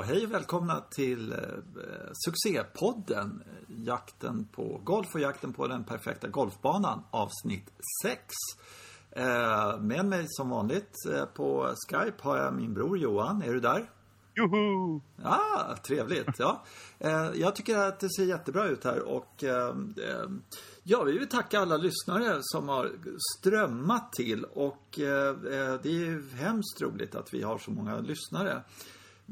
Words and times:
Ja, 0.00 0.04
hej 0.06 0.24
och 0.24 0.32
välkomna 0.32 0.80
till 0.80 1.32
eh, 1.32 1.38
succépodden 2.12 3.42
Jakten 3.68 4.48
på 4.52 4.80
golf 4.84 5.14
och 5.14 5.20
jakten 5.20 5.52
på 5.52 5.66
den 5.66 5.84
perfekta 5.84 6.28
golfbanan 6.28 7.02
avsnitt 7.10 7.70
6. 8.02 8.22
Eh, 9.10 9.78
med 9.78 10.04
mig 10.04 10.24
som 10.28 10.50
vanligt 10.50 10.94
eh, 11.12 11.24
på 11.24 11.74
Skype 11.88 12.16
har 12.20 12.36
jag 12.36 12.54
min 12.54 12.74
bror 12.74 12.98
Johan. 12.98 13.42
Är 13.42 13.52
du 13.52 13.60
där? 13.60 13.90
Joho! 14.34 15.00
Ja, 15.22 15.76
trevligt. 15.84 16.38
Ja. 16.38 16.64
Eh, 16.98 17.30
jag 17.34 17.56
tycker 17.56 17.78
att 17.78 18.00
det 18.00 18.10
ser 18.10 18.24
jättebra 18.24 18.68
ut 18.68 18.84
här 18.84 19.00
och 19.00 19.44
eh, 19.44 19.68
eh, 19.96 20.30
ja, 20.82 21.02
vi 21.02 21.18
vill 21.18 21.28
tacka 21.28 21.60
alla 21.60 21.76
lyssnare 21.76 22.38
som 22.40 22.68
har 22.68 22.92
strömmat 23.38 24.12
till 24.12 24.44
och 24.44 25.00
eh, 25.00 25.34
det 25.82 25.88
är 25.88 26.04
ju 26.04 26.28
hemskt 26.34 26.82
roligt 26.82 27.14
att 27.14 27.34
vi 27.34 27.42
har 27.42 27.58
så 27.58 27.70
många 27.70 27.98
lyssnare 27.98 28.62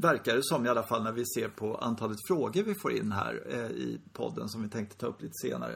verkar 0.03 0.37
det 0.37 0.45
som 0.45 0.67
i 0.67 0.69
alla 0.69 0.83
fall 0.83 1.05
när 1.05 1.13
vi 1.13 1.25
ser 1.27 1.49
på 1.49 1.75
antalet 1.75 2.19
frågor 2.29 2.63
vi 2.63 2.75
får 2.75 2.93
in 2.93 3.13
här 3.13 3.43
eh, 3.51 3.71
i 3.71 4.01
podden 4.13 4.49
som 4.49 4.63
vi 4.63 4.69
tänkte 4.69 4.97
ta 4.97 5.07
upp 5.07 5.23
lite 5.23 5.35
senare. 5.43 5.75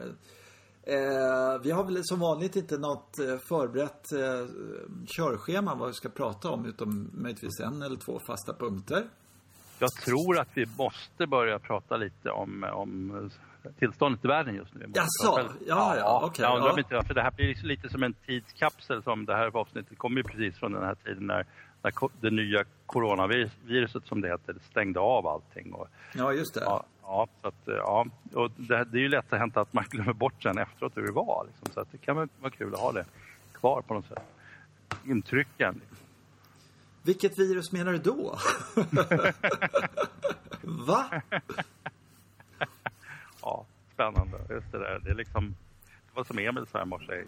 Eh, 0.85 1.61
vi 1.63 1.71
har 1.71 1.83
väl 1.83 1.99
som 2.03 2.19
vanligt 2.19 2.55
inte 2.55 2.77
något 2.77 3.19
eh, 3.19 3.37
förberett 3.49 4.11
eh, 4.11 4.47
körschema 5.05 5.75
vad 5.75 5.87
vi 5.87 5.93
ska 5.93 6.09
prata 6.09 6.49
om 6.49 6.65
utom 6.65 7.09
möjligtvis 7.13 7.59
en 7.59 7.81
eller 7.81 7.95
två 7.95 8.19
fasta 8.27 8.53
punkter. 8.53 9.03
Jag 9.79 9.91
tror 9.91 10.39
att 10.39 10.47
vi 10.53 10.65
måste 10.77 11.27
börja 11.27 11.59
prata 11.59 11.97
lite 11.97 12.29
om, 12.29 12.63
om 12.73 13.29
tillståndet 13.79 14.25
i 14.25 14.27
världen 14.27 14.55
just 14.55 14.73
nu. 14.73 14.91
Jaså? 14.93 15.39
Ja, 15.39 15.47
ja, 15.67 15.95
ja. 15.97 16.25
Okay, 16.25 16.45
jag 16.45 16.55
undrar 16.55 16.71
ja. 16.71 16.79
inte 16.79 17.07
för 17.07 17.13
det 17.13 17.21
här 17.21 17.31
blir 17.31 17.63
lite 17.63 17.89
som 17.89 18.03
en 18.03 18.13
tidskapsel 18.13 19.03
som 19.03 19.25
det 19.25 19.35
här 19.35 19.57
avsnittet 19.57 19.97
kommer 19.97 20.17
ju 20.17 20.23
precis 20.23 20.59
från 20.59 20.71
den 20.71 20.83
här 20.83 20.95
tiden 20.95 21.27
när 21.27 21.45
när 21.83 22.09
det 22.21 22.29
nya 22.29 22.63
coronaviruset 22.85 24.05
som 24.05 24.21
det 24.21 24.27
heter 24.27 24.55
stängde 24.69 24.99
av 24.99 25.27
allting. 25.27 25.73
Och, 25.73 25.87
ja, 26.13 26.33
just 26.33 26.53
det. 26.53 26.61
Ja, 26.63 26.85
ja, 27.01 27.27
så 27.41 27.47
att, 27.47 27.61
ja 27.65 28.05
och 28.33 28.51
det, 28.51 28.83
det 28.83 28.97
är 28.97 29.01
ju 29.01 29.09
lätt 29.09 29.33
att 29.33 29.39
hända 29.39 29.61
att 29.61 29.73
man 29.73 29.83
glömmer 29.89 30.13
bort 30.13 30.43
sen 30.43 30.57
efteråt 30.57 30.97
hur 30.97 31.05
det 31.05 31.11
var. 31.11 31.45
Liksom, 31.47 31.73
så 31.73 31.85
det 31.91 31.97
kan 31.97 32.15
vara 32.15 32.51
kul 32.57 32.73
att 32.73 32.79
ha 32.79 32.91
det 32.91 33.05
kvar 33.53 33.81
på 33.81 33.93
något 33.93 34.07
sätt. 34.07 34.23
Intrycken. 35.05 35.81
Vilket 37.03 37.39
virus 37.39 37.71
menar 37.71 37.91
du 37.91 37.97
då? 37.97 38.37
Va? 40.61 41.21
ja, 43.41 43.65
spännande. 43.93 44.37
Just 44.49 44.71
det 44.71 44.79
där. 44.79 44.99
Det 45.03 45.09
är 45.09 45.15
liksom, 45.15 45.55
det 45.83 46.15
var 46.15 46.23
som 46.23 46.39
Emil 46.39 46.65
sa 46.67 46.81
i 46.81 46.85
morse. 46.85 47.23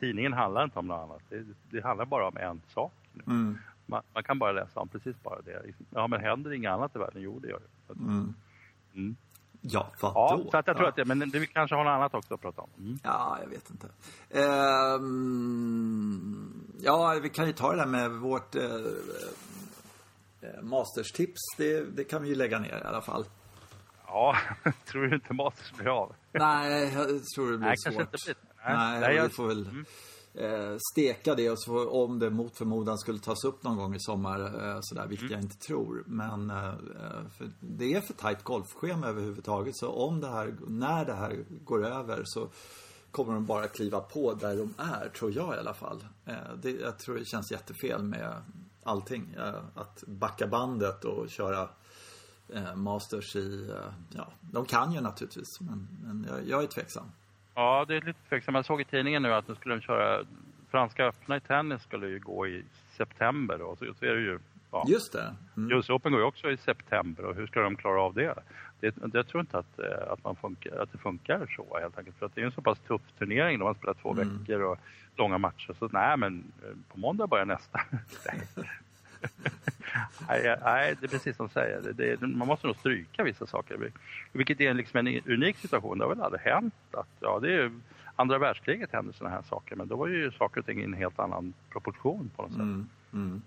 Tidningen 0.00 0.32
handlar 0.32 0.64
inte 0.64 0.78
om 0.78 0.86
något 0.86 1.02
annat. 1.02 1.22
Det, 1.28 1.44
det 1.70 1.84
handlar 1.84 2.04
bara 2.04 2.28
om 2.28 2.36
en 2.36 2.60
sak. 2.74 2.92
Mm. 3.26 3.58
Man, 3.90 4.02
man, 4.14 4.22
kan 4.22 4.38
bara 4.38 4.52
läsa 4.52 4.80
om 4.80 4.88
precis 4.88 5.22
bara 5.22 5.40
det. 5.40 5.62
Ja, 5.90 6.06
men 6.06 6.20
händer 6.20 6.52
inget 6.52 6.70
annat 6.70 6.96
i 6.96 6.98
världen? 6.98 7.22
Jo, 7.22 7.38
det 7.38 7.48
gör 7.48 7.60
det. 7.60 7.92
Mm. 7.92 8.34
Mm. 8.94 9.16
Ja, 9.60 9.92
vadå? 10.00 10.14
Ja, 10.44 10.50
så 10.50 10.56
att 10.56 10.66
jag 10.66 10.76
tror 10.76 10.88
att 10.88 10.96
det, 10.96 11.04
men 11.04 11.30
vi 11.30 11.46
kanske 11.46 11.76
har 11.76 11.84
något 11.84 11.90
annat 11.90 12.14
också 12.14 12.34
att 12.34 12.40
prata 12.40 12.62
om. 12.62 12.70
Mm. 12.78 12.98
Ja, 13.02 13.38
jag 13.42 13.48
vet 13.48 13.70
inte. 13.70 13.88
Ehm, 14.30 15.60
ja, 16.80 17.18
vi 17.22 17.28
kan 17.28 17.46
ju 17.46 17.52
ta 17.52 17.70
det 17.70 17.76
där 17.76 17.86
med 17.86 18.10
vårt 18.10 18.54
eh, 18.54 18.64
eh, 18.64 20.62
Masters-tips. 20.62 21.40
Det, 21.56 21.96
det, 21.96 22.04
kan 22.04 22.22
vi 22.22 22.28
ju 22.28 22.34
lägga 22.34 22.58
ner 22.58 22.78
i 22.84 22.86
alla 22.86 23.02
fall. 23.02 23.24
Ja, 24.06 24.36
tror 24.86 25.02
du 25.02 25.14
inte 25.14 25.34
Masters 25.34 25.72
blir 25.72 25.88
av? 25.88 26.14
Nej, 26.32 26.94
jag 26.94 27.24
tror 27.34 27.50
det 27.50 27.58
blir 27.58 27.68
Nej, 27.68 27.76
svårt. 27.78 27.94
Kanske 27.94 28.02
inte 28.02 28.18
blir. 28.26 28.36
Nej, 28.64 29.00
Nej, 29.00 29.16
jag... 29.16 29.22
vi 29.22 29.28
får 29.28 29.46
väl... 29.46 29.68
Mm 29.68 29.84
eh, 30.34 30.76
steka 30.92 31.34
det 31.34 31.50
och 31.50 31.62
så 31.62 31.90
om 31.90 32.18
det 32.18 32.30
mot 32.30 32.56
förmodan 32.56 32.98
skulle 32.98 33.18
tas 33.18 33.44
upp 33.44 33.62
någon 33.62 33.76
gång 33.76 33.94
i 33.94 34.00
sommar 34.00 34.40
eh, 34.40 34.78
sådär, 34.82 35.06
vilket 35.06 35.30
mm. 35.30 35.32
jag 35.32 35.42
inte 35.42 35.66
tror. 35.66 36.04
Men 36.06 36.50
eh, 36.50 36.74
för 37.38 37.50
det 37.60 37.94
är 37.94 38.00
för 38.00 38.14
tajt 38.14 38.44
golfschema 38.44 39.06
överhuvudtaget 39.06 39.76
så 39.76 39.88
om 39.88 40.20
det 40.20 40.28
här, 40.28 40.56
när 40.68 41.04
det 41.04 41.14
här 41.14 41.44
går 41.64 41.86
över 41.86 42.22
så 42.24 42.48
kommer 43.10 43.34
de 43.34 43.46
bara 43.46 43.68
kliva 43.68 44.00
på 44.00 44.34
där 44.34 44.56
de 44.56 44.74
är, 44.78 45.08
tror 45.08 45.32
jag 45.32 45.54
i 45.54 45.58
alla 45.58 45.74
fall. 45.74 46.04
Eh, 46.24 46.54
det, 46.62 46.70
jag 46.70 46.98
tror 46.98 47.18
det 47.18 47.24
känns 47.24 47.52
jättefel 47.52 48.02
med 48.02 48.42
allting. 48.82 49.34
Eh, 49.38 49.62
att 49.74 50.04
backa 50.06 50.46
bandet 50.46 51.04
och 51.04 51.30
köra 51.30 51.68
eh, 52.48 52.74
Masters 52.74 53.36
i, 53.36 53.74
ja, 54.10 54.32
de 54.40 54.64
kan 54.64 54.92
ju 54.92 55.00
naturligtvis 55.00 55.60
men, 55.60 55.88
men 56.02 56.26
jag, 56.28 56.48
jag 56.48 56.62
är 56.62 56.66
tveksam. 56.66 57.06
Ja, 57.54 57.84
det 57.88 57.96
är 57.96 58.00
lite 58.00 58.28
tveksamt. 58.28 58.56
Jag 58.56 58.64
såg 58.64 58.80
i 58.80 58.84
tidningen 58.84 59.22
nu 59.22 59.34
att 59.34 59.48
nu 59.48 59.54
skulle 59.54 59.74
de 59.74 59.80
köra 59.80 60.24
Franska 60.70 61.06
öppna 61.06 61.36
i 61.36 61.40
tennis 61.40 61.82
skulle 61.82 62.08
ju 62.08 62.18
gå 62.18 62.46
i 62.46 62.64
september. 62.96 63.58
Så, 63.58 63.94
så 63.98 64.04
är 64.04 64.14
det 64.14 64.20
ju. 64.20 64.38
Ja. 64.70 64.84
Just 64.88 65.12
det. 65.12 65.34
Mm. 65.56 65.78
US 65.78 65.90
Open 65.90 66.12
går 66.12 66.20
ju 66.20 66.26
också 66.26 66.50
i 66.50 66.56
september 66.56 67.24
och 67.24 67.34
hur 67.34 67.46
ska 67.46 67.60
de 67.60 67.76
klara 67.76 68.02
av 68.02 68.14
det? 68.14 68.34
det 68.80 68.94
jag 69.12 69.26
tror 69.26 69.40
inte 69.40 69.58
att, 69.58 69.78
eh, 69.78 70.12
att, 70.12 70.24
man 70.24 70.36
funkar, 70.36 70.78
att 70.78 70.92
det 70.92 70.98
funkar 70.98 71.54
så 71.56 71.78
helt 71.80 71.98
enkelt. 71.98 72.16
För 72.18 72.26
att 72.26 72.34
det 72.34 72.40
är 72.40 72.44
en 72.44 72.52
så 72.52 72.62
pass 72.62 72.78
tuff 72.78 73.02
turnering. 73.18 73.58
De 73.58 73.64
har 73.64 73.74
spelat 73.74 74.02
två 74.02 74.12
mm. 74.12 74.38
veckor 74.38 74.60
och 74.60 74.78
långa 75.16 75.38
matcher. 75.38 75.74
Så 75.78 75.88
nej, 75.92 76.16
men 76.16 76.52
eh, 76.62 76.76
på 76.92 76.98
måndag 76.98 77.26
börjar 77.26 77.46
nästa. 77.46 77.80
nej, 80.28 80.56
nej, 80.64 80.96
det 81.00 81.06
är 81.06 81.08
precis 81.08 81.36
som 81.36 81.46
du 81.46 81.52
säger. 81.52 81.80
Det, 81.80 82.16
det, 82.16 82.26
man 82.26 82.48
måste 82.48 82.66
nog 82.66 82.76
stryka 82.76 83.24
vissa 83.24 83.46
saker. 83.46 83.92
Vilket 84.32 84.60
är 84.60 84.74
liksom 84.74 85.06
en 85.06 85.20
unik 85.26 85.56
situation. 85.56 85.98
Det 85.98 86.04
har 86.04 86.14
väl 86.14 86.24
aldrig 86.24 86.42
hänt. 86.42 86.74
Att, 86.90 87.08
ja, 87.20 87.38
det 87.42 87.54
är 87.54 87.72
andra 88.16 88.38
världskriget 88.38 88.92
hände 88.92 89.12
sådana 89.12 89.36
här 89.36 89.42
saker. 89.42 89.76
Men 89.76 89.88
då 89.88 89.96
var 89.96 90.08
ju 90.08 90.30
saker 90.30 90.60
och 90.60 90.66
ting 90.66 90.80
i 90.80 90.84
en 90.84 90.94
helt 90.94 91.18
annan 91.18 91.54
proportion 91.70 92.30
på 92.36 92.42
något 92.42 92.52
sätt. 92.52 92.60
Mm, 92.60 92.88
mm. 93.12 93.42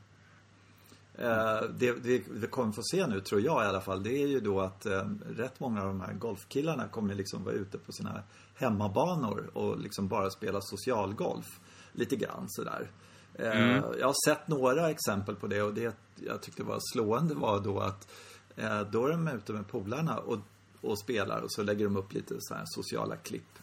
Eh, 1.17 1.62
det, 1.79 2.03
det 2.03 2.23
vi 2.31 2.47
kommer 2.47 2.72
få 2.72 2.81
se 2.83 3.07
nu, 3.07 3.19
tror 3.19 3.41
jag 3.41 3.63
i 3.63 3.67
alla 3.67 3.81
fall, 3.81 4.03
det 4.03 4.23
är 4.23 4.28
ju 4.28 4.39
då 4.39 4.62
att 4.62 4.85
eh, 4.85 5.09
rätt 5.38 5.59
många 5.59 5.81
av 5.81 5.88
de 5.88 6.01
här 6.01 6.13
golfkillarna 6.13 6.88
kommer 6.88 7.16
liksom 7.16 7.44
vara 7.44 7.56
ute 7.56 7.78
på 7.78 7.91
sina 7.91 8.23
hemmabanor 8.56 9.50
och 9.53 9.79
liksom 9.79 10.07
bara 10.07 10.29
spela 10.29 10.62
socialgolf. 10.62 11.59
Lite 11.91 12.16
grann 12.16 12.45
sådär. 12.47 12.88
Mm. 13.35 13.69
Eh, 13.69 13.83
jag 13.99 14.07
har 14.07 14.29
sett 14.29 14.47
några 14.47 14.89
exempel 14.89 15.35
på 15.35 15.47
det 15.47 15.61
och 15.61 15.73
det 15.73 15.95
jag 16.16 16.41
tyckte 16.41 16.63
var 16.63 16.79
slående 16.94 17.33
var 17.33 17.59
då 17.59 17.79
att 17.79 18.11
eh, 18.55 18.81
då 18.81 19.05
är 19.05 19.11
de 19.11 19.27
ute 19.27 19.53
med 19.53 19.67
polarna 19.67 20.17
och, 20.17 20.39
och 20.81 20.99
spelar 20.99 21.41
och 21.41 21.51
så 21.51 21.63
lägger 21.63 21.85
de 21.85 21.97
upp 21.97 22.13
lite 22.13 22.35
så 22.39 22.53
här 22.53 22.63
sociala 22.66 23.16
klipp. 23.16 23.59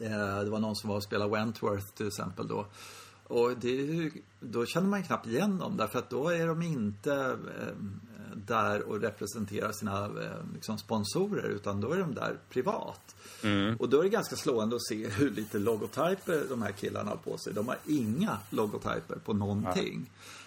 Eh, 0.00 0.40
det 0.40 0.50
var 0.50 0.58
någon 0.58 0.76
som 0.76 0.90
var 0.90 0.96
och 0.96 1.04
spelade 1.04 1.30
Wentworth 1.30 1.86
till 1.86 2.06
exempel 2.06 2.48
då. 2.48 2.66
Och 3.28 3.58
det, 3.58 4.10
då 4.40 4.66
känner 4.66 4.88
man 4.88 5.02
knappt 5.02 5.26
igen 5.26 5.58
dem 5.58 5.76
därför 5.76 5.98
att 5.98 6.10
då 6.10 6.28
är 6.28 6.46
de 6.46 6.62
inte 6.62 7.38
där 8.46 8.82
och 8.82 9.00
representerar 9.00 9.72
sina 9.72 10.10
liksom, 10.54 10.78
sponsorer 10.78 11.48
utan 11.48 11.80
då 11.80 11.92
är 11.92 11.98
de 11.98 12.14
där 12.14 12.38
privat. 12.50 13.16
Mm. 13.42 13.76
Och 13.76 13.88
då 13.88 13.98
är 13.98 14.02
det 14.02 14.08
ganska 14.08 14.36
slående 14.36 14.76
att 14.76 14.86
se 14.86 15.08
hur 15.08 15.30
lite 15.30 15.58
logotyper 15.58 16.44
de 16.48 16.62
här 16.62 16.72
killarna 16.72 17.10
har 17.10 17.16
på 17.16 17.38
sig. 17.38 17.52
De 17.52 17.68
har 17.68 17.76
inga 17.86 18.38
logotyper 18.50 19.16
på 19.24 19.32
någonting. 19.32 20.10
Eh, 20.10 20.37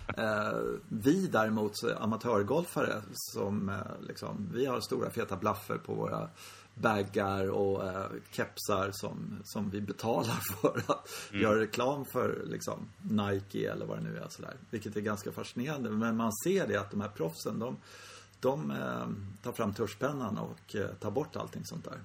vi 0.87 1.27
däremot, 1.27 1.73
amatörgolfare, 1.99 3.01
som 3.13 3.69
eh, 3.69 4.07
liksom, 4.07 4.49
vi 4.53 4.65
har 4.65 4.79
stora 4.79 5.09
feta 5.09 5.35
blaffer 5.35 5.77
på 5.77 5.93
våra 5.93 6.29
baggar 6.75 7.49
och 7.49 7.85
eh, 7.85 8.05
kepsar 8.31 8.91
som, 8.91 9.39
som 9.43 9.69
vi 9.69 9.81
betalar 9.81 10.39
för 10.61 10.77
att 10.87 11.09
mm. 11.29 11.41
göra 11.41 11.59
reklam 11.59 12.05
för 12.05 12.43
liksom, 12.45 12.89
Nike 13.01 13.71
eller 13.71 13.85
vad 13.85 13.97
det 13.97 14.03
nu 14.03 14.17
är. 14.17 14.27
Sådär. 14.29 14.53
Vilket 14.69 14.95
är 14.95 15.01
ganska 15.01 15.31
fascinerande. 15.31 15.89
Men 15.89 16.17
man 16.17 16.31
ser 16.43 16.67
det 16.67 16.75
att 16.75 16.91
de 16.91 17.01
här 17.01 17.09
proffsen, 17.09 17.59
de, 17.59 17.77
de 18.39 18.71
eh, 18.71 19.07
tar 19.43 19.51
fram 19.51 19.73
tuschpennan 19.73 20.37
och 20.37 20.75
eh, 20.75 20.87
tar 20.99 21.11
bort 21.11 21.35
allting 21.35 21.65
sånt 21.65 21.85
där. 21.85 21.99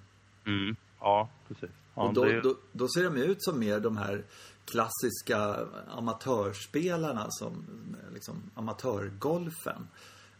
Mm. 0.46 0.76
Ja, 1.00 1.28
precis. 1.48 1.70
Ja, 1.94 2.02
och 2.02 2.14
då, 2.14 2.24
det... 2.24 2.40
då, 2.40 2.56
då, 2.72 2.88
ser 2.88 3.04
de 3.04 3.16
ut 3.16 3.42
som 3.42 3.58
mer 3.58 3.80
de 3.80 3.96
här 3.96 4.24
klassiska 4.66 5.56
amatörspelarna 5.88 7.26
som 7.28 7.66
liksom 8.14 8.50
amatörgolfen 8.54 9.88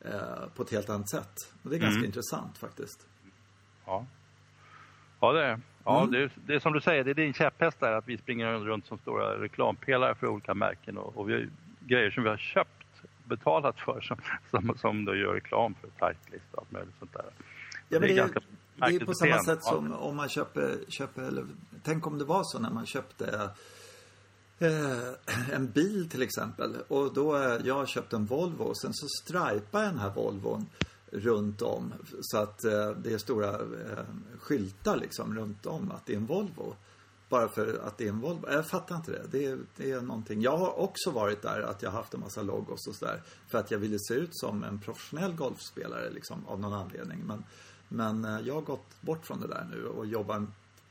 eh, 0.01 0.49
på 0.55 0.63
ett 0.63 0.71
helt 0.71 0.91
annat 0.91 1.11
sätt. 1.11 1.35
Och 1.63 1.71
det 1.71 1.77
är 1.77 1.81
ganska 1.81 1.99
mm. 1.99 2.07
intressant 2.07 2.59
faktiskt. 2.59 3.07
Ja. 3.85 4.07
Ja, 5.21 5.33
det 5.33 5.45
är 5.45 5.61
Ja, 5.87 6.03
mm. 6.03 6.11
det, 6.11 6.31
det 6.47 6.55
är 6.55 6.59
som 6.59 6.73
du 6.73 6.81
säger, 6.81 7.05
det 7.05 7.11
är 7.11 7.15
din 7.15 7.35
käpphäst 7.35 7.81
där 7.81 7.93
att 7.93 8.09
vi 8.09 8.19
springer 8.19 8.59
runt 8.59 8.87
som 8.87 8.99
stora 8.99 9.43
reklampelare 9.43 10.15
för 10.15 10.27
olika 10.27 10.55
märken 10.55 10.99
och, 10.99 11.17
och 11.17 11.29
vi 11.29 11.33
har 11.33 11.49
grejer 11.81 12.11
som 12.11 12.23
vi 12.23 12.29
har 12.29 12.37
köpt, 12.37 12.87
betalat 13.25 13.81
för 13.81 14.01
som, 14.01 14.17
som, 14.51 14.79
som 14.79 15.05
då 15.05 15.15
gör 15.15 15.35
reklam 15.35 15.75
för 15.75 15.89
Titleist 15.89 16.47
och 16.53 16.59
allt 16.59 16.73
möjligt 16.73 16.95
sånt 16.99 17.13
där. 17.13 17.25
Ja, 17.89 17.99
det 17.99 18.13
är, 18.13 18.17
ganska 18.17 18.41
det 18.75 18.85
är 18.85 19.05
på 19.05 19.15
samma 19.15 19.39
sätt 19.39 19.63
som 19.63 19.93
om 19.93 20.17
man 20.17 20.29
köper, 20.29 20.79
köper 20.89 21.23
eller, 21.23 21.45
tänk 21.83 22.07
om 22.07 22.19
det 22.19 22.25
var 22.25 22.43
så 22.45 22.59
när 22.59 22.71
man 22.71 22.87
köpte 22.87 23.51
eh, 24.59 25.53
en 25.53 25.71
bil 25.71 26.09
till 26.09 26.23
exempel. 26.23 26.77
Och 26.89 27.15
då, 27.15 27.37
eh, 27.37 27.61
jag 27.65 27.75
har 27.75 27.87
köpt 27.87 28.13
en 28.13 28.27
Volvo 28.27 28.63
och 28.63 28.79
sen 28.79 28.95
så 28.95 29.07
strajpar 29.23 29.83
jag 29.83 29.93
den 29.93 29.99
här 29.99 30.15
Volvon 30.15 30.67
runt 31.11 31.63
om. 31.63 31.93
Så 32.21 32.39
att 32.39 32.65
eh, 32.65 32.91
det 32.91 33.13
är 33.13 33.19
stora 33.19 33.51
eh, 33.51 34.05
skyltar 34.39 34.97
liksom 34.97 35.35
runt 35.35 35.67
om 35.67 35.91
att 35.91 36.07
det 36.07 36.13
är 36.13 36.17
en 36.17 36.27
Volvo. 36.27 36.75
bara 37.29 37.49
för 37.49 37.81
att 37.87 37.99
det 37.99 38.05
är 38.05 38.09
en 38.09 38.21
Volvo. 38.21 38.51
Jag 38.51 38.67
fattar 38.67 38.97
inte 38.97 39.11
det. 39.11 39.23
Det 39.31 39.47
är, 39.47 39.59
det 39.77 39.91
är 39.91 40.01
någonting. 40.01 40.43
Jag 40.43 40.57
har 40.57 40.79
också 40.79 41.11
varit 41.11 41.43
där 41.43 41.61
att 41.61 41.83
jag 41.83 41.91
haft 41.91 42.15
en 42.15 42.21
massa 42.21 42.43
logos 42.43 42.87
och 42.87 42.95
sådär. 42.95 43.23
För 43.49 43.59
att 43.59 43.71
jag 43.71 43.79
ville 43.79 43.99
se 43.99 44.15
ut 44.15 44.31
som 44.33 44.65
en 44.65 44.79
professionell 44.79 45.33
golfspelare 45.33 46.11
liksom 46.11 46.47
av 46.47 46.61
någon 46.61 46.73
anledning. 46.73 47.23
Men, 47.27 47.45
men 47.89 48.25
eh, 48.25 48.47
jag 48.47 48.55
har 48.55 48.63
gått 48.63 49.01
bort 49.01 49.27
från 49.27 49.41
det 49.41 49.47
där 49.47 49.69
nu 49.71 49.87
och 49.87 50.07
jobbar 50.07 50.47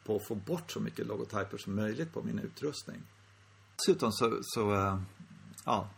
på 0.06 0.16
att 0.16 0.28
få 0.28 0.36
bort 0.36 0.72
så 0.72 0.80
mycket 0.80 1.08
logotyper 1.08 1.58
som 1.58 1.76
möjligt 1.76 2.14
på 2.14 2.22
min 2.24 2.40
utrustning. 2.40 3.02
Dessutom 3.76 4.12
så, 4.12 4.40
så 4.42 4.74
eh, 4.74 5.00
ja, 5.66 5.90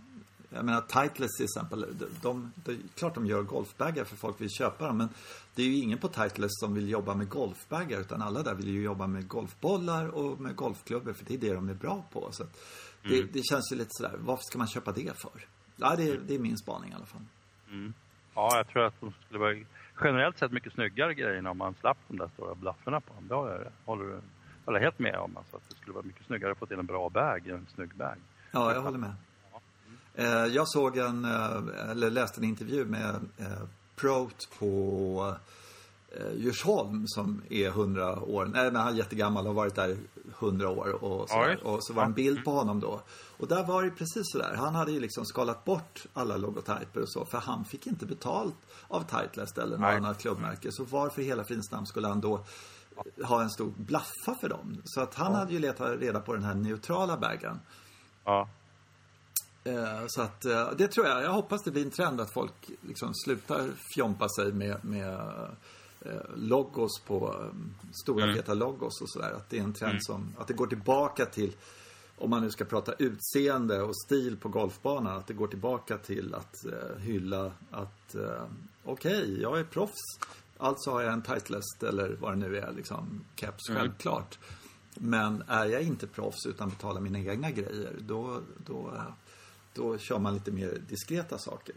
jag 0.49 0.65
menar 0.65 0.81
Titleist 0.81 1.37
till 1.37 1.43
exempel. 1.43 1.97
De, 1.99 2.05
de, 2.21 2.51
de, 2.55 2.77
klart 2.95 3.15
de 3.15 3.25
gör 3.25 3.41
golfbagar 3.43 4.03
för 4.03 4.15
folk 4.15 4.41
vill 4.41 4.49
köpa 4.49 4.87
dem. 4.87 4.97
Men 4.97 5.09
det 5.55 5.61
är 5.61 5.65
ju 5.65 5.75
ingen 5.75 5.97
på 5.97 6.07
Titleist 6.07 6.59
som 6.59 6.73
vill 6.73 6.89
jobba 6.89 7.15
med 7.15 7.29
golfbagar. 7.29 7.99
Utan 7.99 8.21
alla 8.21 8.43
där 8.43 8.55
vill 8.55 8.67
ju 8.67 8.83
jobba 8.83 9.07
med 9.07 9.27
golfbollar 9.27 10.07
och 10.07 10.41
med 10.41 10.55
golfklubbor. 10.55 11.13
För 11.13 11.25
det 11.25 11.33
är 11.33 11.37
det 11.37 11.53
de 11.53 11.69
är 11.69 11.73
bra 11.73 12.05
på. 12.11 12.31
Så 12.31 12.43
det, 13.03 13.17
mm. 13.17 13.29
det, 13.33 13.41
känns 13.43 13.71
ju 13.71 13.75
lite 13.75 13.89
sådär, 13.91 14.15
varför 14.17 14.43
ska 14.43 14.57
man 14.57 14.67
köpa 14.67 14.91
det 14.91 15.19
för? 15.19 15.45
Ja, 15.75 15.95
det, 15.95 16.17
det 16.27 16.35
är 16.35 16.39
min 16.39 16.57
spaning 16.57 16.91
i 16.91 16.93
alla 16.93 17.05
fall. 17.05 17.25
Mm. 17.69 17.93
Ja, 18.35 18.57
jag 18.57 18.67
tror 18.67 18.85
att 18.85 18.99
de 18.99 19.11
skulle 19.25 19.39
vara 19.39 19.55
generellt 20.03 20.37
sett 20.37 20.51
mycket 20.51 20.73
snyggare 20.73 21.13
grejerna 21.13 21.51
om 21.51 21.57
man 21.57 21.75
slapp 21.75 21.97
de 22.07 22.17
där 22.17 22.29
stora 22.33 22.55
blafforna 22.55 23.01
på 23.01 23.13
dem. 23.13 23.27
Det 23.27 23.35
håller, 23.35 23.71
håller, 23.85 24.21
håller 24.67 24.79
helt 24.79 24.99
med 24.99 25.15
om. 25.15 25.37
Alltså, 25.37 25.55
att 25.57 25.69
det 25.69 25.75
skulle 25.75 25.93
vara 25.93 26.05
mycket 26.05 26.25
snyggare 26.25 26.51
att 26.51 26.57
få 26.57 26.65
till 26.65 26.79
en 26.79 26.85
bra 26.85 27.09
bag, 27.09 27.47
en 27.47 27.67
snygg 27.75 27.95
bag. 27.95 28.15
Ja, 28.51 28.73
jag 28.73 28.81
håller 28.81 28.97
med. 28.97 29.13
Eh, 30.15 30.45
jag 30.45 30.67
såg 30.67 30.97
en, 30.97 31.25
eh, 31.25 31.89
eller 31.91 32.09
läste 32.09 32.39
en 32.41 32.43
intervju 32.43 32.85
med 32.85 33.15
eh, 33.37 33.63
Prout 33.95 34.49
på 34.59 35.35
Djursholm 36.35 37.03
som 37.07 37.41
är 37.49 37.67
100 37.67 38.19
år. 38.19 38.45
Nej, 38.45 38.71
men 38.71 38.75
han 38.75 38.93
är 38.93 38.97
jättegammal 38.97 39.47
och 39.47 39.53
har 39.53 39.55
varit 39.55 39.75
där 39.75 39.97
100 40.39 40.69
år. 40.69 41.03
Och 41.03 41.29
så, 41.29 41.55
och 41.63 41.83
så 41.83 41.93
var 41.93 42.03
det 42.03 42.07
en 42.07 42.13
bild 42.13 42.43
på 42.43 42.51
honom 42.51 42.79
då. 42.79 43.01
Och 43.37 43.47
där 43.47 43.63
var 43.63 43.83
det 43.83 43.89
precis 43.89 44.23
sådär. 44.23 44.55
Han 44.55 44.75
hade 44.75 44.91
ju 44.91 44.99
liksom 44.99 45.25
skalat 45.25 45.65
bort 45.65 46.05
alla 46.13 46.37
logotyper 46.37 47.01
och 47.01 47.09
så. 47.09 47.25
För 47.25 47.37
han 47.37 47.65
fick 47.65 47.87
inte 47.87 48.05
betalt 48.05 48.55
av 48.87 49.01
Titleist 49.01 49.57
eller 49.57 49.77
något 49.77 49.93
annat 49.93 50.21
klubbmärke. 50.21 50.71
Så 50.71 50.83
varför 50.83 51.21
i 51.21 51.25
hela 51.25 51.43
fridens 51.43 51.71
namn 51.71 51.85
skulle 51.85 52.07
han 52.07 52.21
då 52.21 52.45
ha 53.23 53.41
en 53.41 53.49
stor 53.49 53.73
blaffa 53.77 54.35
för 54.41 54.49
dem? 54.49 54.81
Så 54.83 55.01
att 55.01 55.15
han 55.15 55.31
ja. 55.31 55.37
hade 55.37 55.53
ju 55.53 55.59
letat 55.59 55.99
reda 55.99 56.19
på 56.19 56.33
den 56.33 56.43
här 56.43 56.55
neutrala 56.55 57.17
bagen. 57.17 57.59
Ja. 58.23 58.47
Eh, 59.67 60.07
så 60.07 60.21
att 60.21 60.45
eh, 60.45 60.71
det 60.77 60.87
tror 60.87 61.07
jag. 61.07 61.23
Jag 61.23 61.31
hoppas 61.31 61.63
det 61.63 61.71
blir 61.71 61.85
en 61.85 61.91
trend 61.91 62.21
att 62.21 62.33
folk 62.33 62.69
liksom 62.81 63.13
slutar 63.13 63.69
fjompa 63.95 64.29
sig 64.29 64.53
med, 64.53 64.85
med 64.85 65.13
eh, 66.01 66.35
logos 66.35 67.01
på 67.07 67.45
stora 68.03 68.23
mm. 68.23 68.35
feta 68.35 68.53
logos 68.53 69.01
och 69.01 69.09
sådär. 69.09 69.31
Att 69.31 69.49
det 69.49 69.59
är 69.59 69.63
en 69.63 69.73
trend 69.73 69.91
mm. 69.91 70.01
som, 70.01 70.35
att 70.37 70.47
det 70.47 70.53
går 70.53 70.67
tillbaka 70.67 71.25
till 71.25 71.55
om 72.19 72.29
man 72.29 72.41
nu 72.41 72.51
ska 72.51 72.65
prata 72.65 72.93
utseende 72.93 73.81
och 73.81 73.97
stil 74.05 74.37
på 74.37 74.49
golfbanan, 74.49 75.17
att 75.17 75.27
det 75.27 75.33
går 75.33 75.47
tillbaka 75.47 75.97
till 75.97 76.35
att 76.35 76.55
hylla 76.99 77.51
att 77.71 78.15
okej, 78.83 79.21
okay, 79.21 79.41
jag 79.41 79.59
är 79.59 79.63
proffs. 79.63 80.19
Alltså 80.57 80.91
har 80.91 81.01
jag 81.01 81.13
en 81.13 81.21
Titleist 81.21 81.83
eller 81.83 82.17
vad 82.19 82.31
det 82.31 82.35
nu 82.35 82.57
är, 82.57 82.71
liksom 82.71 83.25
keps, 83.35 83.69
mm. 83.69 83.81
självklart. 83.81 84.39
Men 84.95 85.43
är 85.47 85.65
jag 85.65 85.81
inte 85.81 86.07
proffs 86.07 86.45
utan 86.45 86.69
betalar 86.69 87.01
mina 87.01 87.19
egna 87.19 87.51
grejer, 87.51 87.95
då, 87.99 88.41
då 88.65 88.93
då 89.77 89.97
kör 89.97 90.19
man 90.19 90.33
lite 90.33 90.51
mer 90.51 90.81
diskreta 90.89 91.37
saker. 91.37 91.75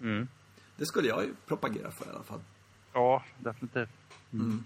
Mm. 0.00 0.28
Det 0.76 0.86
skulle 0.86 1.08
jag 1.08 1.24
ju 1.24 1.34
propagera 1.46 1.90
för 1.90 2.06
i 2.06 2.08
alla 2.10 2.22
fall. 2.22 2.40
Ja, 2.92 3.22
definitivt. 3.38 3.88
Mm. 4.32 4.46
mm. 4.46 4.64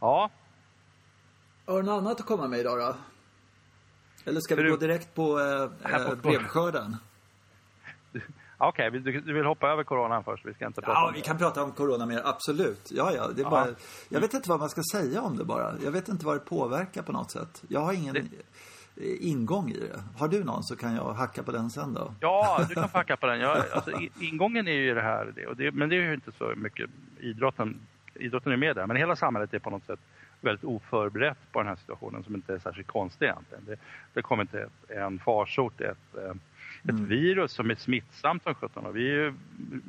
Ja. 0.00 0.30
Har 1.66 1.76
du 1.76 1.82
något 1.82 1.98
annat 1.98 2.20
att 2.20 2.26
komma 2.26 2.48
med 2.48 2.58
idag 2.60 2.78
då? 2.78 2.96
Eller 4.30 4.40
ska 4.40 4.56
vi 4.56 4.62
du... 4.62 4.70
gå 4.70 4.76
direkt 4.76 5.14
på 5.14 5.40
eh, 5.40 5.92
eh 5.92 6.14
brevskörden? 6.14 6.96
Okej, 8.58 8.88
okay, 8.88 9.00
du, 9.00 9.20
du, 9.20 9.32
vill 9.32 9.44
hoppa 9.44 9.68
över 9.68 9.84
coronan 9.84 10.24
först? 10.24 10.46
Vi 10.46 10.54
ska 10.54 10.66
inte 10.66 10.80
prata 10.80 11.00
Ja, 11.00 11.12
vi 11.14 11.20
kan 11.20 11.38
prata 11.38 11.62
om 11.62 11.72
corona 11.72 12.06
mer. 12.06 12.20
Absolut. 12.24 12.90
Ja, 12.90 13.12
ja. 13.14 13.28
Det 13.28 13.42
är 13.42 13.44
ja. 13.44 13.50
bara, 13.50 13.66
jag 14.08 14.20
vet 14.20 14.34
inte 14.34 14.48
vad 14.48 14.60
man 14.60 14.68
ska 14.68 14.82
säga 14.92 15.22
om 15.22 15.36
det 15.36 15.44
bara. 15.44 15.74
Jag 15.84 15.90
vet 15.90 16.08
inte 16.08 16.26
vad 16.26 16.36
det 16.36 16.40
påverkar 16.40 17.02
på 17.02 17.12
något 17.12 17.30
sätt. 17.30 17.62
Jag 17.68 17.80
har 17.80 17.92
ingen... 17.92 18.14
Det 18.14 18.20
ingång 19.00 19.70
i 19.70 19.80
det. 19.80 20.02
Har 20.18 20.28
du 20.28 20.44
någon 20.44 20.64
så 20.64 20.76
kan 20.76 20.94
jag 20.94 21.12
hacka 21.12 21.42
på 21.42 21.52
den 21.52 21.70
sen 21.70 21.94
då. 21.94 22.14
Ja, 22.20 22.66
du 22.68 22.74
kan 22.74 22.88
få 22.88 22.98
hacka 22.98 23.16
på 23.16 23.26
den. 23.26 23.40
Ja, 23.40 23.64
alltså, 23.72 23.90
ingången 24.20 24.68
är 24.68 24.72
ju 24.72 24.94
det 24.94 25.02
här, 25.02 25.32
det, 25.36 25.46
och 25.46 25.56
det, 25.56 25.70
men 25.70 25.88
det 25.88 25.96
är 25.96 26.00
ju 26.00 26.14
inte 26.14 26.32
så 26.32 26.52
mycket 26.56 26.90
idrotten. 27.18 27.80
Idrotten 28.14 28.52
är 28.52 28.56
med 28.56 28.76
där, 28.76 28.86
men 28.86 28.96
hela 28.96 29.16
samhället 29.16 29.54
är 29.54 29.58
på 29.58 29.70
något 29.70 29.86
sätt 29.86 30.00
väldigt 30.40 30.64
oförberett 30.64 31.38
på 31.52 31.58
den 31.58 31.68
här 31.68 31.76
situationen 31.76 32.24
som 32.24 32.34
inte 32.34 32.54
är 32.54 32.58
särskilt 32.58 32.88
konstig 32.88 33.26
egentligen. 33.26 33.64
Det, 33.64 33.76
det 34.14 34.22
kommer 34.22 34.42
inte 34.42 34.60
ett, 34.60 34.90
en 34.90 35.18
farsot, 35.18 35.80
ett, 35.80 36.16
eh, 36.16 36.34
ett 36.88 36.94
mm. 36.94 37.08
virus 37.08 37.52
som 37.52 37.70
är 37.70 37.74
smittsamt 37.74 38.42
som 38.42 38.54
sjutton. 38.54 38.86
Och 38.86 38.96
vi 38.96 39.32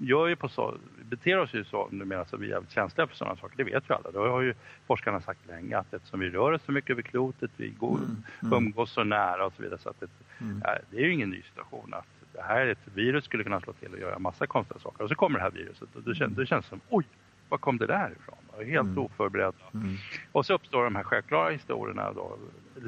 gör 0.02 0.28
ju 0.28 0.36
på 0.36 0.50
så, 0.50 0.76
beter 1.10 1.38
oss 1.38 1.54
ju 1.54 1.64
så 1.64 1.88
numera 1.92 2.26
så 2.26 2.38
vi 2.38 2.46
är 2.46 2.50
jävligt 2.50 2.72
känsliga 2.72 3.08
för 3.08 3.16
sådana 3.16 3.36
saker. 3.36 3.58
Det 3.58 3.64
vet 3.64 3.90
ju 3.90 3.94
alla. 3.94 4.12
Det 4.12 4.20
har 4.20 4.42
ju 4.42 4.54
forskarna 4.88 5.22
sagt 5.22 5.48
länge 5.48 5.78
att 5.78 5.94
eftersom 5.94 6.20
vi 6.20 6.30
rör 6.30 6.52
oss 6.52 6.62
så 6.66 6.72
mycket 6.72 6.90
över 6.90 7.02
klotet, 7.02 7.52
vi 7.58 7.70
går, 7.70 7.98
mm. 7.98 8.24
Mm. 8.44 8.54
umgås 8.54 8.92
så 8.92 9.04
nära 9.04 9.46
och 9.46 9.54
så 9.54 9.64
vidare. 9.64 9.80
Så 9.80 9.90
att 9.90 10.00
det, 10.00 10.10
mm. 10.42 10.62
det 10.92 10.98
är 10.98 11.02
ju 11.02 11.14
ingen 11.14 11.30
ny 11.30 11.42
situation 11.42 11.94
att 11.94 12.08
det 12.34 12.42
här 12.42 12.68
ett 12.68 12.88
virus 12.94 13.26
skulle 13.26 13.44
kunna 13.44 13.62
slå 13.62 13.74
till 13.74 13.94
och 13.94 14.00
göra 14.00 14.20
massa 14.20 14.48
konstiga 14.48 14.80
saker. 14.80 15.04
Och 15.04 15.10
så 15.10 15.16
kommer 15.16 15.40
det 15.40 15.44
här 15.44 15.52
viruset 15.52 15.96
och 15.96 16.04
då 16.04 16.14
känns 16.14 16.36
det 16.36 16.46
känns 16.46 16.66
som 16.66 16.82
oj, 16.90 17.06
var 17.50 17.58
kom 17.58 17.78
det 17.78 17.88
där 17.88 18.12
ifrån? 18.12 18.36
Helt 18.66 18.88
mm. 18.88 18.98
oförberedda. 18.98 19.66
Mm. 19.74 19.96
Och 20.32 20.46
så 20.46 20.54
uppstår 20.54 20.84
de 20.84 20.96
här 20.96 21.04
självklara 21.04 21.50
historierna 21.50 22.14
då, 22.14 22.38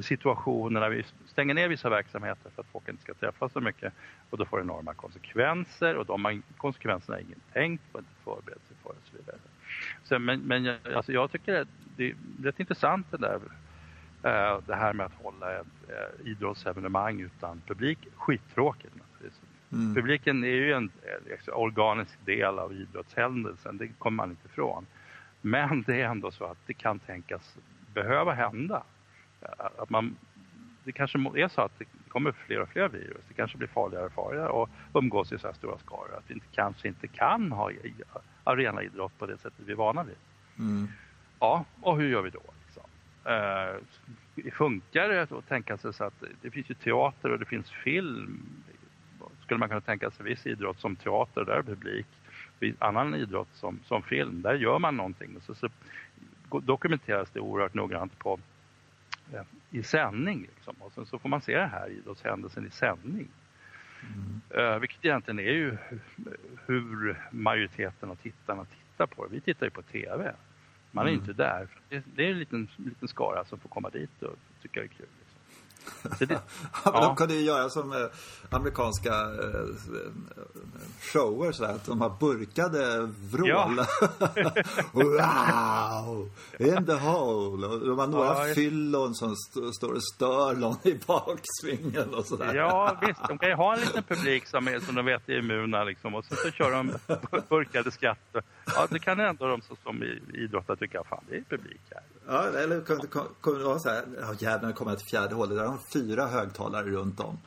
situationerna. 0.01 0.89
Vi 0.89 1.03
stänger 1.25 1.53
ner 1.53 1.67
vissa 1.67 1.89
verksamheter 1.89 2.49
för 2.55 2.61
att 2.61 2.67
folk 2.71 2.89
inte 2.89 3.01
ska 3.01 3.13
träffas 3.13 3.51
så 3.53 3.61
mycket 3.61 3.93
och 4.29 4.37
då 4.37 4.45
får 4.45 4.57
det 4.57 4.63
enorma 4.63 4.93
konsekvenser 4.93 5.95
och 5.95 6.05
de 6.05 6.43
konsekvenserna 6.57 7.17
är 7.17 7.21
ingen 7.21 7.39
tänkt 7.53 7.91
på, 7.91 7.99
inte 7.99 8.11
förberett 8.23 8.67
sig 8.67 8.77
för 8.83 8.89
och 8.89 8.95
så 9.03 9.17
vidare. 9.17 9.37
Så, 10.03 10.19
men 10.19 10.39
men 10.39 10.77
alltså 10.95 11.11
jag 11.11 11.31
tycker 11.31 11.61
att 11.61 11.67
det 11.97 12.09
är 12.09 12.15
rätt 12.43 12.59
intressant 12.59 13.07
det 13.11 13.17
där 13.17 13.39
eh, 14.23 14.59
det 14.67 14.75
här 14.75 14.93
med 14.93 15.05
att 15.05 15.23
hålla 15.23 15.59
ett 15.59 15.67
äh, 15.89 16.27
idrottsevenemang 16.27 17.21
utan 17.21 17.61
publik. 17.67 17.99
Skittråkigt. 18.15 18.93
Mm. 19.71 19.95
Publiken 19.95 20.43
är 20.43 20.47
ju 20.47 20.73
en 20.73 20.91
liksom, 21.29 21.53
organisk 21.53 22.25
del 22.25 22.59
av 22.59 22.73
idrottshändelsen, 22.73 23.77
det 23.77 23.87
kommer 23.87 24.15
man 24.15 24.29
inte 24.29 24.47
ifrån. 24.47 24.85
Men 25.41 25.83
det 25.87 26.01
är 26.01 26.05
ändå 26.05 26.31
så 26.31 26.45
att 26.45 26.57
det 26.65 26.73
kan 26.73 26.99
tänkas 26.99 27.57
behöva 27.93 28.33
hända. 28.33 28.83
Att 29.77 29.89
man, 29.89 30.15
det 30.83 30.91
kanske 30.91 31.17
är 31.17 31.47
så 31.47 31.61
att 31.61 31.79
det 31.79 31.85
kommer 32.07 32.31
fler 32.31 32.61
och 32.61 32.69
fler 32.69 32.89
virus. 32.89 33.23
Det 33.27 33.33
kanske 33.33 33.57
blir 33.57 33.67
farligare 33.67 34.05
och 34.05 34.13
farligare 34.13 34.63
att 34.63 34.69
umgås 34.93 35.31
i 35.31 35.37
så 35.37 35.47
här 35.47 35.53
stora 35.53 35.77
skaror. 35.77 36.15
Att 36.17 36.23
vi 36.27 36.33
inte, 36.33 36.47
kanske 36.51 36.87
inte 36.87 37.07
kan 37.07 37.51
ha 37.51 37.71
arenaidrott 38.43 39.19
på 39.19 39.25
det 39.25 39.37
sättet 39.37 39.65
vi 39.65 39.71
är 39.71 39.77
vana 39.77 40.03
vid. 40.03 40.15
Mm. 40.59 40.87
Ja, 41.39 41.65
och 41.81 41.97
hur 41.97 42.09
gör 42.09 42.21
vi 42.21 42.29
då? 42.29 42.41
Liksom? 42.65 42.83
Eh, 43.25 44.51
funkar 44.51 45.09
det 45.09 45.21
att 45.21 45.47
tänka 45.47 45.77
sig 45.77 45.93
så 45.93 46.03
att 46.03 46.23
det 46.41 46.51
finns 46.51 46.69
ju 46.69 46.73
teater 46.73 47.31
och 47.31 47.39
det 47.39 47.45
finns 47.45 47.71
film. 47.71 48.45
Skulle 49.51 49.59
man 49.59 49.69
kunna 49.69 49.81
tänka 49.81 50.11
sig 50.11 50.25
viss 50.25 50.47
idrott 50.47 50.79
som 50.79 50.95
teater, 50.95 51.45
där 51.45 51.53
är 51.53 51.63
publik 51.63 52.05
annan 52.79 53.15
idrott 53.15 53.47
som, 53.53 53.79
som 53.85 54.03
film, 54.03 54.41
där 54.41 54.53
gör 54.53 54.79
man 54.79 54.97
någonting. 54.97 55.37
Så, 55.41 55.55
så 55.55 55.69
dokumenteras 56.49 57.29
det 57.29 57.39
oerhört 57.39 57.73
noggrant 57.73 58.19
på, 58.19 58.39
eh, 59.33 59.41
i 59.69 59.83
sändning. 59.83 60.41
Liksom. 60.55 60.75
Och 60.79 60.91
sen 60.93 61.05
så 61.05 61.19
får 61.19 61.29
man 61.29 61.41
se 61.41 61.57
den 61.57 61.69
här 61.69 61.89
idrottshändelsen 61.89 62.67
i 62.67 62.69
sändning. 62.69 63.27
Mm. 64.01 64.65
Uh, 64.65 64.79
vilket 64.79 65.05
egentligen 65.05 65.39
är 65.39 65.53
ju 65.53 65.77
hur 66.65 67.17
majoriteten 67.31 68.11
av 68.11 68.15
tittarna 68.15 68.65
tittar 68.65 69.05
på 69.05 69.25
det. 69.25 69.33
Vi 69.33 69.41
tittar 69.41 69.65
ju 69.65 69.69
på 69.69 69.81
TV. 69.81 70.33
Man 70.91 71.05
är 71.05 71.11
mm. 71.11 71.21
inte 71.21 71.33
där. 71.33 71.67
Det, 71.89 72.03
det 72.15 72.25
är 72.25 72.31
en 72.31 72.39
liten, 72.39 72.67
liten 72.77 73.07
skara 73.07 73.45
som 73.45 73.59
får 73.59 73.69
komma 73.69 73.89
dit 73.89 74.23
och 74.23 74.35
tycka 74.61 74.79
det 74.79 74.85
är 74.85 74.87
kul. 74.87 75.07
Det, 76.19 76.29
ja. 76.85 77.01
De 77.01 77.15
kunde 77.15 77.33
ju 77.33 77.41
göra 77.41 77.69
som 77.69 77.91
eh, 77.91 77.97
amerikanska 78.49 79.09
eh, 79.09 79.65
shower 81.01 81.51
sådär, 81.51 81.73
att 81.73 81.85
de 81.85 82.01
har 82.01 82.09
burkade 82.19 83.09
vrål. 83.31 83.81
Ja. 84.35 84.53
wow! 84.91 86.29
In 86.59 86.85
the 86.85 86.93
hole! 86.93 87.67
Och 87.67 87.79
de 87.79 87.99
har 87.99 88.07
några 88.07 88.47
ja, 88.47 88.53
fyllon 88.53 89.15
som 89.15 89.33
st 89.33 89.73
står 89.73 89.93
och 89.93 90.03
stör 90.15 90.55
någon 90.55 90.77
i 90.83 90.99
baksvingen 91.07 92.13
och 92.13 92.25
sådär. 92.25 92.53
Ja, 92.53 92.97
visst. 93.01 93.27
De 93.27 93.37
kan 93.37 93.49
ju 93.49 93.55
ha 93.55 93.73
en 93.73 93.79
liten 93.79 94.03
publik 94.03 94.47
som, 94.47 94.67
är, 94.67 94.79
som 94.79 94.95
de 94.95 95.05
vet 95.05 95.29
är 95.29 95.39
immuna 95.39 95.83
liksom. 95.83 96.15
Och 96.15 96.25
så, 96.25 96.35
så 96.35 96.51
kör 96.51 96.71
de 96.71 96.91
burkade 97.49 97.91
skratt. 97.91 98.35
Ja, 98.65 98.87
det 98.89 98.99
kan 98.99 99.19
ändå 99.19 99.47
de 99.47 99.61
som, 99.61 99.77
som 99.83 100.03
idrottare 100.33 100.77
tycka, 100.77 101.03
fan 101.09 101.23
det 101.29 101.35
är 101.35 101.43
publik 101.49 101.81
här. 101.89 102.03
Ja, 102.27 102.47
eller 102.47 102.81
kunde 102.81 103.59
det 103.59 103.63
vara 103.63 103.79
så 103.79 103.89
här, 103.89 104.03
ja 104.21 104.33
jävlar 104.39 104.67
nu 104.67 104.73
kommer 104.73 104.91
jag 104.91 104.99
till 104.99 105.07
fjärde 105.07 105.35
hålet, 105.35 105.57
där 105.57 105.65
har 105.65 105.71
de 105.71 105.79
fyra 105.93 106.25
högtalare 106.25 106.89
runt 106.89 107.19
om. 107.19 107.37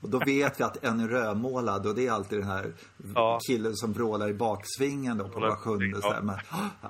Och 0.00 0.10
då 0.10 0.18
vet 0.18 0.60
vi 0.60 0.64
att 0.64 0.84
en 0.84 1.00
är 1.00 1.08
rödmålad 1.08 1.86
och 1.86 1.94
det 1.94 2.06
är 2.06 2.12
alltid 2.12 2.38
den 2.38 2.48
här 2.48 2.72
ja. 3.14 3.38
killen 3.48 3.74
som 3.74 3.92
vrålar 3.92 4.28
i 4.28 4.34
baksvingen 4.34 5.18
då 5.18 5.28
på 5.28 5.40
var 5.40 5.56
sjunde. 5.56 6.02
Så 6.02 6.12
här. 6.12 6.22
Men, 6.22 6.36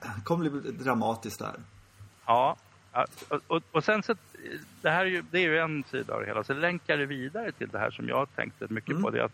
det 0.00 0.24
kommer 0.24 0.50
bli 0.50 0.72
dramatiskt 0.72 1.38
där. 1.38 1.54
Ja, 2.26 2.56
och, 3.28 3.40
och, 3.46 3.62
och, 3.72 3.84
sen 3.84 4.02
så, 4.02 4.14
det 4.82 4.90
här 4.90 5.00
är 5.00 5.10
ju, 5.10 5.22
det 5.30 5.38
är 5.38 5.42
ju 5.42 5.58
en 5.58 5.84
sida 5.90 6.14
av 6.14 6.20
det 6.20 6.26
hela. 6.26 6.44
Så 6.44 6.54
länkar 6.54 6.96
det 6.96 7.06
vidare 7.06 7.52
till 7.52 7.68
det 7.68 7.78
här 7.78 7.90
som 7.90 8.08
jag 8.08 8.28
tänkte 8.36 8.66
mycket 8.68 8.90
mm. 8.90 9.02
på. 9.02 9.10
det 9.10 9.24
att 9.24 9.32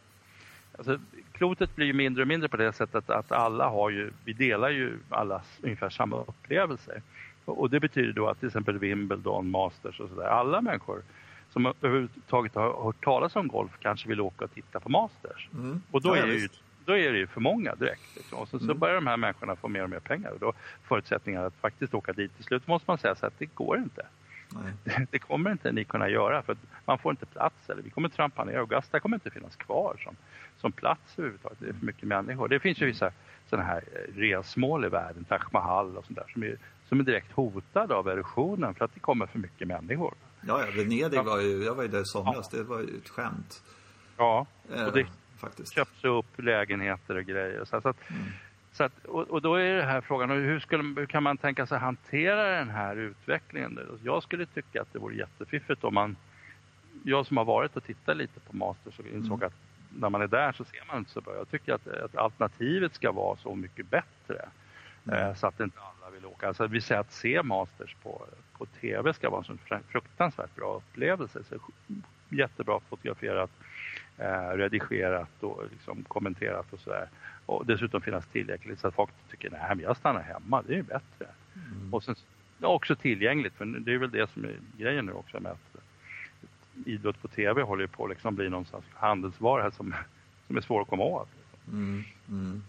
alltså, 0.79 0.99
Klotet 1.33 1.77
blir 1.77 1.87
ju 1.87 1.93
mindre 1.93 2.23
och 2.23 2.29
mindre 2.29 2.49
på 2.49 2.57
det 2.57 2.73
sättet 2.73 3.11
att 3.11 3.33
alla 3.33 3.69
har 3.69 3.91
ju, 3.91 4.11
vi 4.25 4.33
delar 4.33 4.71
ju 4.71 4.99
alla 5.09 5.43
ungefär 5.63 5.91
samma 5.91 6.17
upplevelser. 6.17 7.03
Och 7.45 7.71
det 7.71 7.81
betyder 7.81 8.13
då 8.13 8.29
att 8.29 8.39
till 8.39 8.49
exempel 8.49 8.79
Wimbledon, 8.79 9.51
Masters 9.51 10.01
och 10.01 10.09
sådär, 10.09 10.27
alla 10.27 10.61
människor 10.61 11.03
som 11.53 11.67
överhuvudtaget 11.67 12.55
har 12.55 12.85
hört 12.85 13.05
talas 13.05 13.37
om 13.37 13.49
golf 13.49 13.71
kanske 13.81 14.09
vill 14.09 14.21
åka 14.21 14.45
och 14.45 14.55
titta 14.55 14.81
på 14.81 14.89
Masters. 14.89 15.49
Mm. 15.55 15.83
Och 15.91 16.03
då 16.03 16.15
är, 16.15 16.27
det 16.27 16.35
ju, 16.35 16.49
då 16.85 16.97
är 16.97 17.13
det 17.13 17.19
ju 17.19 17.27
för 17.27 17.41
många 17.41 17.75
direkt. 17.75 18.17
Liksom. 18.17 18.39
Och 18.39 18.49
så, 18.49 18.57
mm. 18.57 18.69
så 18.69 18.75
börjar 18.75 18.95
de 18.95 19.07
här 19.07 19.17
människorna 19.17 19.57
få 19.57 19.69
mer 19.69 19.83
och 19.83 19.91
mer 19.91 20.01
pengar 20.01 20.31
och 20.31 20.39
då 20.39 20.53
förutsättningar 20.83 21.45
att 21.45 21.55
faktiskt 21.55 21.95
åka 21.95 22.13
dit. 22.13 22.37
Till 22.37 22.45
slut 22.45 22.67
måste 22.67 22.91
man 22.91 22.99
säga 22.99 23.15
så 23.15 23.27
att 23.27 23.39
det 23.39 23.47
går 23.47 23.79
inte. 23.79 24.07
Nej. 24.53 25.07
Det 25.11 25.19
kommer 25.19 25.53
inte 25.53 25.73
ni 25.73 25.85
kunna 25.85 26.09
göra 26.09 26.43
för 26.43 26.57
man 26.85 26.99
får 26.99 27.11
inte 27.11 27.27
plats 27.27 27.71
eller 27.71 27.83
vi 27.83 27.91
kommer 27.91 28.09
trampa 28.09 28.45
ner. 28.45 28.59
Augusta 28.59 29.01
kommer 29.01 29.17
inte 29.17 29.31
finnas 29.31 29.57
kvar 29.57 29.97
som, 30.05 30.17
som 30.57 30.73
plats 30.73 31.19
överhuvudtaget. 31.19 31.59
Det 31.61 31.69
är 31.69 31.73
för 31.73 31.87
mycket 31.87 32.09
människor. 32.09 32.49
Det 32.49 32.61
finns 32.61 32.81
ju 32.81 32.87
vissa 32.87 33.13
sådana 33.51 33.69
här 33.69 33.85
resmål 34.15 34.85
i 34.85 34.89
världen, 34.89 35.25
Taj 35.25 35.41
Mahal 35.53 35.97
och 35.97 36.05
sånt 36.05 36.19
där 36.19 36.33
som 36.33 36.43
är, 36.43 36.57
som 36.91 37.01
är 37.01 37.05
direkt 37.05 37.33
hotade 37.33 37.95
av 37.95 38.09
erosionen 38.09 38.75
för 38.75 38.85
att 38.85 38.95
det 38.95 39.01
kommer 39.01 39.27
för 39.27 39.39
mycket 39.39 39.69
människor. 39.69 40.15
Ja, 40.41 40.61
ja 40.61 40.67
Venedig 40.77 41.25
var 41.25 41.41
ju, 41.41 41.65
jag 41.65 41.75
var 41.75 41.83
ju 41.83 41.89
där 41.89 42.01
i 42.01 42.05
somras, 42.05 42.49
ja. 42.53 42.59
det 42.59 42.65
var 42.65 42.81
ju 42.81 42.97
ett 42.97 43.09
skämt. 43.09 43.63
Ja, 44.17 44.47
och 44.87 44.93
det 44.93 45.01
eh, 45.01 45.07
faktiskt. 45.39 45.75
köps 45.75 46.05
upp 46.05 46.43
lägenheter 46.43 47.17
och 47.17 47.25
grejer. 47.25 47.65
Så, 47.65 47.77
att, 47.77 47.85
mm. 47.85 48.23
så 48.73 48.85
att, 48.85 49.05
och, 49.05 49.31
och, 49.31 49.43
då 49.43 49.55
är 49.55 49.75
det 49.75 49.83
här 49.83 50.01
frågan, 50.01 50.31
hur, 50.31 50.61
skulle, 50.61 50.83
hur 51.01 51.07
kan 51.07 51.23
man 51.23 51.37
tänka 51.37 51.67
sig 51.67 51.79
hantera 51.79 52.59
den 52.59 52.71
här 52.71 52.97
utvecklingen? 52.97 53.79
Jag 54.05 54.23
skulle 54.23 54.47
tycka 54.47 54.83
att 54.83 54.93
det 54.93 54.99
vore 54.99 55.17
jättefiffigt 55.17 55.85
om 55.85 55.95
man, 55.95 56.17
jag 57.05 57.27
som 57.27 57.37
har 57.37 57.45
varit 57.45 57.77
och 57.77 57.85
tittat 57.85 58.17
lite 58.17 58.41
på 58.41 58.57
Masters 58.57 58.99
och 58.99 59.07
insåg 59.07 59.39
mm. 59.39 59.47
att 59.47 59.55
när 60.01 60.11
man 60.11 60.23
är 60.23 60.29
där 60.29 60.53
så 60.53 60.65
ser 60.65 60.85
man 60.89 60.99
inte 60.99 61.11
så 61.11 61.21
bra. 61.21 61.35
Jag 61.37 61.51
tycker 61.51 61.73
att, 61.73 61.87
att 61.87 62.17
alternativet 62.17 62.95
ska 62.95 63.13
vara 63.13 63.37
så 63.37 63.55
mycket 63.55 63.91
bättre. 63.91 64.49
Mm. 65.09 65.35
Så 65.35 65.47
att 65.47 65.61
inte 65.61 65.79
alla 65.81 66.11
vill 66.11 66.27
åka. 66.27 66.49
Alltså, 66.49 66.67
vi 66.67 66.81
säger 66.81 67.01
att 67.01 67.13
se 67.13 67.43
Masters 67.43 67.97
på, 68.03 68.27
på 68.59 68.67
TV 68.67 69.15
ska 69.15 69.31
vara 69.31 69.45
en 69.49 69.83
fruktansvärt 69.89 70.55
bra 70.57 70.77
upplevelse. 70.77 71.45
Så 71.45 71.57
jättebra 72.29 72.81
fotograferat, 72.89 73.51
eh, 74.19 74.49
redigerat 74.49 75.43
och 75.43 75.63
liksom 75.71 76.05
kommenterat 76.05 76.73
och 76.73 76.81
sådär. 76.81 77.09
Och 77.47 77.67
dessutom 77.67 78.01
finnas 78.01 78.27
tillgängligt 78.27 78.81
så 78.81 78.89
att 78.89 78.95
folk 78.95 79.11
tycker 79.31 79.51
nej 79.51 79.61
men 79.69 79.81
jag 79.81 79.97
stannar 79.97 80.23
hemma, 80.23 80.63
det 80.63 80.79
är 80.79 80.83
bättre. 80.83 81.27
Mm. 81.55 81.95
Och 81.95 82.05
sen 82.05 82.15
ja, 82.59 82.69
också 82.69 82.97
tillgängligt, 82.97 83.55
för 83.55 83.65
det 83.65 83.95
är 83.95 83.99
väl 83.99 84.11
det 84.11 84.31
som 84.31 84.45
är 84.45 84.57
grejen 84.79 85.07
nu 85.07 85.13
också 85.13 85.41
med 85.41 85.53
att 85.53 85.77
idrott 86.87 87.23
på 87.23 87.29
TV 87.29 87.63
håller 87.63 87.83
ju 87.83 87.89
på 87.89 88.05
att 88.05 88.11
liksom 88.11 88.35
bli 88.35 88.49
någon 88.49 88.65
slags 88.65 88.87
handelsvara 88.95 89.71
som, 89.71 89.95
som 90.47 90.57
är 90.57 90.61
svår 90.61 90.83
att 90.83 90.89
komma 90.89 91.03
åt. 91.03 91.29
Mm, 91.69 92.05
mm. 92.29 92.63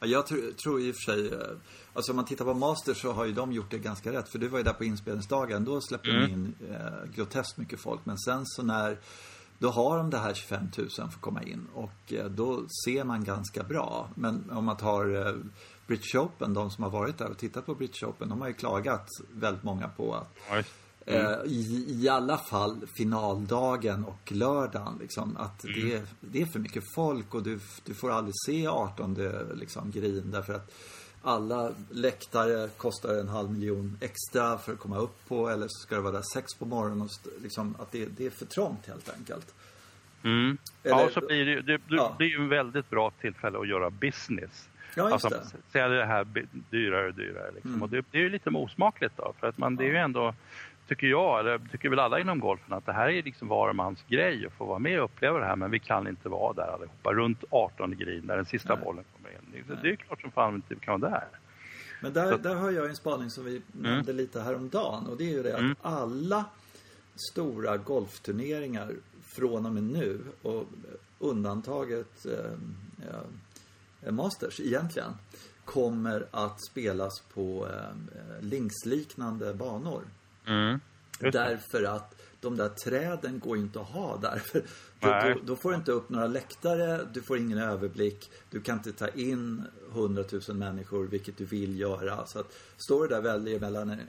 Ja, 0.00 0.06
jag 0.06 0.26
tror, 0.26 0.52
tror 0.52 0.80
i 0.80 0.90
och 0.90 0.94
för 0.94 1.12
sig, 1.12 1.32
eh, 1.32 1.56
alltså 1.94 2.12
om 2.12 2.16
man 2.16 2.24
tittar 2.24 2.44
på 2.44 2.54
Master 2.54 2.94
så 2.94 3.12
har 3.12 3.24
ju 3.24 3.32
de 3.32 3.52
gjort 3.52 3.70
det 3.70 3.78
ganska 3.78 4.12
rätt. 4.12 4.28
För 4.28 4.38
du 4.38 4.48
var 4.48 4.58
ju 4.58 4.64
där 4.64 4.72
på 4.72 4.84
inspelningsdagen, 4.84 5.64
då 5.64 5.80
släppte 5.80 6.10
mm. 6.10 6.22
de 6.22 6.32
in 6.32 6.54
eh, 6.70 7.10
groteskt 7.14 7.58
mycket 7.58 7.80
folk. 7.80 8.00
Men 8.04 8.18
sen 8.18 8.46
så 8.46 8.62
när, 8.62 8.98
då 9.58 9.70
har 9.70 9.96
de 9.96 10.10
det 10.10 10.18
här 10.18 10.34
25 10.34 10.68
000 10.78 10.90
för 10.90 11.02
att 11.02 11.20
komma 11.20 11.42
in. 11.42 11.66
Och 11.74 12.12
eh, 12.12 12.26
då 12.26 12.64
ser 12.84 13.04
man 13.04 13.24
ganska 13.24 13.62
bra. 13.62 14.08
Men 14.14 14.50
om 14.50 14.64
man 14.64 14.76
tar 14.76 15.26
eh, 15.26 15.34
British 15.86 16.16
Open, 16.16 16.54
de 16.54 16.70
som 16.70 16.84
har 16.84 16.90
varit 16.90 17.18
där 17.18 17.30
och 17.30 17.38
tittat 17.38 17.66
på 17.66 17.74
British 17.74 18.04
Open, 18.04 18.28
de 18.28 18.40
har 18.40 18.48
ju 18.48 18.54
klagat 18.54 19.08
väldigt 19.32 19.62
många 19.62 19.88
på 19.88 20.14
att 20.14 20.34
ja, 20.50 20.62
Mm. 21.06 21.26
Eh, 21.26 21.38
I, 21.44 21.86
I 22.02 22.08
alla 22.08 22.38
fall 22.38 22.86
finaldagen 22.96 24.04
och 24.04 24.32
lördagen. 24.32 24.98
Liksom, 25.00 25.36
att 25.36 25.64
mm. 25.64 25.80
det, 25.80 26.02
det 26.20 26.42
är 26.42 26.46
för 26.46 26.58
mycket 26.58 26.84
folk 26.94 27.34
och 27.34 27.42
du, 27.42 27.60
du 27.84 27.94
får 27.94 28.10
aldrig 28.10 28.34
se 28.46 28.66
18 28.66 29.14
liksom, 29.54 29.90
green 29.90 30.30
därför 30.30 30.54
att 30.54 30.72
alla 31.22 31.70
läktare 31.90 32.68
kostar 32.76 33.20
en 33.20 33.28
halv 33.28 33.50
miljon 33.50 33.98
extra 34.00 34.58
för 34.58 34.72
att 34.72 34.78
komma 34.78 34.98
upp 34.98 35.28
på 35.28 35.48
eller 35.48 35.66
så 35.68 35.86
ska 35.86 35.94
det 35.94 36.00
vara 36.00 36.12
där 36.12 36.24
sex 36.34 36.54
på 36.54 36.64
morgonen. 36.64 37.00
Och, 37.00 37.10
liksom, 37.42 37.76
att 37.78 37.92
det, 37.92 38.06
det 38.06 38.26
är 38.26 38.30
för 38.30 38.46
trångt 38.46 38.86
helt 38.86 39.14
enkelt. 39.18 39.54
Mm. 40.24 40.58
Eller, 40.82 41.00
ja, 41.00 41.10
så 41.12 41.20
blir 41.20 41.44
det, 41.44 41.62
det, 41.62 41.76
det 41.76 41.82
ja. 41.88 42.14
blir 42.18 42.28
ju 42.28 42.36
en 42.36 42.48
väldigt 42.48 42.90
bra 42.90 43.12
tillfälle 43.20 43.58
att 43.58 43.68
göra 43.68 43.90
business. 43.90 44.68
Ja, 44.96 45.12
alltså, 45.12 45.28
det. 45.28 45.44
Sälja 45.72 45.88
det 45.88 46.06
här 46.06 46.26
dyrare 46.70 47.08
och 47.08 47.14
dyrare. 47.14 47.50
Liksom. 47.54 47.70
Mm. 47.70 47.82
Och 47.82 47.90
det, 47.90 48.04
det, 48.10 48.18
är 48.18 48.22
ju 48.22 48.28
lite 48.28 48.50
osmakligt 48.50 49.16
då. 49.16 49.34
För 49.40 49.46
att 49.46 49.58
man, 49.58 49.76
det 49.76 49.84
är 49.84 49.88
ju 49.88 49.96
ändå 49.96 50.34
tycker 50.88 51.06
jag, 51.06 51.40
eller 51.40 51.58
tycker 51.58 51.88
väl 51.88 51.98
alla 51.98 52.20
inom 52.20 52.40
golfen, 52.40 52.72
att 52.72 52.86
det 52.86 52.92
här 52.92 53.08
är 53.08 53.22
liksom 53.22 53.48
var 53.48 53.72
mans 53.72 54.04
grej 54.08 54.46
att 54.46 54.52
få 54.52 54.64
vara 54.64 54.78
med 54.78 54.98
och 54.98 55.04
uppleva 55.04 55.38
det 55.38 55.44
här, 55.44 55.56
men 55.56 55.70
vi 55.70 55.78
kan 55.78 56.08
inte 56.08 56.28
vara 56.28 56.52
där 56.52 56.74
allihopa. 56.74 57.12
Runt 57.12 57.44
18 57.50 57.96
green 57.96 58.24
när 58.24 58.36
den 58.36 58.46
sista 58.46 58.74
Nej. 58.74 58.84
bollen 58.84 59.04
kommer 59.16 59.30
in. 59.30 59.64
Det, 59.68 59.82
det 59.82 59.90
är 59.90 59.96
klart 59.96 60.20
som 60.20 60.30
fan 60.30 60.54
inte 60.54 60.74
vi 60.74 60.80
kan 60.80 61.00
vara 61.00 61.10
där. 61.10 61.28
Men 62.02 62.12
där, 62.12 62.38
där 62.38 62.54
har 62.54 62.70
jag 62.70 62.86
en 62.86 62.96
spaning 62.96 63.30
som 63.30 63.44
vi 63.44 63.50
mm. 63.50 63.62
nämnde 63.72 64.12
lite 64.12 64.40
häromdagen 64.40 65.06
och 65.06 65.16
det 65.16 65.24
är 65.24 65.36
ju 65.36 65.42
det 65.42 65.54
att 65.54 65.60
mm. 65.60 65.76
alla 65.82 66.44
stora 67.30 67.76
golfturneringar 67.76 68.92
från 69.36 69.66
och 69.66 69.72
med 69.72 69.82
nu 69.82 70.20
och 70.42 70.64
undantaget 71.18 72.26
eh, 72.26 72.52
eh, 74.02 74.12
Masters 74.12 74.60
egentligen 74.60 75.12
kommer 75.64 76.26
att 76.30 76.64
spelas 76.70 77.20
på 77.34 77.66
eh, 77.66 78.40
linksliknande 78.40 79.54
banor. 79.54 80.02
Mm. 80.46 80.80
Därför 81.18 81.82
att 81.82 82.22
de 82.42 82.56
där 82.56 82.68
träden 82.68 83.38
går 83.38 83.56
inte 83.56 83.80
att 83.80 83.86
ha 83.86 84.16
där. 84.16 84.42
Då, 85.00 85.08
då, 85.08 85.40
då, 85.44 85.56
får 85.56 85.70
du 85.70 85.76
inte 85.76 85.92
upp 85.92 86.08
några 86.08 86.26
läktare, 86.26 87.06
du 87.12 87.22
får 87.22 87.38
ingen 87.38 87.58
överblick, 87.58 88.30
du 88.50 88.60
kan 88.60 88.76
inte 88.76 88.92
ta 88.92 89.08
in 89.08 89.64
hundratusen 89.92 90.58
människor, 90.58 91.06
vilket 91.06 91.36
du 91.36 91.44
vill 91.44 91.80
göra. 91.80 92.26
Så 92.26 92.38
att 92.38 92.54
står 92.76 93.02
du 93.02 93.08
där 93.08 93.20
väljer 93.20 93.60
mellan 93.60 93.90
en 93.90 94.00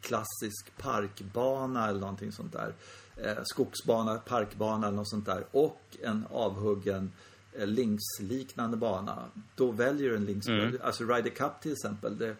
klassisk 0.00 0.76
parkbana 0.78 1.88
eller 1.88 2.00
någonting 2.00 2.32
sånt 2.32 2.52
där, 2.52 2.72
eh, 3.16 3.42
skogsbana, 3.44 4.18
parkbana 4.18 4.86
eller 4.86 4.96
något 4.96 5.08
sånt 5.08 5.26
där 5.26 5.44
och 5.50 5.80
en 6.02 6.26
avhuggen 6.30 7.12
eh, 7.52 7.66
linksliknande 7.66 8.76
bana, 8.76 9.24
då 9.54 9.70
väljer 9.70 10.10
du 10.10 10.16
en 10.16 10.24
links... 10.24 10.48
Mm. 10.48 10.78
Alltså 10.82 11.04
Ryder 11.04 11.30
Cup 11.30 11.60
till 11.60 11.72
exempel, 11.72 12.18
det, 12.18 12.36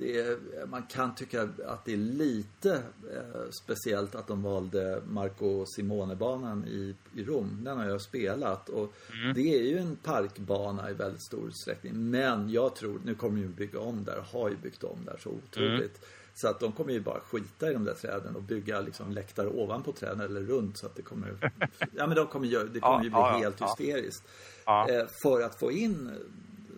är, 0.00 0.66
man 0.66 0.82
kan 0.82 1.14
tycka 1.14 1.48
att 1.66 1.84
det 1.84 1.92
är 1.92 1.96
lite 1.96 2.74
eh, 3.12 3.50
speciellt 3.62 4.14
att 4.14 4.26
de 4.26 4.42
valde 4.42 5.02
Marco 5.06 5.64
Simone-banan 5.66 6.64
i, 6.64 6.94
i 7.14 7.24
Rom. 7.24 7.58
Den 7.64 7.78
har 7.78 7.84
jag 7.84 8.00
spelat 8.00 8.68
och 8.68 8.92
mm. 9.12 9.34
det 9.34 9.54
är 9.54 9.62
ju 9.62 9.78
en 9.78 9.96
parkbana 9.96 10.90
i 10.90 10.94
väldigt 10.94 11.22
stor 11.22 11.48
utsträckning. 11.48 12.10
Men 12.10 12.50
jag 12.50 12.76
tror, 12.76 13.00
nu 13.04 13.14
kommer 13.14 13.38
ju 13.38 13.48
bygga 13.48 13.80
om 13.80 14.04
där, 14.04 14.24
har 14.32 14.48
ju 14.48 14.56
byggt 14.56 14.84
om 14.84 14.98
där 15.04 15.16
så 15.22 15.30
otroligt. 15.30 15.98
Mm. 15.98 16.08
Så 16.34 16.48
att 16.48 16.60
de 16.60 16.72
kommer 16.72 16.92
ju 16.92 17.00
bara 17.00 17.20
skita 17.20 17.70
i 17.70 17.72
de 17.72 17.84
där 17.84 17.94
träden 17.94 18.36
och 18.36 18.42
bygga 18.42 18.80
liksom 18.80 19.12
läktare 19.12 19.48
ovanpå 19.48 19.92
träden 19.92 20.20
eller 20.20 20.40
runt 20.40 20.78
så 20.78 20.86
att 20.86 20.96
det 20.96 21.02
kommer 21.02 21.52
Ja 21.96 22.06
men 22.06 22.16
de 22.16 22.26
kommer 22.26 22.46
ju, 22.46 22.68
det 22.68 22.80
kommer 22.80 23.04
ju 23.04 23.10
bli 23.10 23.20
helt 23.20 23.62
hysteriskt. 23.62 24.24
Eh, 24.66 25.06
för 25.22 25.42
att 25.42 25.58
få 25.58 25.72
in 25.72 26.10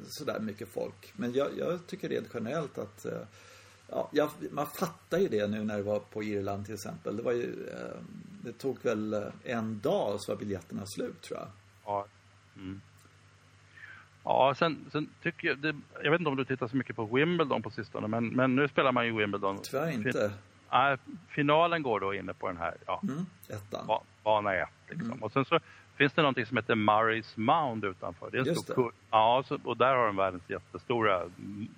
sådär 0.09 0.41
mycket 0.41 0.69
folk. 0.69 1.13
Men 1.17 1.33
jag, 1.33 1.49
jag 1.59 1.87
tycker 1.87 2.09
rent 2.09 2.29
generellt 2.35 2.79
att 2.79 3.05
eh, 3.05 3.21
ja, 3.91 4.09
jag, 4.13 4.31
man 4.51 4.67
fattar 4.67 5.19
ju 5.19 5.29
det 5.29 5.47
nu 5.47 5.65
när 5.65 5.77
det 5.77 5.83
var 5.83 6.01
på 6.01 6.23
Irland 6.23 6.65
till 6.65 6.75
exempel. 6.75 7.17
Det 7.17 7.23
var 7.23 7.33
ju, 7.33 7.69
eh, 7.69 8.03
det 8.45 8.53
tog 8.53 8.85
väl 8.85 9.15
eh, 9.15 9.23
en 9.45 9.81
dag 9.81 10.21
så 10.21 10.33
var 10.33 10.39
biljetterna 10.39 10.87
slut 10.87 11.23
tror 11.23 11.39
jag. 11.39 11.49
Ja. 11.85 12.07
Mm. 12.57 12.81
Ja, 14.25 14.55
sen, 14.59 14.87
sen 14.93 15.09
tycker 15.23 15.49
jag, 15.49 15.59
det, 15.59 15.77
jag 16.03 16.11
vet 16.11 16.21
inte 16.21 16.31
om 16.31 16.37
du 16.37 16.45
tittar 16.45 16.69
så 16.69 16.77
mycket 16.77 16.97
på 16.97 17.05
Wimbledon 17.05 17.63
på 17.63 17.71
sistone, 17.71 18.09
men, 18.09 18.29
men 18.29 18.57
nu 18.57 18.69
spelar 18.69 18.93
man 18.93 19.07
ju 19.07 19.17
Wimbledon. 19.19 19.59
Tyvärr 19.63 19.91
inte. 19.91 20.33
Nej, 20.73 20.97
finalen 21.29 21.83
går 21.83 22.01
då 22.01 22.15
inne 22.15 22.35
på 22.35 22.47
den 22.47 22.57
här, 22.57 22.75
ja, 22.87 23.01
mm, 23.03 23.27
ettan. 23.49 24.01
bana 24.23 24.55
ett 24.55 24.69
liksom. 24.89 25.07
Mm. 25.07 25.23
Och 25.23 25.33
sen 25.33 25.45
så 25.45 25.61
finns 25.97 26.13
det 26.13 26.23
någonting 26.23 26.47
som 26.47 26.57
heter 26.57 26.75
Murray's 26.75 27.33
Mound 27.35 27.85
utanför. 27.85 28.31
Det 28.31 28.39
är 28.39 28.49
en 28.49 28.57
stor, 28.57 28.93
ja, 29.11 29.45
så, 29.47 29.59
och 29.65 29.77
där 29.77 29.95
har 29.95 30.07
de 30.07 30.17
världens 30.17 30.51
jättestora 30.51 31.23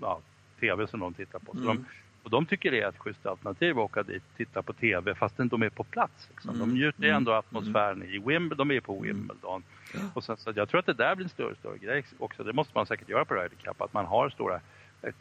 ja, 0.00 0.20
tv 0.60 0.86
som 0.86 1.00
de 1.00 1.14
tittar 1.14 1.38
på. 1.38 1.52
Så 1.52 1.62
mm. 1.62 1.76
de, 1.76 1.84
och 2.22 2.30
de 2.30 2.46
tycker 2.46 2.70
det 2.70 2.80
är 2.80 2.88
ett 2.88 2.98
schysst 2.98 3.26
alternativ 3.26 3.78
att 3.78 3.84
åka 3.84 4.02
dit 4.02 4.22
och 4.30 4.36
titta 4.36 4.62
på 4.62 4.72
tv 4.72 5.14
fastän 5.14 5.48
de 5.48 5.62
är 5.62 5.70
på 5.70 5.84
plats. 5.84 6.28
Liksom. 6.30 6.50
Mm. 6.50 6.60
De 6.68 6.74
njuter 6.74 7.04
mm. 7.04 7.16
ändå 7.16 7.32
atmosfären 7.32 8.02
i 8.02 8.18
Wimbledon, 8.18 8.68
de 8.68 8.70
är 8.70 8.80
på 8.80 8.92
mm. 8.92 9.06
Wimbledon. 9.06 9.62
Mm. 9.94 10.06
Och 10.14 10.24
sen, 10.24 10.36
så 10.36 10.52
jag 10.54 10.68
tror 10.68 10.80
att 10.80 10.86
det 10.86 10.92
där 10.92 11.14
blir 11.14 11.26
en 11.26 11.30
större, 11.30 11.54
större 11.54 11.78
grej 11.78 12.04
också. 12.18 12.44
Det 12.44 12.52
måste 12.52 12.72
man 12.74 12.86
säkert 12.86 13.08
göra 13.08 13.24
på 13.24 13.34
Ryder 13.34 13.56
Cup, 13.62 13.82
att 13.82 13.92
man 13.92 14.06
har 14.06 14.30
stora 14.30 14.60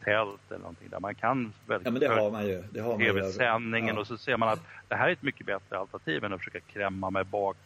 tält 0.04 0.40
eller 0.48 0.58
någonting 0.58 0.88
där 0.90 1.00
man 1.00 1.14
kan 1.14 1.52
välja 1.66 1.84
ja, 1.84 1.90
men 1.90 2.00
det 2.00 2.08
har 2.08 2.30
man 2.30 2.46
ju. 2.46 2.62
Det 2.70 2.80
har 2.80 2.98
TV-sändningen 2.98 3.94
ja. 3.94 4.00
och 4.00 4.06
så 4.06 4.18
ser 4.18 4.36
man 4.36 4.48
att 4.48 4.60
det 4.88 4.94
här 4.94 5.08
är 5.08 5.12
ett 5.12 5.22
mycket 5.22 5.46
bättre 5.46 5.78
alternativ 5.78 6.24
än 6.24 6.32
att 6.32 6.38
försöka 6.38 6.60
krämma 6.60 7.10
med 7.10 7.26
bak 7.26 7.56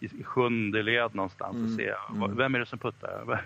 i 0.00 0.24
sjunde 0.24 0.82
led 0.82 1.14
någonstans 1.14 1.56
och 1.64 1.76
se 1.76 1.94
mm. 2.14 2.36
vem 2.36 2.54
är 2.54 2.58
det 2.58 2.66
som 2.66 2.78
puttar. 2.78 3.42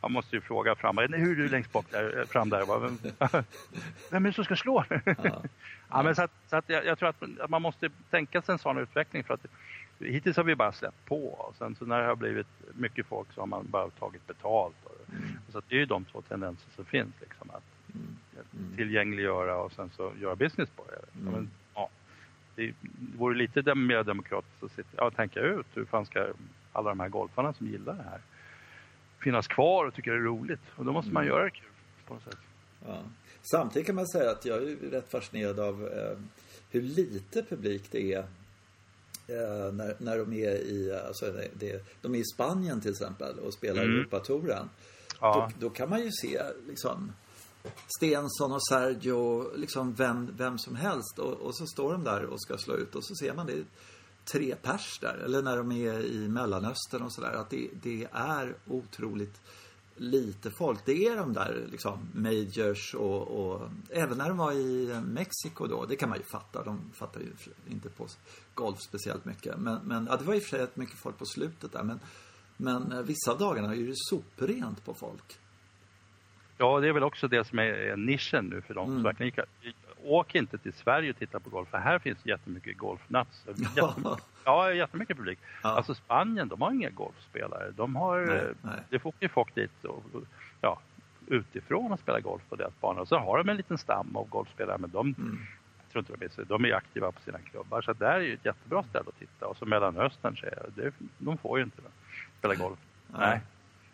Man 0.00 0.12
måste 0.12 0.36
ju 0.36 0.40
fråga 0.40 0.74
fram, 0.74 0.98
hur 0.98 1.10
är 1.10 1.34
du 1.34 1.48
längst 1.48 1.72
bak 1.72 1.86
där, 1.90 2.24
fram 2.28 2.48
där? 2.48 2.80
Vem, 2.80 2.98
vem 4.10 4.24
är 4.24 4.30
det 4.30 4.34
som 4.34 4.44
ska 4.44 4.56
slå? 4.56 4.84
Ja. 5.04 5.12
ja 5.90 6.02
men 6.02 6.14
så 6.14 6.22
att, 6.22 6.32
så 6.50 6.56
att 6.56 6.68
jag, 6.68 6.86
jag, 6.86 6.98
tror 6.98 7.08
att 7.08 7.50
man 7.50 7.62
måste 7.62 7.90
tänka 8.10 8.42
sig 8.42 8.52
en 8.52 8.58
sån 8.58 8.78
utveckling 8.78 9.24
för 9.24 9.34
att 9.34 9.46
hittills 9.98 10.36
har 10.36 10.44
vi 10.44 10.54
bara 10.54 10.72
släppt 10.72 11.04
på 11.04 11.28
och 11.28 11.54
sen 11.58 11.74
så 11.74 11.84
när 11.84 12.00
det 12.00 12.06
har 12.06 12.16
blivit 12.16 12.46
mycket 12.74 13.06
folk 13.06 13.32
så 13.32 13.40
har 13.40 13.46
man 13.46 13.66
bara 13.70 13.90
tagit 13.90 14.26
betalt. 14.26 14.76
Och, 14.84 15.10
mm. 15.10 15.38
Så 15.52 15.62
det 15.68 15.74
är 15.74 15.78
ju 15.78 15.86
de 15.86 16.04
två 16.04 16.22
tendenser 16.22 16.70
som 16.76 16.84
finns 16.84 17.14
liksom 17.20 17.50
att 17.50 17.94
mm. 17.94 18.06
mm. 18.52 18.76
tillgängliggöra 18.76 19.56
och 19.56 19.72
sen 19.72 19.90
så 19.96 20.12
göra 20.20 20.36
business 20.36 20.70
på 20.70 20.84
det. 20.84 21.30
Det 22.58 22.74
vore 23.18 23.38
lite 23.38 23.74
mer 23.74 24.04
demokratiskt 24.04 24.62
att 24.62 24.72
sitta, 24.72 24.88
ja, 24.96 25.10
tänka 25.10 25.40
ut 25.40 25.66
hur 25.74 25.84
fan 25.84 26.06
ska 26.06 26.26
alla 26.72 26.88
de 26.88 27.00
här 27.00 27.08
golfarna 27.08 27.52
som 27.52 27.66
gillar 27.66 27.94
det 27.94 28.02
här 28.02 28.20
finnas 29.18 29.46
kvar 29.46 29.84
och 29.84 29.94
tycker 29.94 30.10
det 30.10 30.16
är 30.16 30.20
roligt. 30.20 30.60
Och 30.76 30.84
då 30.84 30.92
måste 30.92 31.12
man 31.12 31.22
mm. 31.22 31.34
göra 31.34 31.44
det 31.44 31.50
kul 31.50 31.68
på 32.06 32.14
något 32.14 32.22
sätt. 32.22 32.38
Ja. 32.86 33.02
Samtidigt 33.42 33.86
kan 33.86 33.94
man 33.94 34.08
säga 34.08 34.30
att 34.30 34.44
jag 34.44 34.62
är 34.62 34.76
rätt 34.90 35.10
fascinerad 35.10 35.60
av 35.60 35.86
eh, 35.86 36.18
hur 36.70 36.82
lite 36.82 37.42
publik 37.42 37.82
det 37.90 38.12
är 38.12 38.18
eh, 39.28 39.72
när, 39.72 39.96
när 39.98 40.18
de 40.18 40.32
är 40.32 40.54
i, 40.54 41.00
alltså 41.06 41.32
det, 41.54 41.86
de 42.02 42.14
är 42.14 42.18
i 42.18 42.24
Spanien 42.34 42.80
till 42.80 42.90
exempel 42.90 43.38
och 43.38 43.54
spelar 43.54 43.82
mm. 43.82 43.98
Europatouren. 43.98 44.68
Ja. 45.20 45.50
Då, 45.58 45.66
då, 45.66 45.74
kan 45.74 45.90
man 45.90 46.00
ju 46.00 46.10
se 46.12 46.42
liksom 46.68 47.12
Stensson 47.96 48.52
och 48.52 48.66
Sergio, 48.66 49.56
liksom 49.56 49.94
vem, 49.94 50.30
vem 50.36 50.58
som 50.58 50.76
helst. 50.76 51.18
Och, 51.18 51.32
och, 51.32 51.56
så 51.56 51.66
står 51.66 51.92
de 51.92 52.04
där 52.04 52.24
och 52.24 52.42
ska 52.42 52.58
slå 52.58 52.74
ut 52.74 52.94
och 52.94 53.04
så 53.04 53.14
ser 53.14 53.34
man 53.34 53.46
det 53.46 53.64
tre 54.24 54.54
pers 54.62 54.98
där. 55.00 55.22
Eller 55.24 55.42
när 55.42 55.56
de 55.56 55.72
är 55.72 56.00
i 56.00 56.28
Mellanöstern 56.28 57.02
och 57.02 57.12
sådär. 57.12 57.32
Att 57.32 57.50
det, 57.50 57.68
det 57.82 58.08
är 58.12 58.56
otroligt 58.66 59.40
lite 59.96 60.50
folk. 60.50 60.80
Det 60.84 61.06
är 61.06 61.16
de 61.16 61.32
där 61.32 61.66
liksom 61.70 62.08
majors 62.14 62.94
och, 62.94 63.22
och, 63.22 63.68
även 63.90 64.18
när 64.18 64.28
de 64.28 64.38
var 64.38 64.52
i 64.52 65.00
Mexiko 65.06 65.66
då. 65.66 65.84
Det 65.84 65.96
kan 65.96 66.08
man 66.08 66.18
ju 66.18 66.24
fatta. 66.24 66.64
De 66.64 66.80
fattar 66.94 67.20
ju 67.20 67.32
inte 67.70 67.88
på 67.88 68.06
golf 68.54 68.78
speciellt 68.80 69.24
mycket. 69.24 69.58
Men, 69.58 69.78
men 69.84 70.06
ja, 70.10 70.16
det 70.16 70.24
var 70.24 70.34
i 70.34 70.38
och 70.38 70.42
för 70.42 70.50
sig 70.50 70.60
rätt 70.60 70.76
mycket 70.76 70.98
folk 70.98 71.18
på 71.18 71.26
slutet 71.26 71.72
där. 71.72 71.82
Men, 71.82 72.00
men 72.56 72.92
eh, 72.92 73.02
vissa 73.02 73.32
av 73.32 73.38
dagarna 73.38 73.74
är 73.74 73.86
det 73.86 73.92
soprent 73.96 74.84
på 74.84 74.94
folk. 74.94 75.38
Ja, 76.58 76.80
det 76.80 76.88
är 76.88 76.92
väl 76.92 77.02
också 77.02 77.28
det 77.28 77.44
som 77.44 77.58
är 77.58 77.96
nischen 77.96 78.46
nu 78.46 78.60
för 78.60 78.74
dem 78.74 78.84
mm. 78.84 78.96
som 78.96 79.02
verkligen 79.02 79.46
Åk 80.04 80.34
inte 80.34 80.58
till 80.58 80.72
Sverige 80.72 81.10
och 81.10 81.16
titta 81.16 81.40
på 81.40 81.50
golf, 81.50 81.68
för 81.68 81.78
här 81.78 81.98
finns 81.98 82.26
jättemycket. 82.26 82.76
Jättemycket, 83.76 84.24
ja, 84.44 84.72
jättemycket 84.72 85.16
publik. 85.16 85.38
Ja. 85.62 85.68
Alltså 85.68 85.94
Spanien, 85.94 86.48
de 86.48 86.62
har 86.62 86.72
inga 86.72 86.90
golfspelare. 86.90 87.70
De 87.70 87.96
har, 87.96 88.26
nej, 88.26 88.54
nej. 88.62 88.80
det 88.88 88.98
får 88.98 89.12
ju 89.20 89.28
folk 89.28 89.54
dit 89.54 89.84
och, 89.84 90.04
ja, 90.60 90.78
utifrån 91.26 91.92
och 91.92 92.00
spela 92.00 92.20
golf 92.20 92.42
på 92.48 92.56
deras 92.56 92.80
banor. 92.80 93.00
Och 93.00 93.08
så 93.08 93.18
har 93.18 93.38
de 93.38 93.48
en 93.48 93.56
liten 93.56 93.78
stam 93.78 94.16
av 94.16 94.28
golfspelare, 94.28 94.78
men 94.78 94.90
de, 94.90 95.14
mm. 95.18 95.38
jag 95.82 95.92
tror 95.92 96.00
inte 96.02 96.26
de, 96.26 96.42
är, 96.42 96.44
de 96.44 96.64
är 96.64 96.74
aktiva 96.74 97.12
på 97.12 97.20
sina 97.20 97.38
klubbar. 97.38 97.82
Så 97.82 97.92
där 97.92 98.14
är 98.14 98.20
ju 98.20 98.34
ett 98.34 98.44
jättebra 98.44 98.82
ställe 98.82 99.04
att 99.08 99.18
titta. 99.18 99.46
Och 99.46 99.56
så 99.56 99.66
Mellanöstern, 99.66 100.36
så 100.36 100.46
det, 100.76 100.92
de 101.18 101.38
får 101.38 101.58
ju 101.58 101.64
inte 101.64 101.82
spela 102.38 102.54
golf. 102.54 102.78
Nej. 103.06 103.20
nej. 103.20 103.40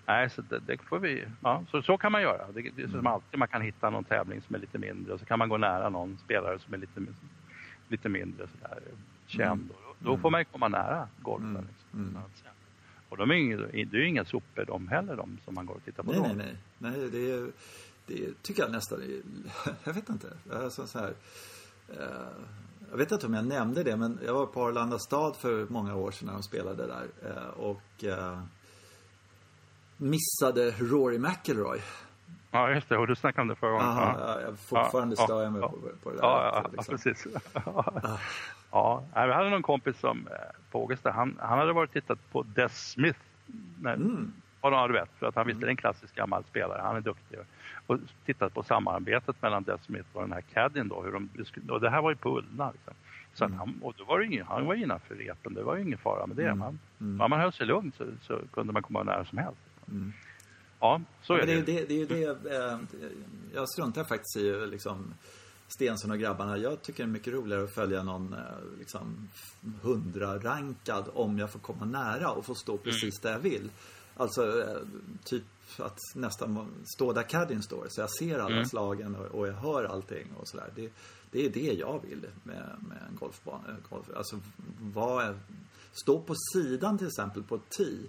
Nej, 0.06 0.30
så 0.30 0.42
det, 0.42 0.58
det, 0.58 0.78
får 0.78 0.98
vi, 0.98 1.24
ja, 1.42 1.64
så, 1.70 1.82
så 1.82 1.96
kan 1.98 2.12
man 2.12 2.22
göra. 2.22 2.52
Det, 2.52 2.60
det 2.76 2.82
är 2.82 2.86
som 2.86 2.98
mm. 2.98 3.06
alltid, 3.06 3.38
man 3.38 3.48
kan 3.48 3.62
hitta 3.62 3.90
någon 3.90 4.04
tävling 4.04 4.40
som 4.40 4.54
är 4.54 4.58
lite 4.58 4.78
mindre 4.78 5.12
och 5.12 5.20
så 5.20 5.26
kan 5.26 5.38
man 5.38 5.48
gå 5.48 5.56
nära 5.56 5.88
någon 5.88 6.18
spelare 6.24 6.58
som 6.58 6.74
är 6.74 6.78
lite, 6.78 7.00
lite 7.88 8.08
mindre 8.08 8.46
sådär, 8.46 8.78
känd. 9.26 9.60
Mm. 9.60 9.68
Då, 9.68 10.10
då 10.10 10.18
får 10.18 10.30
man 10.30 10.44
komma 10.44 10.68
nära 10.68 11.08
golfen. 11.22 11.50
Mm. 11.50 11.66
Liksom, 11.68 12.00
mm. 12.00 12.22
Och 13.08 13.16
de 13.16 13.30
är 13.30 13.34
ju, 13.34 13.56
det 13.84 13.96
är 13.96 14.00
ju 14.00 14.08
inga 14.08 14.24
sopor 14.24 14.64
de 14.64 14.88
heller, 14.88 15.16
de 15.16 15.38
som 15.44 15.54
man 15.54 15.66
går 15.66 15.74
och 15.74 15.84
tittar 15.84 16.02
på. 16.02 16.12
Nej, 16.12 16.20
nej, 16.20 16.36
nej. 16.36 16.56
nej 16.78 17.10
det, 17.10 17.32
är, 17.32 17.50
det 18.06 18.42
tycker 18.42 18.62
jag 18.62 18.72
nästan 18.72 19.02
är, 19.02 19.22
jag 19.84 19.94
vet 19.94 20.08
inte. 20.08 20.32
Alltså, 20.52 20.86
så 20.86 20.98
här, 20.98 21.14
eh, 21.88 22.28
jag 22.90 22.98
vet 22.98 23.12
inte 23.12 23.26
om 23.26 23.34
jag 23.34 23.46
nämnde 23.46 23.82
det, 23.82 23.96
men 23.96 24.18
jag 24.24 24.34
var 24.34 24.46
på 24.46 24.62
Arlanda 24.62 24.98
stad 24.98 25.36
för 25.36 25.66
många 25.68 25.94
år 25.94 26.10
sedan 26.10 26.26
när 26.26 26.32
de 26.32 26.42
spelade 26.42 26.86
där. 26.86 27.06
Eh, 27.28 27.48
och 27.48 28.04
eh, 28.04 28.42
missade 30.04 30.70
Rory 30.70 31.18
McIlroy. 31.18 31.80
Ja, 32.50 32.70
just 32.70 32.88
det. 32.88 32.98
Och 32.98 33.06
du 33.06 33.16
snackade 33.16 33.42
om 33.42 33.48
det 33.48 33.54
förra 33.54 33.70
gången. 33.70 33.86
Aha, 33.86 34.16
ja. 34.18 34.40
jag 34.40 34.58
fortfarande 34.58 35.16
ja, 35.18 35.24
stör 35.24 35.42
jag 35.42 35.52
mig 35.52 35.60
ja, 35.60 35.68
på, 35.68 35.76
på 36.02 36.10
det 36.10 36.16
där. 36.16 36.22
Ja, 36.22 36.62
ja, 36.64 36.70
liksom. 36.72 36.94
precis. 36.94 37.26
ja, 38.70 39.02
vi 39.14 39.32
hade 39.32 39.50
någon 39.50 39.62
kompis 39.62 39.98
som 39.98 40.26
eh, 40.26 40.34
på 40.70 40.80
Augusta, 40.80 41.10
han, 41.10 41.38
han 41.40 41.58
hade 41.58 41.72
varit 41.72 41.92
tittat 41.92 42.18
på 42.32 42.42
Des 42.42 42.90
Smith. 42.90 43.18
När, 43.80 43.94
mm. 43.94 44.32
Ja, 44.62 44.86
du 44.86 44.92
vet, 44.92 45.10
för 45.18 45.26
att 45.26 45.34
han 45.34 45.46
visste 45.46 45.58
mm. 45.58 45.68
en 45.68 45.76
klassisk 45.76 46.14
gammal 46.14 46.44
spelare, 46.44 46.80
han 46.82 46.96
är 46.96 47.00
duktig. 47.00 47.38
Och 47.86 47.98
tittat 48.26 48.54
på 48.54 48.62
samarbetet 48.62 49.42
mellan 49.42 49.62
Des 49.62 49.82
Smith 49.82 50.08
och 50.12 50.22
den 50.22 50.32
här 50.32 50.40
caddien 50.40 50.88
då. 50.88 51.02
Hur 51.02 51.12
de, 51.12 51.28
och 51.68 51.80
det 51.80 51.90
här 51.90 52.02
var 52.02 52.10
ju 52.10 52.16
på 52.16 52.38
Ullna. 52.38 52.70
Liksom. 52.70 52.94
Så 53.34 53.44
mm. 53.44 53.58
han, 53.58 53.80
och 53.82 53.94
då 53.96 54.04
var 54.04 54.18
det 54.18 54.24
ingen, 54.24 54.46
han 54.46 54.66
var 54.66 54.74
innanför 54.74 55.14
repen, 55.14 55.54
det 55.54 55.62
var 55.62 55.76
ju 55.76 55.82
ingen 55.82 55.98
fara 55.98 56.26
med 56.26 56.36
det. 56.36 56.46
Mm. 56.46 56.58
Man, 56.58 56.78
mm. 57.00 57.30
Man 57.30 57.40
höll 57.40 57.52
sig 57.52 57.66
lugn 57.66 57.92
så, 57.96 58.04
så 58.20 58.40
kunde 58.52 58.72
man 58.72 58.82
komma 58.82 59.02
nära 59.02 59.24
som 59.24 59.38
helst. 59.38 59.60
Mm. 59.88 60.12
Ja, 60.80 61.00
så 61.22 61.34
är 61.34 61.46
det. 61.46 61.54
Det, 61.54 61.62
det, 61.62 61.84
det 61.84 61.94
är 61.94 61.98
ju 61.98 62.06
det, 62.06 62.56
eh, 62.56 62.78
jag 63.54 63.68
struntar 63.68 64.04
faktiskt 64.04 64.36
i 64.36 64.66
liksom 64.66 65.14
Stensson 65.68 66.10
och 66.10 66.18
grabbarna. 66.18 66.58
Jag 66.58 66.82
tycker 66.82 67.02
det 67.02 67.08
är 67.08 67.12
mycket 67.12 67.32
roligare 67.32 67.64
att 67.64 67.74
följa 67.74 68.02
någon 68.02 68.32
eh, 68.32 68.78
liksom 68.78 69.28
hundra-rankad 69.82 71.04
om 71.14 71.38
jag 71.38 71.50
får 71.50 71.58
komma 71.58 71.84
nära 71.84 72.30
och 72.30 72.46
få 72.46 72.54
stå 72.54 72.72
mm. 72.72 72.84
precis 72.84 73.20
där 73.20 73.32
jag 73.32 73.38
vill. 73.38 73.70
Alltså 74.16 74.60
eh, 74.60 74.76
typ 75.24 75.44
att 75.78 75.98
nästan 76.14 76.68
stå 76.96 77.12
där 77.12 77.22
caddien 77.22 77.62
står 77.62 77.86
så 77.88 78.00
jag 78.00 78.10
ser 78.10 78.38
alla 78.38 78.54
mm. 78.54 78.66
slagen 78.66 79.14
och, 79.16 79.26
och, 79.26 79.48
jag 79.48 79.52
hör 79.52 79.84
allting 79.84 80.26
och 80.36 80.48
sådär. 80.48 80.70
Det, 80.76 80.92
det 81.30 81.46
är 81.46 81.50
det 81.50 81.72
jag 81.72 82.02
vill 82.08 82.26
med, 82.42 82.76
med 82.88 82.98
en 83.10 83.16
golfbana. 83.16 83.76
Golf. 83.90 84.06
Alltså, 84.16 84.40
vad, 84.80 85.38
stå 85.92 86.20
på 86.20 86.34
sidan 86.54 86.98
till 86.98 87.06
exempel 87.06 87.42
på 87.42 87.54
ett 87.54 87.70
tee 87.70 88.08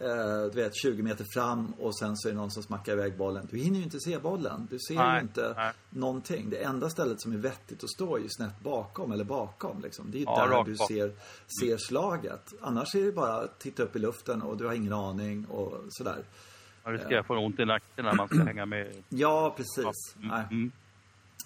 eh, 0.00 0.50
du 0.52 0.62
vet 0.62 0.72
20 0.76 1.02
meter 1.02 1.24
fram 1.34 1.72
och 1.78 1.98
sen 1.98 2.16
så 2.16 2.28
är 2.28 2.32
det 2.32 2.38
någon 2.38 2.50
som 2.50 2.62
smackar 2.62 2.92
iväg 2.92 3.16
bollen. 3.16 3.48
Du 3.50 3.58
hinner 3.58 3.78
ju 3.78 3.84
inte 3.84 4.00
se 4.00 4.18
bollen. 4.18 4.68
Du 4.70 4.78
ser 4.78 4.94
nej, 4.94 5.16
ju 5.16 5.22
inte 5.22 5.54
nej. 5.56 5.72
någonting. 5.90 6.50
Det 6.50 6.56
enda 6.56 6.90
stället 6.90 7.20
som 7.20 7.32
är 7.32 7.36
vettigt 7.36 7.84
att 7.84 7.90
stå 7.90 8.16
är 8.16 8.20
ju 8.20 8.28
snett 8.28 8.60
bakom 8.60 9.12
eller 9.12 9.24
bakom 9.24 9.82
liksom. 9.82 10.10
Det 10.10 10.18
är 10.18 10.20
ju 10.20 10.24
ja, 10.24 10.46
där 10.46 10.64
du 10.64 10.76
ser, 10.76 11.12
ser 11.60 11.76
slaget. 11.76 12.52
Annars 12.60 12.94
är 12.94 13.04
det 13.04 13.12
bara 13.12 13.34
att 13.34 13.58
titta 13.58 13.82
upp 13.82 13.96
i 13.96 13.98
luften 13.98 14.42
och 14.42 14.56
du 14.56 14.66
har 14.66 14.72
ingen 14.72 14.92
aning 14.92 15.46
och 15.46 15.74
sådär. 15.88 16.24
Man 16.84 16.92
riskerar 16.92 17.20
att 17.20 17.26
få 17.26 17.38
ont 17.38 17.60
i 17.60 17.64
nacken 17.64 18.04
när 18.04 18.14
man 18.14 18.28
ska 18.28 18.42
hänga 18.42 18.66
med. 18.66 19.02
Ja, 19.08 19.54
precis. 19.56 20.16
Ja. 20.22 20.42
Mm. 20.50 20.72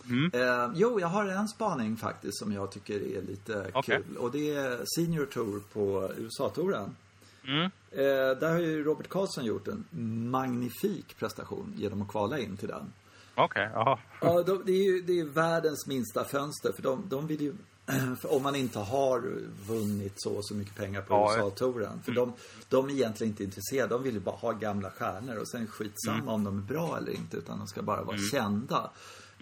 Mm. 0.09 0.31
Eh, 0.35 0.71
jo, 0.75 1.01
jag 1.01 1.09
har 1.09 1.27
en 1.27 1.49
spaning 1.49 1.97
faktiskt 1.97 2.39
som 2.39 2.53
jag 2.53 2.73
tycker 2.73 3.17
är 3.17 3.23
lite 3.23 3.71
okay. 3.75 3.97
kul. 3.97 4.17
Och 4.17 4.33
det 4.33 4.55
är 4.55 4.85
Senior 4.97 5.27
Tour 5.27 5.61
på 5.73 6.11
USA-touren. 6.17 6.97
Mm. 7.47 7.71
Eh, 7.91 8.39
där 8.41 8.51
har 8.51 8.59
ju 8.59 8.85
Robert 8.85 9.09
Karlsson 9.09 9.45
gjort 9.45 9.69
en 9.69 9.85
magnifik 10.31 11.17
prestation 11.19 11.75
genom 11.77 12.03
att 12.03 12.09
kvala 12.09 12.39
in 12.39 12.57
till 12.57 12.69
den. 12.69 12.93
Okej, 13.35 13.45
okay, 13.45 13.71
jaha. 13.75 13.99
Ja, 14.21 14.43
de, 14.43 14.63
det 14.67 14.73
är 14.73 14.85
ju 14.85 15.03
det 15.03 15.21
är 15.21 15.25
världens 15.25 15.87
minsta 15.87 16.25
fönster 16.25 16.73
för 16.73 16.83
de, 16.83 17.05
de 17.09 17.27
vill 17.27 17.41
ju 17.41 17.55
om 18.23 18.43
man 18.43 18.55
inte 18.55 18.79
har 18.79 19.21
vunnit 19.67 20.15
så 20.17 20.37
och 20.37 20.47
så 20.47 20.55
mycket 20.55 20.77
pengar 20.77 21.03
på 21.03 21.15
ja, 21.15 21.37
USA-touren. 21.37 22.03
För 22.05 22.13
mm. 22.13 22.25
de, 22.25 22.33
de 22.69 22.89
är 22.89 22.93
egentligen 22.93 23.31
inte 23.31 23.45
intresserade. 23.45 23.95
De 23.95 24.03
vill 24.03 24.15
ju 24.15 24.21
bara 24.21 24.37
ha 24.37 24.53
gamla 24.53 24.91
stjärnor 24.91 25.37
och 25.37 25.49
sen 25.49 25.67
skitsamma 25.67 26.19
mm. 26.19 26.29
om 26.29 26.45
de 26.45 26.59
är 26.59 26.63
bra 26.63 26.97
eller 26.97 27.13
inte. 27.13 27.37
Utan 27.37 27.59
de 27.59 27.67
ska 27.67 27.83
bara 27.83 28.03
vara 28.03 28.17
mm. 28.17 28.29
kända. 28.29 28.91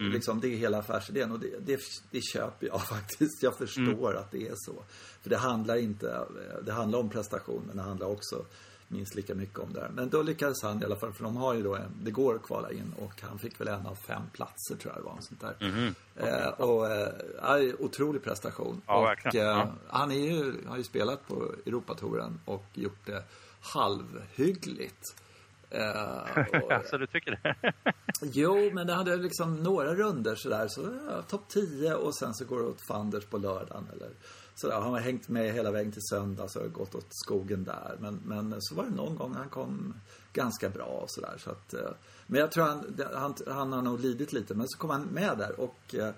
Mm. 0.03 0.13
Liksom, 0.13 0.39
det 0.39 0.47
är 0.47 0.57
hela 0.57 0.77
affärsidén 0.77 1.31
och 1.31 1.39
det, 1.39 1.59
det, 1.65 1.79
det 2.11 2.21
köper 2.21 2.67
jag 2.67 2.81
faktiskt. 2.87 3.43
Jag 3.43 3.57
förstår 3.57 4.11
mm. 4.11 4.23
att 4.23 4.31
det 4.31 4.47
är 4.47 4.55
så. 4.55 4.83
För 5.21 5.29
det 5.29 5.37
handlar 5.37 5.75
inte, 5.75 6.25
det 6.65 6.71
handlar 6.71 6.99
om 6.99 7.09
prestation 7.09 7.63
men 7.67 7.77
det 7.77 7.83
handlar 7.83 8.07
också 8.07 8.45
minst 8.87 9.15
lika 9.15 9.35
mycket 9.35 9.59
om 9.59 9.73
det. 9.73 9.91
Men 9.95 10.09
då 10.09 10.21
lyckades 10.21 10.63
han 10.63 10.81
i 10.81 10.85
alla 10.85 10.95
fall, 10.95 11.13
för 11.13 11.23
de 11.23 11.37
har 11.37 11.53
ju 11.53 11.63
då 11.63 11.75
en, 11.75 11.91
det 12.03 12.11
går 12.11 12.35
att 12.35 12.43
kvala 12.43 12.71
in 12.71 12.93
och 12.99 13.21
han 13.21 13.39
fick 13.39 13.61
väl 13.61 13.67
en 13.67 13.85
av 13.85 13.95
fem 13.95 14.21
platser 14.33 14.75
tror 14.75 14.93
jag 14.93 15.03
det 15.03 15.05
var. 15.05 15.17
Sånt 15.21 15.41
där. 15.41 15.55
Mm 15.59 15.93
eh, 16.15 16.47
och 16.47 16.91
eh, 16.91 17.73
otrolig 17.79 18.23
prestation. 18.23 18.81
Ja, 18.87 19.15
och 19.25 19.35
eh, 19.35 19.41
ja. 19.41 19.67
han 19.87 20.11
är 20.11 20.15
ju, 20.15 20.53
har 20.67 20.77
ju 20.77 20.83
spelat 20.83 21.27
på 21.27 21.51
Europatouren 21.65 22.39
och 22.45 22.65
gjort 22.73 23.05
det 23.05 23.23
halvhyggligt. 23.61 25.15
Uh, 25.73 26.81
så 26.89 26.97
du 26.97 27.07
tycker 27.07 27.39
det? 27.43 27.73
jo, 28.21 28.71
men 28.73 28.87
det 28.87 28.93
hade 28.93 29.17
liksom 29.17 29.63
några 29.63 29.95
runder 29.95 30.35
sådär. 30.35 30.67
Så, 30.67 30.81
ja, 31.09 31.21
topp 31.21 31.49
10 31.49 31.93
och 31.93 32.15
sen 32.15 32.33
så 32.33 32.45
går 32.45 32.59
det 32.59 32.65
åt 32.65 32.87
fanders 32.87 33.25
på 33.25 33.37
lördagen. 33.37 33.87
Eller 33.93 34.09
sådär. 34.55 34.81
Han 34.81 34.93
har 34.93 34.99
hängt 34.99 35.29
med 35.29 35.53
hela 35.53 35.71
vägen 35.71 35.91
till 35.91 36.01
söndag 36.01 36.47
så 36.47 36.59
har 36.59 36.67
gått 36.67 36.95
åt 36.95 37.07
skogen 37.09 37.63
där. 37.63 37.97
Men, 37.99 38.21
men 38.25 38.55
så 38.59 38.75
var 38.75 38.83
det 38.83 38.95
någon 38.95 39.15
gång 39.15 39.35
han 39.35 39.49
kom 39.49 39.93
ganska 40.33 40.69
bra 40.69 40.85
och 40.85 41.11
sådär. 41.11 41.35
Så 41.37 41.51
att, 41.51 41.73
uh, 41.73 41.89
men 42.27 42.39
jag 42.39 42.51
tror 42.51 42.63
han, 42.63 42.95
han, 43.13 43.35
han 43.47 43.73
har 43.73 43.81
nog 43.81 43.99
lidit 43.99 44.33
lite. 44.33 44.53
Men 44.53 44.69
så 44.69 44.77
kom 44.77 44.89
han 44.89 45.01
med 45.01 45.37
där 45.37 45.59
och 45.59 45.95
uh, 45.97 46.09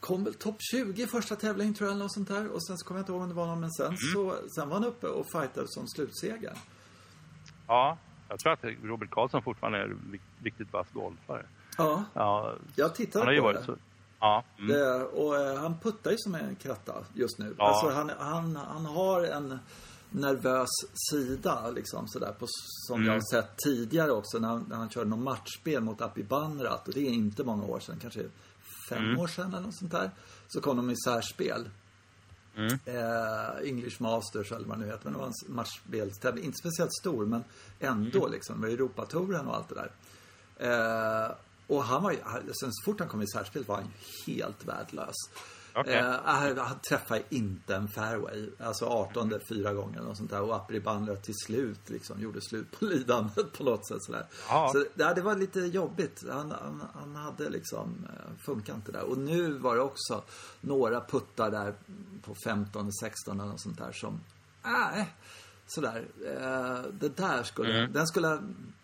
kom 0.00 0.24
väl 0.24 0.34
topp 0.34 0.56
20 0.58 1.02
i 1.02 1.06
första 1.06 1.36
tävlingen 1.36 1.74
tror 1.74 1.88
jag, 1.88 1.94
eller 1.94 2.04
något 2.04 2.14
sånt 2.14 2.28
där. 2.28 2.48
Och 2.48 2.66
sen 2.66 2.78
så 2.78 2.86
kommer 2.86 2.98
jag 2.98 3.02
inte 3.02 3.12
ihåg 3.12 3.22
om 3.22 3.28
det 3.28 3.34
var 3.34 3.46
någon, 3.46 3.60
men 3.60 3.70
sen 3.70 3.96
så, 4.14 4.36
sen 4.54 4.68
var 4.68 4.74
han 4.76 4.84
uppe 4.84 5.06
och 5.06 5.26
fightade 5.32 5.66
som 5.68 5.88
slutseger. 5.88 6.52
Ja, 7.66 7.98
jag 8.30 8.38
tror 8.38 8.52
att 8.52 8.64
Robert 8.82 9.10
Karlsson 9.10 9.42
fortfarande 9.42 9.78
är 9.78 9.82
en 9.82 10.18
riktigt 10.42 10.72
vass 10.72 10.86
golfare. 10.92 11.46
Ja, 11.78 12.04
Ja, 12.14 12.54
jag 12.76 12.94
ju 13.32 13.40
på 13.40 13.52
det. 13.52 13.64
så... 13.64 13.76
Ja, 14.20 14.44
mm. 14.58 14.68
det. 14.68 14.94
Och 15.04 15.36
eh, 15.36 15.60
han 15.60 15.78
puttar 15.78 16.10
ju 16.10 16.16
som 16.18 16.34
en 16.34 16.56
kratta 16.56 16.94
just 17.14 17.38
nu. 17.38 17.54
Ja. 17.58 17.64
Alltså 17.68 17.90
han, 17.90 18.10
han, 18.18 18.56
han 18.56 18.86
har 18.86 19.22
en 19.22 19.58
nervös 20.10 20.68
sida 21.10 21.70
liksom 21.70 22.08
sådär 22.08 22.32
på, 22.38 22.46
som 22.48 22.96
Mm. 22.96 23.06
jag 23.06 23.14
har 23.14 23.20
sett 23.42 23.56
tidigare 23.56 24.10
också 24.12 24.38
när 24.38 24.48
han, 24.48 24.66
när 24.68 24.76
han 24.76 24.90
körde 24.90 25.10
någon 25.10 25.22
matchspel 25.24 25.80
mot 25.82 26.00
Api 26.00 26.22
Banrat. 26.22 26.88
Och 26.88 26.94
det 26.94 27.00
är 27.00 27.10
inte 27.10 27.44
många 27.44 27.64
år 27.64 27.80
sedan, 27.80 27.98
kanske 28.00 28.20
fem 28.88 29.04
Mm. 29.04 29.18
år 29.20 29.26
sedan 29.26 29.48
eller 29.54 29.60
något 29.60 29.74
sånt 29.78 29.92
där. 29.92 30.10
Så 30.48 30.60
kom 30.60 30.76
de 30.76 30.90
i 30.90 30.96
särspel. 30.96 31.70
Mm. 32.56 32.78
Eh, 32.84 33.68
English 33.68 34.02
Masters 34.02 34.52
eller 34.52 34.66
vad 34.66 34.78
det 34.78 34.84
nu 34.84 34.90
heter. 34.90 35.04
Men 35.04 35.12
det 35.12 35.18
var 35.18 35.26
en 35.26 35.54
matchspelstävling. 35.54 36.44
Inte 36.44 36.58
speciellt 36.58 36.92
stor 36.94 37.26
men 37.26 37.44
ändå 37.80 38.18
Mm. 38.18 38.32
liksom. 38.32 38.60
Var 38.60 38.68
Europatouren 38.68 39.46
och 39.46 39.56
allt 39.56 39.68
det 39.68 39.74
där. 39.74 39.90
Eh, 40.56 41.32
och 41.66 41.84
han 41.84 42.02
var 42.02 42.10
ju, 42.10 42.18
sen 42.60 42.72
så 42.72 42.84
fort 42.84 43.00
han 43.00 43.08
kom 43.08 43.22
i 43.22 43.26
särspel 43.28 43.64
var 43.64 43.76
han 43.76 43.90
helt 44.26 44.64
värdelös. 44.64 45.14
Okej. 45.74 45.94
Eh, 45.94 46.20
han, 46.24 46.58
han 46.58 46.78
träffade 46.88 47.22
inte 47.28 47.76
en 47.76 47.88
fairway. 47.88 48.50
Alltså 48.58 48.84
18 48.86 49.32
fyra 49.48 49.72
gånger 49.72 50.00
något 50.00 50.16
sånt 50.16 50.30
där. 50.30 50.42
Och 50.42 50.56
Apri 50.56 50.80
Bandra 50.80 51.16
till 51.16 51.34
slut 51.46 51.90
liksom 51.90 52.20
gjorde 52.20 52.40
slut 52.40 52.70
på 52.78 52.84
lidandet 52.84 53.52
på 53.52 53.64
något 53.64 53.88
sätt 53.88 54.02
sådär. 54.02 54.26
Ja. 54.48 54.70
Så 54.72 54.84
det, 54.94 55.14
det 55.14 55.22
var 55.22 55.36
lite 55.36 55.60
jobbigt. 55.60 56.24
Han, 56.30 56.50
han, 56.50 56.82
han 56.94 57.16
hade 57.16 57.50
liksom, 57.50 58.06
eh, 58.08 58.44
funkar 58.44 58.74
inte 58.74 58.92
där. 58.92 59.02
Och 59.02 59.18
nu 59.18 59.52
var 59.52 59.76
det 59.76 59.82
också 59.82 60.22
några 60.60 61.00
puttar 61.00 61.50
där 61.50 61.74
på 62.22 62.34
15 62.44 62.92
16 62.92 63.40
eller 63.40 63.50
något 63.50 63.60
sånt 63.60 63.78
där 63.78 63.92
som, 63.92 64.20
nej, 64.64 65.14
sådär. 65.66 66.08
Eh, 66.26 66.92
det 66.92 67.16
där 67.16 67.42
skulle, 67.42 67.78
Mm. 67.78 67.92
den 67.92 68.06
skulle 68.06 68.26
ha 68.28 68.40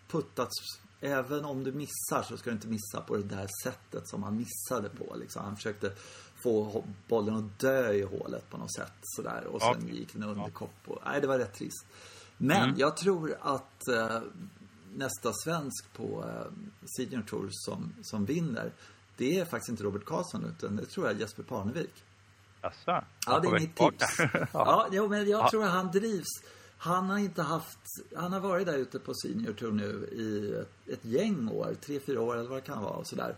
puttats 0.07 0.79
Även 1.01 1.45
om 1.45 1.63
du 1.63 1.71
missar 1.71 2.23
så 2.23 2.37
ska 2.37 2.49
du 2.49 2.53
inte 2.55 2.67
missa 2.67 3.01
på 3.01 3.15
det 3.15 3.23
där 3.23 3.47
sättet 3.63 4.07
som 4.07 4.23
han 4.23 4.37
missade 4.37 4.89
på. 4.89 5.15
Liksom. 5.15 5.43
Han 5.43 5.55
försökte 5.55 5.91
få 6.71 6.83
bollen 7.07 7.35
att 7.35 7.59
dö 7.59 7.91
i 7.93 8.01
hålet 8.01 8.49
på 8.49 8.57
något 8.57 8.73
sätt. 8.75 8.91
Sådär. 9.01 9.43
Och 9.51 9.61
sen 9.61 9.87
Ja. 9.87 9.93
gick 9.93 10.13
den 10.13 10.23
under 10.23 10.49
kopp. 10.49 10.73
Och, 10.85 10.99
nej, 11.05 11.21
det 11.21 11.27
var 11.27 11.37
rätt 11.39 11.53
trist. 11.53 11.85
Men 12.37 12.63
Mm. 12.63 12.75
jag 12.79 12.97
tror 12.97 13.37
att 13.41 13.87
eh, 13.87 14.21
nästa 14.95 15.33
svensk 15.33 15.93
på 15.93 16.25
eh, 16.27 16.51
Senior 16.97 17.21
Tour 17.21 17.47
som, 17.51 17.93
som 18.03 18.25
vinner, 18.25 18.71
det 19.17 19.39
är 19.39 19.45
faktiskt 19.45 19.69
inte 19.69 19.83
Robert 19.83 20.05
Karlsson 20.05 20.45
utan 20.45 20.75
det 20.75 20.85
tror 20.85 21.05
jag 21.07 21.15
är 21.15 21.19
Jesper 21.19 21.43
Parnevik. 21.43 22.03
Jaså? 22.61 23.03
Ja, 23.27 23.39
det 23.39 23.47
är 23.47 23.59
mitt 23.59 23.75
tips. 23.75 24.05
ja, 24.53 24.87
jo, 24.91 25.07
men 25.07 25.29
jag 25.29 25.39
Ja. 25.41 25.49
tror 25.51 25.63
att 25.63 25.71
han 25.71 25.91
drivs. 25.91 26.27
Han 26.77 27.09
har 27.09 27.17
inte 27.17 27.41
haft, 27.41 27.79
han 28.15 28.33
har 28.33 28.39
varit 28.39 28.65
där 28.67 28.77
ute 28.77 28.99
på 28.99 29.13
Senior 29.13 29.53
Tour 29.53 29.71
nu 29.71 30.09
i 30.11 30.53
ett, 30.61 30.93
ett 30.99 31.05
gäng 31.05 31.49
år, 31.49 31.75
tre, 31.85 31.99
fyra 31.99 32.21
år 32.21 32.37
eller 32.37 32.49
vad 32.49 32.57
det 32.57 32.61
kan 32.61 32.83
vara 32.83 32.93
och 32.93 33.07
sådär. 33.07 33.35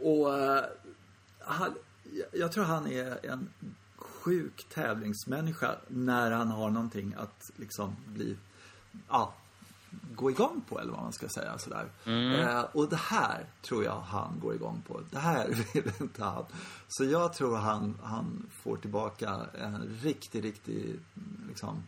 Och 0.00 0.38
eh, 0.38 0.64
han, 1.38 1.74
jag- 2.32 2.52
tror 2.52 2.64
han 2.64 2.86
är 2.86 3.26
en 3.26 3.48
sjuk 3.96 4.66
tävlingsmänniska 4.74 5.76
när 5.88 6.30
han 6.30 6.48
har 6.48 6.70
någonting 6.70 7.14
att 7.18 7.50
liksom 7.56 7.96
bli, 8.06 8.36
ja, 9.08 9.34
gå 10.14 10.30
igång 10.30 10.64
på 10.68 10.80
eller 10.80 10.92
vad 10.92 11.02
man 11.02 11.12
ska 11.12 11.28
säga 11.28 11.58
sådär. 11.58 11.86
Eh, 12.40 12.60
och 12.72 12.88
det 12.88 12.96
här 12.96 13.46
tror 13.62 13.84
jag 13.84 14.00
han 14.00 14.40
går 14.40 14.54
igång 14.54 14.82
på. 14.88 15.00
Det 15.10 15.18
här 15.18 15.48
vill 15.74 15.92
inte 16.00 16.24
han. 16.24 16.44
Så 16.88 17.04
jag 17.04 17.34
tror 17.34 17.56
han, 17.56 17.98
han 18.02 18.46
får 18.62 18.76
tillbaka 18.76 19.40
en 19.60 19.98
riktig, 20.02 20.44
riktig 20.44 21.00
liksom 21.48 21.82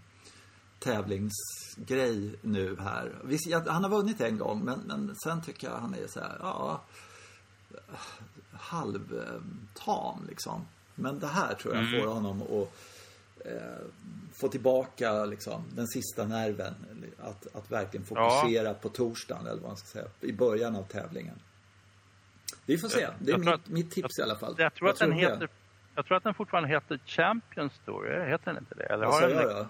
tävlingsgrej 0.79 2.35
nu 2.43 2.77
här. 2.81 3.15
Visst, 3.25 3.53
han 3.67 3.83
har 3.85 3.91
vunnit 3.91 4.21
en 4.21 4.39
gång 4.39 4.65
men, 4.65 4.79
men 4.87 5.17
sen 5.17 5.43
tycker 5.43 5.69
jag 5.69 5.79
han 5.79 5.95
är 5.95 6.07
så 6.07 6.21
här, 6.21 6.37
ja 6.41 6.83
halvtam 8.53 10.27
liksom. 10.29 10.67
Men 10.95 11.19
det 11.19 11.27
här 11.27 11.55
tror 11.55 11.75
jag 11.77 11.91
får 12.03 12.09
honom 12.13 12.43
att 12.43 12.69
eh, 13.47 13.53
få 14.33 14.49
tillbaka 14.49 15.25
liksom, 15.25 15.65
den 15.75 15.87
sista 15.87 16.25
nerven. 16.27 16.75
Att, 17.21 17.57
att 17.57 17.71
verkligen 17.71 18.07
fokusera 18.07 18.75
på 18.75 18.89
torsdagen 18.89 19.47
eller 19.47 19.61
vad 19.61 19.71
man 19.71 19.77
ska 19.77 19.87
säga. 19.87 20.07
I 20.21 20.33
början 20.33 20.77
av 20.77 20.83
tävlingen. 20.83 21.39
Vi 22.67 22.79
får 22.79 22.89
se. 22.89 22.99
Det 22.99 23.05
är 23.05 23.11
Jag 23.19 23.27
tror 23.29 23.39
mitt, 23.39 23.49
att- 23.49 23.69
mitt 23.69 23.91
tips 23.91 24.19
i 24.19 24.23
alla 24.23 24.37
fall. 24.37 24.55
Jag 24.59 24.75
tror 24.75 24.89
att 24.91 24.99
den 24.99 25.11
du? 25.11 25.17
heter... 25.17 25.49
Jag 25.95 26.07
tror 26.07 26.17
att 26.17 26.23
den 26.25 26.35
fortfarande 26.35 26.69
heter 26.69 27.01
Champions 27.07 27.73
Tour. 27.85 28.27
Heter 28.31 28.45
den 28.45 28.57
inte 28.59 28.75
det? 28.75 28.85
Eller 28.85 29.07
Vad 29.07 29.15
har 29.15 29.29
den 29.29 29.37
jag 29.37 29.57
då? 29.57 29.67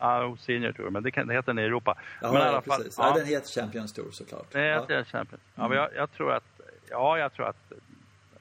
Ja, 0.00 0.36
Senior 0.40 0.72
Tour, 0.72 0.90
men 0.90 1.02
det, 1.02 1.10
kan, 1.10 1.26
det 1.26 1.34
heter 1.34 1.46
den 1.46 1.58
i 1.58 1.62
Europa. 1.62 1.98
Jaha, 2.22 2.32
men 2.32 2.42
i 2.42 2.44
ja, 2.44 2.48
alla 2.50 2.62
fall, 2.62 2.78
precis. 2.78 2.94
ja, 2.98 3.08
Ja, 3.08 3.14
den 3.14 3.26
heter 3.26 3.60
Champions 3.60 3.92
Tour 3.92 4.10
såklart. 4.10 4.46
det 4.52 4.66
ja. 4.66 4.80
heter 4.80 5.04
Champions. 5.04 5.42
Ja, 5.54 5.68
men 5.68 5.78
jag, 5.78 5.94
jag 5.96 6.12
tror 6.12 6.32
att, 6.32 6.57
ja, 6.90 7.18
jag 7.18 7.32
tror 7.32 7.48
att 7.48 7.72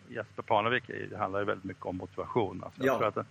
Jesper 0.10 0.42
Parnevik 0.44 0.90
är- 0.90 1.08
det 1.10 1.18
handlar 1.18 1.40
ju 1.40 1.46
väldigt 1.46 1.64
mycket 1.66 1.86
om 1.86 1.98
motivation. 1.98 2.64
Alltså, 2.64 2.84
jag, 2.84 2.94
Ja. 2.94 2.98
tror 3.12 3.22
att, 3.22 3.28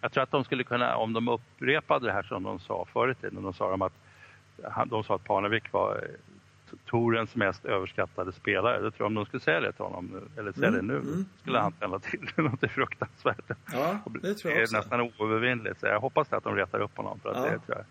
jag 0.00 0.12
tror 0.12 0.22
att 0.22 0.30
de 0.30 0.44
skulle 0.44 0.64
kunna, 0.64 0.96
om 0.96 1.12
de 1.12 1.28
upprepade 1.28 2.06
det 2.06 2.12
här 2.12 2.22
som 2.22 2.42
de 2.42 2.58
sa 2.58 2.86
förut 2.92 3.24
i 3.24 3.28
de 3.30 3.52
sa 3.54 3.70
de 3.70 3.82
att, 3.82 3.92
de 4.86 5.04
sa 5.04 5.14
att 5.14 5.24
Parnevik 5.24 5.72
var 5.72 5.96
eh, 5.96 6.76
Torens 6.86 7.36
mest 7.36 7.64
överskattade 7.64 8.32
spelare. 8.32 8.74
Det 8.80 8.90
tror 8.90 8.94
jag 8.98 9.06
om 9.06 9.14
de 9.14 9.26
skulle 9.26 9.40
säga 9.40 9.60
det 9.60 9.72
till 9.72 9.84
honom 9.84 10.06
nu, 10.06 10.40
eller 10.40 10.52
säga 10.52 10.68
Mm, 10.68 10.86
det 10.86 10.92
nu, 10.92 10.98
mm, 11.00 11.24
skulle 11.40 11.58
han 11.58 11.72
ställa 11.72 11.98
till 11.98 12.28
något 12.36 12.70
fruktansvärt. 12.70 13.50
Ja, 13.72 13.98
det 14.22 14.34
tror 14.34 14.52
jag 14.52 14.60
är 14.60 14.64
också. 14.64 14.76
nästan 14.76 15.00
oövervinnligt. 15.00 15.80
Så 15.80 15.86
jag 15.86 16.00
hoppas 16.00 16.32
att 16.32 16.44
de 16.44 16.56
retar 16.56 16.80
upp 16.80 16.96
honom 16.96 17.20
för 17.20 17.28
att 17.30 17.36
Ja. 17.36 17.42
det 17.42 17.58
tror 17.58 17.76
jag. 17.78 17.84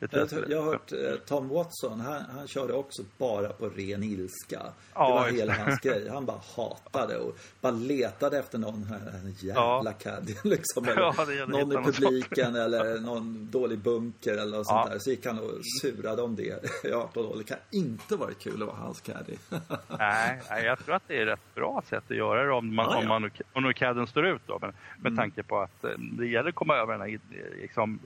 Det 0.00 0.12
Jag, 0.16 0.28
tror- 0.30 0.44
jag, 0.48 0.62
har 0.62 0.72
hört 0.72 0.92
eh, 0.92 1.14
Tom 1.26 1.48
Watson, 1.48 2.00
han, 2.00 2.22
han 2.36 2.48
körde 2.48 2.72
också 2.72 3.02
bara 3.18 3.48
på 3.48 3.68
ren 3.68 4.02
ilska. 4.02 4.58
Det 4.58 4.72
Ja, 4.94 5.10
var 5.14 5.26
just 5.28 5.40
hela 5.40 5.52
det. 5.52 5.58
hans 5.62 5.80
grej. 5.80 6.08
Han 6.08 6.26
bara 6.26 6.40
hatade 6.56 7.16
och 7.18 7.36
bara 7.60 7.72
letade 7.72 8.38
efter 8.38 8.58
någon 8.58 8.82
här 8.84 9.32
jävla 9.38 9.84
Ja. 9.84 9.92
caddy 9.98 10.34
liksom. 10.44 10.84
Ja, 10.96 11.14
det 11.28 11.46
någon 11.46 11.72
i 11.72 11.92
publiken 11.92 12.56
eller 12.64 13.00
någon 13.00 13.48
dålig 13.50 13.78
bunker 13.78 14.32
eller 14.32 14.56
något 14.56 14.66
sånt 14.66 14.90
där. 14.90 14.98
Så 14.98 15.10
gick 15.10 15.26
han 15.26 15.38
och 15.38 15.50
surade 15.82 16.22
om 16.22 16.36
det 16.36 16.60
i 16.84 16.92
18 16.92 17.26
år. 17.26 17.34
Det 17.38 17.44
kan 17.44 17.58
inte 17.72 18.16
varit 18.16 18.38
kul 18.38 18.62
att 18.62 18.68
vara 18.68 18.76
hans 18.78 19.00
caddy. 19.00 19.36
Nej, 19.98 20.40
nej, 20.50 20.64
jag 20.64 20.78
tror 20.78 20.94
att 20.94 21.02
det 21.06 21.22
är 21.22 21.26
ett 21.26 21.54
bra 21.54 21.82
sätt 21.88 22.04
att 22.10 22.16
göra 22.16 22.44
det 22.44 22.52
om 22.52 22.74
man, 22.74 22.86
ja. 22.90 22.98
om, 22.98 23.08
man 23.08 23.30
om 23.52 23.62
nu 23.62 23.72
cadden 23.72 24.06
står 24.06 24.26
ut 24.26 24.42
då. 24.46 24.58
Men 24.60 24.72
med 25.02 25.16
tanke 25.16 25.42
på 25.42 25.58
att 25.60 25.84
eh, 25.84 25.90
det 25.98 26.26
gäller 26.26 26.48
att 26.48 26.54
komma 26.54 26.76
över 26.76 26.92
den 26.92 27.00
här 27.00 27.08
eh, 27.08 27.60
liksom, 27.62 28.00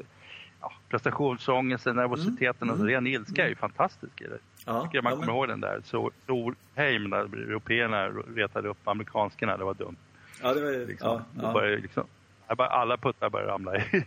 ja, 0.63 0.73
prestationsångesten, 0.89 1.97
nervositeten 1.97 2.71
och 2.71 2.79
ren 2.87 3.07
ilska 3.07 3.45
är 3.45 3.49
ju 3.49 3.55
fantastisk 3.57 4.21
i 4.21 4.25
det. 4.25 4.39
Ja, 4.67 4.83
Tycker 4.85 5.03
man 5.03 5.11
ja, 5.13 5.17
kommer 5.17 5.27
men- 5.27 5.37
ihåg 5.37 5.49
den 5.49 5.61
där 5.61 5.81
så 5.85 6.11
Solheim 6.27 7.05
när 7.11 7.19
européerna 7.19 8.09
retade 8.09 8.69
upp 8.69 8.89
amerikanskarna, 8.89 9.57
det 9.57 9.65
var 9.65 9.75
dumt. 9.75 9.97
Ja, 10.43 10.55
det 10.55 10.61
var 10.61 10.71
ju... 10.71 10.87
Liksom. 10.87 11.09
Ja, 11.35 11.43
ja. 11.43 11.53
började 11.53 11.83
liksom, 11.83 12.05
alla 12.47 12.97
puttar 12.97 13.31
började 13.31 13.53
ramla 13.53 13.77
i. 13.77 13.83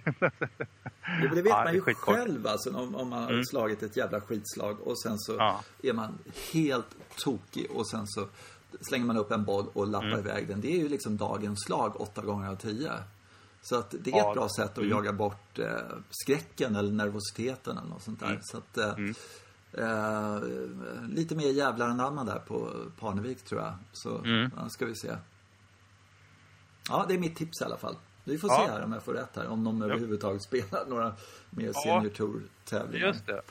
Men 1.22 1.30
det 1.36 1.42
vet 1.42 1.46
Ja, 1.46 1.56
man 1.56 1.66
det 1.66 1.74
ju 1.74 1.82
själv 1.96 2.48
alltså, 2.48 2.70
om, 2.78 2.96
om 2.96 3.10
man 3.10 3.24
har 3.24 3.30
Mm. 3.32 3.44
slagit 3.44 3.84
ett 3.84 3.98
jävla 3.98 4.22
skitslag 4.22 4.82
och 4.82 5.00
sen 5.02 5.18
så 5.20 5.34
Ja. 5.40 5.62
är 5.84 5.94
man 5.94 6.18
helt 6.54 6.96
tokig 7.18 7.68
och 7.72 7.88
sen 7.90 8.08
så 8.08 8.28
slänger 8.82 9.06
man 9.06 9.18
upp 9.18 9.32
en 9.32 9.46
boll 9.46 9.66
och 9.74 9.88
lappar 9.88 10.08
Mm. 10.08 10.20
iväg 10.20 10.48
den. 10.48 10.62
Det 10.62 10.68
är 10.72 10.78
ju 10.78 10.90
liksom 10.90 11.18
dagens 11.18 11.64
slag 11.64 12.02
åtta 12.02 12.22
gånger 12.22 12.50
av 12.50 12.56
tio. 12.56 12.92
Så 13.68 13.76
att 13.80 13.96
det 14.00 14.12
är 14.12 14.18
Ja. 14.18 14.30
ett 14.30 14.36
bra 14.36 14.48
sätt 14.58 14.72
att 14.72 14.78
Mm. 14.78 14.90
jaga 14.90 15.14
bort 15.14 15.60
eh, 15.60 15.68
skräcken 16.10 16.76
eller 16.76 16.92
nervositeten 16.92 17.78
eller 17.78 17.90
något 17.90 18.02
sånt 18.02 18.20
där. 18.20 18.28
Mm. 18.28 18.40
Så 18.44 18.58
att, 18.58 18.78
eh, 18.78 18.94
Mm. 18.98 19.14
eh, 19.74 20.42
lite 21.10 21.36
mer 21.36 21.50
jävlar 21.52 21.88
anamma 21.90 22.24
där 22.24 22.40
på 22.40 22.72
Parnevik 23.00 23.42
tror 23.46 23.62
jag. 23.62 23.74
Så 23.92 24.18
Mm. 24.18 24.52
ja, 24.58 24.70
ska 24.70 24.86
vi 24.86 24.96
se. 24.96 25.16
Ja, 26.90 27.06
det 27.08 27.14
är 27.14 27.18
mitt 27.20 27.36
tips 27.36 27.62
i 27.62 27.64
alla 27.64 27.78
fall. 27.78 27.96
Vi 28.24 28.38
får 28.38 28.50
Ja. 28.50 28.64
se 28.66 28.72
här 28.72 28.84
om 28.84 28.92
jag 28.92 29.04
får 29.04 29.14
rätt 29.14 29.36
här. 29.36 29.48
Om 29.48 29.64
de 29.64 29.82
överhuvudtaget 29.82 30.42
spelar 30.50 30.86
några 30.88 31.14
mer 31.50 31.66
Ja. 31.66 31.82
Senior 31.84 32.10
Tour-tävlingar. 32.10 33.08
Just 33.08 33.26
det. 33.26 33.42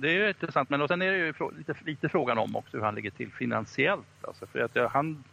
Det 0.00 0.10
är 0.10 0.28
intressant, 0.28 0.70
men 0.70 0.80
och 0.82 0.88
sen 0.88 1.02
är 1.02 1.12
det 1.12 1.18
ju 1.18 1.34
lite, 1.58 1.74
lite 1.84 2.08
frågan 2.08 2.38
om 2.38 2.56
också 2.56 2.76
hur 2.76 2.84
han 2.84 2.94
ligger 2.94 3.10
till 3.10 3.32
finansiellt. 3.32 4.06
Alltså 4.22 4.46
för 4.46 4.58
att 4.58 4.92
han, 4.92 5.24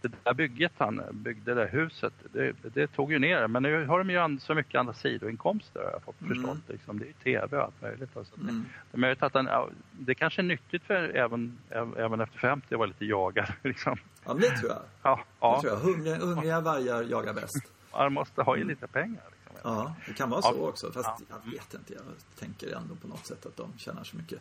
det 0.00 0.10
där 0.24 0.34
bygget 0.34 0.72
han 0.78 1.02
byggde, 1.12 1.54
det 1.54 1.60
där 1.60 1.68
huset, 1.68 2.12
det, 2.32 2.52
det 2.74 2.86
tog 2.86 3.12
ju 3.12 3.18
ner. 3.18 3.46
Men 3.46 3.62
nu 3.62 3.86
har 3.86 3.98
de 4.04 4.10
ju 4.10 4.38
så 4.38 4.54
mycket 4.54 4.74
andra 4.78 4.92
sidoinkomster 4.94 5.80
har 5.80 5.90
jag 5.90 6.02
fått 6.02 6.20
Mm. 6.20 6.34
förstått. 6.34 6.58
Liksom. 6.68 6.98
Det 6.98 7.04
är 7.04 7.06
ju 7.06 7.12
tv 7.12 7.56
och 7.56 7.62
allt 7.64 7.82
möjligt. 7.82 8.16
Alltså. 8.16 8.34
Det, 8.36 8.42
Mm. 8.50 8.64
det 8.90 8.96
är 8.96 9.00
möjligt 9.00 9.22
att 9.22 9.34
ja, 9.34 9.68
det 9.92 10.14
kanske 10.14 10.40
är 10.40 10.44
nyttigt 10.44 10.82
för 10.84 11.16
även, 11.16 11.58
även 11.96 12.20
efter 12.20 12.38
50 12.38 12.74
att 12.74 12.78
vara 12.78 12.86
lite 12.88 13.04
jagad. 13.04 13.52
Liksom. 13.62 13.96
Ja, 14.24 14.34
det 14.34 14.50
tror 14.50 14.70
jag. 14.70 14.82
Ja, 15.02 15.16
Det 15.16 15.22
ja, 15.40 15.60
tror 15.60 15.72
jag. 15.72 15.80
Hungriga, 15.80 16.16
hungriga 16.16 16.60
vargar 16.60 17.02
jagar 17.02 17.34
bäst. 17.34 17.72
han 17.90 18.12
måste 18.12 18.42
ha 18.42 18.56
ju 18.56 18.64
lite 18.64 18.86
pengar. 18.86 19.22
Liksom. 19.30 19.60
Ja, 19.62 19.94
det 20.06 20.12
kan 20.12 20.30
vara 20.30 20.40
Ja. 20.44 20.52
så 20.52 20.68
också. 20.68 20.92
Fast 20.92 21.24
Ja. 21.28 21.36
jag 21.44 21.50
vet 21.52 21.74
inte. 21.74 21.92
Jag 21.94 22.02
tänker 22.38 22.76
ändå 22.76 22.94
på 22.94 23.08
något 23.08 23.26
sätt 23.26 23.46
att 23.46 23.56
de 23.56 23.72
tjänar 23.78 24.04
så 24.04 24.16
mycket. 24.16 24.40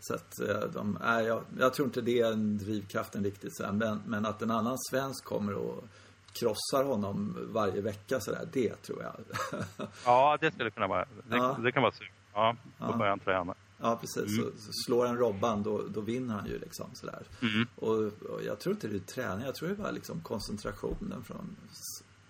Så 0.00 0.14
att 0.14 0.40
eh, 0.40 0.60
de, 0.74 0.98
nej, 1.02 1.24
jag, 1.26 1.42
jag 1.58 1.74
tror 1.74 1.86
inte 1.88 2.00
det 2.00 2.20
är 2.20 2.32
en 2.32 2.58
drivkraften 2.58 3.24
riktigt. 3.24 3.56
Så. 3.56 3.72
Men, 3.72 4.02
men 4.06 4.26
att 4.26 4.42
en 4.42 4.50
annan 4.50 4.76
svensk 4.90 5.24
kommer 5.24 5.52
och 5.54 5.84
krossar 6.32 6.84
honom 6.84 7.36
varje 7.52 7.80
vecka 7.80 8.20
sådär. 8.20 8.48
Det 8.52 8.74
tror 8.82 9.02
jag. 9.02 9.12
ja, 10.04 10.38
det 10.40 10.52
skulle 10.52 10.70
kunna 10.70 10.86
vara. 10.86 11.04
Det, 11.28 11.36
Ja. 11.36 11.56
det 11.62 11.72
kan 11.72 11.82
vara 11.82 11.92
så. 11.92 12.04
Ja, 12.34 12.56
då 12.78 12.86
Ja. 12.90 12.96
börjar 12.96 13.10
han 13.10 13.18
träna. 13.20 13.54
Ja, 13.80 13.96
precis. 14.00 14.36
Så, 14.36 14.42
så 14.42 14.70
slår 14.86 15.06
han 15.06 15.16
Robban, 15.16 15.62
då, 15.62 15.82
då 15.88 16.00
vinner 16.00 16.34
han 16.34 16.46
ju 16.46 16.58
liksom 16.58 16.90
sådär. 16.94 17.22
Mm. 17.42 17.66
Och, 17.76 17.96
och 18.30 18.42
jag 18.46 18.58
tror 18.58 18.74
inte 18.74 18.88
det 18.88 18.96
är 18.96 19.00
träning, 19.00 19.46
jag 19.46 19.54
tror 19.54 19.68
det 19.68 19.74
var 19.74 19.92
liksom 19.92 20.20
koncentrationen 20.20 21.24
från 21.24 21.56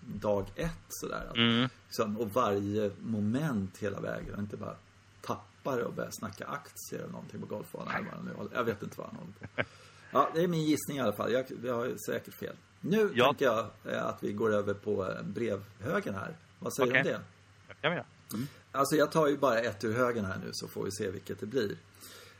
dag 0.00 0.44
ett 0.54 0.84
sådär. 0.88 1.26
Att, 1.30 1.36
Mm. 1.36 1.68
liksom, 1.86 2.18
och 2.18 2.28
varje 2.32 2.90
moment 3.00 3.78
hela 3.78 4.00
vägen, 4.00 4.38
inte 4.40 4.56
bara 4.56 4.74
tappa 5.28 5.76
det 5.76 5.84
och 5.84 5.92
börja 5.92 6.10
snacka 6.12 6.46
aktier 6.46 7.00
eller 7.00 7.12
någonting 7.12 7.40
på 7.40 7.46
golfbanan. 7.46 7.88
eller 7.94 8.04
vad 8.04 8.14
han 8.14 8.24
nu 8.24 8.32
håller- 8.34 8.54
Jag 8.54 8.64
vet 8.64 8.82
inte 8.82 8.98
vad 8.98 9.06
han 9.06 9.16
håller 9.16 9.32
på. 9.32 9.62
Ja, 10.10 10.30
det 10.34 10.40
är 10.44 10.48
min 10.48 10.62
gissning 10.64 10.96
i 10.96 11.00
alla 11.00 11.12
fall. 11.12 11.32
Jag, 11.32 11.44
jag 11.64 11.74
har 11.74 11.92
säkert 12.12 12.34
fel. 12.34 12.56
Nu 12.80 13.10
Ja. 13.14 13.24
tänker 13.24 13.44
jag 13.44 13.66
eh, 13.84 14.06
att 14.06 14.22
vi 14.22 14.32
går 14.32 14.54
över 14.54 14.74
på 14.74 15.10
eh, 15.10 15.22
brevhögen 15.22 16.14
här. 16.14 16.36
Vad 16.58 16.74
säger 16.76 16.92
du 16.92 16.98
om 16.98 17.04
det? 17.04 17.20
Det 17.68 17.74
kan 17.80 17.92
göra. 17.92 18.04
Alltså 18.72 18.96
jag 18.96 19.12
tar 19.12 19.26
ju 19.26 19.36
bara 19.36 19.58
ett 19.58 19.84
ur 19.84 19.92
högen 19.94 20.24
här 20.24 20.38
nu 20.44 20.50
så 20.52 20.68
får 20.68 20.84
vi 20.84 20.90
se 20.92 21.10
vilket 21.10 21.40
det 21.40 21.46
blir. 21.46 21.76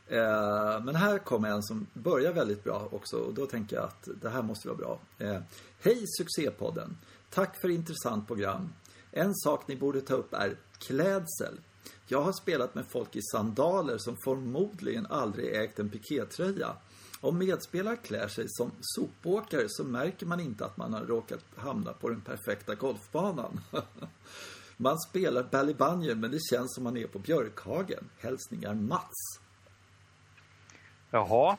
Eh, 0.07 0.81
men 0.83 0.95
här 0.95 1.17
kommer 1.19 1.49
en 1.49 1.63
som 1.63 1.87
börjar 1.93 2.33
väldigt 2.33 2.63
bra 2.63 2.87
också 2.91 3.17
och 3.17 3.33
då 3.33 3.45
tänker 3.45 3.75
jag 3.75 3.85
att 3.85 4.07
det 4.21 4.29
här 4.29 4.41
måste 4.41 4.67
vara 4.67 4.77
bra. 4.77 4.99
Eh, 5.17 5.41
Hej 5.81 6.03
succépodden! 6.07 6.97
Tack 7.29 7.61
för 7.61 7.69
intressant 7.69 8.27
program. 8.27 8.73
En 9.11 9.35
sak 9.35 9.67
ni 9.67 9.75
borde 9.75 10.01
ta 10.01 10.13
upp 10.13 10.33
är 10.33 10.55
klädsel. 10.79 11.59
Jag 12.07 12.21
har 12.21 12.31
spelat 12.31 12.75
med 12.75 12.85
folk 12.85 13.15
i 13.15 13.21
sandaler 13.21 13.97
som 13.97 14.17
förmodligen 14.23 15.05
aldrig 15.05 15.55
ägt 15.55 15.79
en 15.79 15.89
pikétröja. 15.89 16.75
Om 17.21 17.37
medspelare 17.37 17.95
klär 17.95 18.27
sig 18.27 18.45
som 18.47 18.71
sopåkare 18.81 19.65
så 19.67 19.83
märker 19.83 20.25
man 20.25 20.39
inte 20.39 20.65
att 20.65 20.77
man 20.77 20.93
har 20.93 21.05
råkat 21.05 21.45
hamna 21.55 21.93
på 21.93 22.09
den 22.09 22.21
perfekta 22.21 22.75
golfbanan. 22.75 23.59
Man 24.81 24.99
spelar 24.99 25.43
Ballybanjon 25.43 26.19
men 26.19 26.31
det 26.31 26.39
känns 26.51 26.75
som 26.75 26.83
man 26.83 26.97
är 26.97 27.07
på 27.07 27.19
Björkhagen. 27.19 28.09
Hälsningar 28.19 28.73
Mats. 28.73 29.39
Jaha. 31.09 31.57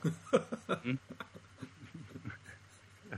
Mm. 0.85 0.99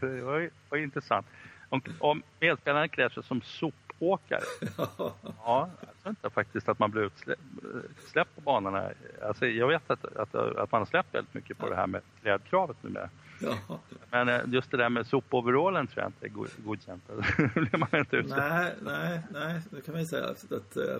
Det 0.00 0.22
var, 0.22 0.50
var 0.68 0.78
intressant. 0.78 1.26
Om, 1.68 1.82
om 1.98 2.22
medspelaren 2.40 2.88
klär 2.88 3.08
sig 3.08 3.22
som 3.22 3.42
sopåkare. 3.42 4.42
Ja, 5.44 5.70
inte 6.10 6.30
faktiskt 6.30 6.68
att 6.68 6.78
man 6.78 6.90
blir 6.90 7.02
utsläppt 7.02 8.34
på 8.34 8.40
banorna. 8.40 8.90
Alltså, 9.22 9.46
jag 9.46 9.68
vet 9.68 9.90
att, 9.90 10.04
att, 10.16 10.34
att 10.34 10.72
man 10.72 10.80
har 10.80 10.86
släppt 10.86 11.14
väldigt 11.14 11.34
mycket 11.34 11.58
på 11.58 11.68
det 11.68 11.76
här 11.76 11.86
med 11.86 12.00
klädkravet 12.22 12.76
nu 12.80 12.90
med. 12.90 13.08
Ja. 13.40 13.78
Men 14.10 14.28
eh, 14.28 14.40
just 14.46 14.70
det 14.70 14.76
där 14.76 14.88
med 14.88 15.06
sopoverallen 15.06 15.86
tror 15.86 16.02
jag 16.02 16.08
inte 16.08 16.26
är 16.26 16.30
go- 16.30 16.46
godkänt. 16.64 17.02
Blir 17.54 17.76
man 17.78 17.88
inte 18.00 18.16
utsläppt. 18.16 18.40
Nej, 18.50 18.74
nej, 18.82 19.20
nej. 19.32 19.60
Det 19.70 19.80
kan 19.80 19.92
man 19.94 20.02
ju 20.02 20.06
säga 20.08 20.26
att, 20.28 20.76
eh, 20.76 20.96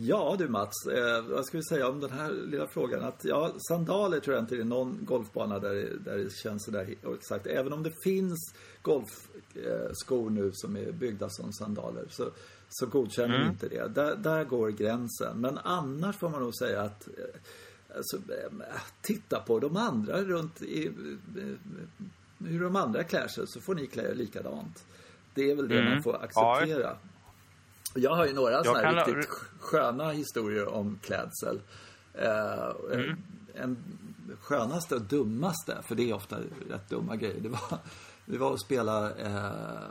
Ja 0.00 0.34
du 0.38 0.48
Mats, 0.48 0.86
eh, 0.86 1.22
vad 1.30 1.44
ska 1.46 1.56
vi 1.56 1.64
säga 1.64 1.88
om 1.88 2.00
den 2.00 2.10
här 2.10 2.30
lilla 2.30 2.66
frågan? 2.66 3.04
Att 3.04 3.24
ja, 3.24 3.52
sandaler 3.68 4.20
tror 4.20 4.34
jag 4.36 4.42
inte 4.42 4.54
det 4.54 4.60
är 4.60 4.64
någon 4.64 4.98
golfbana 5.04 5.58
där, 5.58 5.74
det- 5.74 5.98
där 5.98 6.18
det 6.18 6.30
känns 6.42 6.64
sådär 6.64 6.94
exakt. 7.14 7.46
Även 7.46 7.72
om 7.72 7.82
det 7.82 7.92
finns 8.04 8.54
golfskor 8.82 10.30
nu 10.30 10.50
som 10.52 10.76
är 10.76 10.92
byggda 10.92 11.28
som 11.30 11.52
sandaler 11.52 12.04
så, 12.10 12.30
så 12.68 12.86
godkänner 12.86 13.34
Mm. 13.36 13.48
inte 13.48 13.68
det. 13.68 13.88
Där, 13.94 14.16
där 14.16 14.44
går 14.44 14.68
gränsen. 14.68 15.40
Men 15.40 15.58
annars 15.58 16.16
får 16.16 16.28
man 16.28 16.40
nog 16.42 16.54
säga 16.56 16.82
att 16.82 17.08
eh, 17.08 17.96
alltså, 17.96 18.16
eh, 18.16 18.80
titta 19.02 19.40
på 19.40 19.58
de 19.58 19.76
andra 19.76 20.22
runt 20.22 20.62
i, 20.62 20.86
eh, 20.86 21.76
hur 22.48 22.60
de 22.60 22.76
andra 22.76 23.04
klär 23.04 23.28
sig 23.28 23.46
så 23.46 23.60
får 23.60 23.74
ni 23.74 23.86
klä 23.86 24.10
er 24.10 24.14
likadant. 24.14 24.84
Det 25.34 25.50
är 25.50 25.56
väl 25.56 25.68
det 25.68 25.78
Mm. 25.80 25.92
man 25.92 26.02
får 26.02 26.12
Ja, 26.34 26.54
acceptera. 26.58 26.96
Jag 27.94 28.14
har 28.14 28.26
ju 28.26 28.32
några 28.34 28.64
sådana 28.64 28.88
här 28.88 29.06
riktigt 29.06 29.28
sköna 29.60 30.10
historier 30.10 30.68
om 30.68 30.98
klädsel. 31.02 31.60
Eh, 32.14 32.70
Mm. 32.94 33.16
En 33.54 33.76
skönaste 34.40 34.94
och 34.94 35.02
dummaste, 35.02 35.82
för 35.82 35.94
det 35.94 36.10
är 36.10 36.14
ofta 36.14 36.36
rätt 36.70 36.88
dumma 36.88 37.16
grejer. 37.16 37.40
Det 37.40 37.48
var, 37.48 37.78
vi 38.24 38.36
var 38.36 38.50
och 38.50 38.60
spelade 38.60 39.14
eh, 39.14 39.88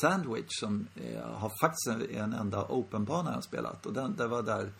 Sandwich 0.00 0.60
som 0.60 0.86
eh, 0.94 1.22
har 1.22 1.52
faktiskt 1.60 1.86
en, 1.86 2.16
en 2.16 2.32
enda 2.32 2.64
openbana 2.64 3.30
jag 3.30 3.34
har 3.34 3.42
spelat. 3.42 3.86
Och 3.86 3.92
den, 3.92 4.16
det 4.16 4.26
var 4.26 4.42
där 4.42 4.72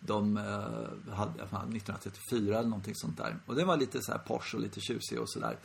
de 0.00 0.36
eh, 0.36 1.14
hade, 1.14 1.32
1934 1.32 2.58
eller 2.58 2.68
någonting 2.68 2.94
sånt 2.94 3.16
där. 3.16 3.36
Och 3.46 3.54
den 3.54 3.66
var 3.66 3.76
lite 3.76 4.02
så 4.02 4.12
här 4.12 4.18
Porsche 4.18 4.56
och 4.56 4.62
lite 4.62 4.80
tjusig 4.80 5.20
och 5.20 5.30
sådär. 5.30 5.58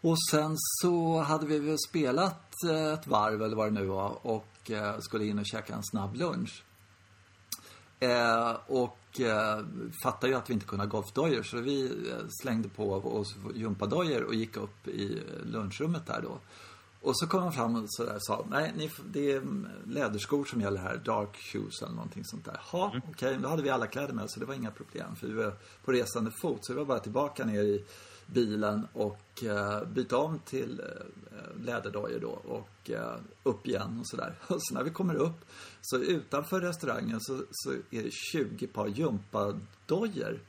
Och 0.00 0.16
sen 0.30 0.54
så 0.56 1.20
hade 1.20 1.46
vi 1.46 1.58
väl 1.58 1.78
spelat 1.88 2.52
eh, 2.70 2.92
ett 2.92 3.06
varv 3.06 3.42
eller 3.42 3.56
vad 3.56 3.66
det 3.66 3.80
nu 3.80 3.86
var 3.86 4.26
och 4.26 4.70
eh, 4.70 4.98
skulle 4.98 5.24
in 5.24 5.38
och 5.38 5.46
käka 5.46 5.74
en 5.74 5.84
snabb 5.84 6.16
lunch. 6.16 6.64
Eh, 8.00 8.56
och 8.66 9.20
eh, 9.20 9.64
fattade 10.02 10.32
ju 10.32 10.38
att 10.38 10.50
vi 10.50 10.54
inte 10.54 10.66
kunde 10.66 10.84
ha 10.84 10.90
golfdojor 10.90 11.42
så 11.42 11.60
vi 11.60 11.84
eh, 12.10 12.26
slängde 12.42 12.68
på 12.68 12.92
oss 12.92 13.36
gympadojor 13.54 14.22
och 14.22 14.34
gick 14.34 14.56
upp 14.56 14.88
i 14.88 15.18
eh, 15.18 15.46
lunchrummet 15.46 16.06
där 16.06 16.20
då. 16.22 16.38
Och 17.02 17.18
så 17.18 17.26
kom 17.26 17.42
han 17.42 17.52
fram 17.52 17.76
och 17.76 17.84
så 17.86 18.04
där 18.04 18.18
sa, 18.20 18.46
nej, 18.50 18.72
ni, 18.76 18.90
det 19.12 19.32
är 19.32 19.36
mm, 19.36 19.68
läderskor 19.86 20.44
som 20.44 20.60
gäller 20.60 20.80
här, 20.80 20.96
dark 20.96 21.36
shoes 21.36 21.82
eller 21.82 21.94
någonting 21.94 22.24
sånt 22.24 22.44
där. 22.44 22.60
Ja, 22.72 22.94
okej, 23.10 23.38
då 23.42 23.48
hade 23.48 23.62
vi 23.62 23.70
alla 23.70 23.86
kläder 23.86 24.12
med 24.14 24.30
så 24.30 24.40
det 24.40 24.46
var 24.46 24.54
inga 24.54 24.70
problem 24.70 25.16
för 25.16 25.26
vi 25.26 25.32
var 25.32 25.54
på 25.84 25.92
resande 25.92 26.30
fot 26.30 26.64
så 26.64 26.72
det 26.72 26.78
var 26.78 26.86
bara 26.86 26.98
tillbaka 26.98 27.44
ner 27.44 27.62
i 27.62 27.84
bilen 28.26 28.86
och 28.92 29.44
eh, 29.44 29.84
byta 29.84 30.16
om 30.16 30.38
till 30.38 30.80
eh, 30.80 31.64
läderdojor 31.64 32.20
då 32.20 32.30
och 32.30 32.90
eh, 32.90 33.16
upp 33.42 33.66
igen 33.66 33.98
och 34.00 34.08
sådär. 34.08 34.34
Och 34.46 34.56
så 34.58 34.74
när 34.74 34.84
vi 34.84 34.90
kommer 34.90 35.14
upp 35.14 35.44
så 35.80 35.96
utanför 35.96 36.60
restaurangen 36.60 37.20
så, 37.20 37.42
så 37.50 37.72
är 37.90 38.02
det 38.02 38.10
20 38.32 38.66
par 38.66 38.86
gympadojor. 38.86 40.40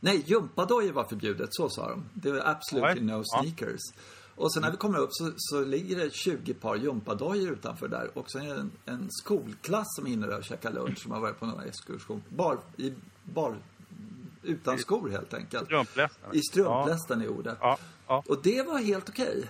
Nej, 0.00 0.24
gympadojor 0.26 0.92
var 0.92 1.04
förbjudet, 1.04 1.48
så 1.52 1.68
sa 1.68 1.88
de. 1.88 2.04
Det 2.14 2.32
var 2.32 2.40
absolutely 2.40 3.00
no 3.00 3.22
Ja. 3.24 3.44
Och 4.36 4.52
sen 4.52 4.62
när 4.62 4.70
vi 4.70 4.76
kommer 4.76 4.98
upp 4.98 5.12
så, 5.12 5.32
så 5.36 5.64
ligger 5.64 5.96
det 5.96 6.14
20 6.14 6.54
par 6.54 6.76
gympadojor 6.76 7.52
utanför 7.52 7.88
där. 7.88 8.18
Och 8.18 8.30
så 8.30 8.38
är 8.38 8.44
det 8.44 8.60
en, 8.60 8.72
en 8.84 9.08
skolklass 9.10 9.86
som 9.96 10.06
hinner 10.06 10.38
och 10.38 10.44
käka 10.44 10.70
lunch 10.70 10.98
som 10.98 11.12
har 11.12 11.20
varit 11.20 11.40
på 11.40 11.46
någon 11.46 11.60
exkursion. 11.60 12.22
Bar, 12.28 12.58
i, 12.76 12.92
bar, 13.24 13.56
utan 14.42 14.78
skor 14.78 15.08
helt 15.08 15.34
enkelt. 15.34 15.64
Strumplästen. 15.64 16.34
I 16.34 16.42
strumplästen 16.42 17.22
är 17.22 17.28
ordet. 17.28 17.58
Ja, 17.60 17.78
ja. 18.06 18.24
Och 18.28 18.42
det 18.42 18.62
var 18.62 18.78
helt 18.78 19.08
okej. 19.08 19.48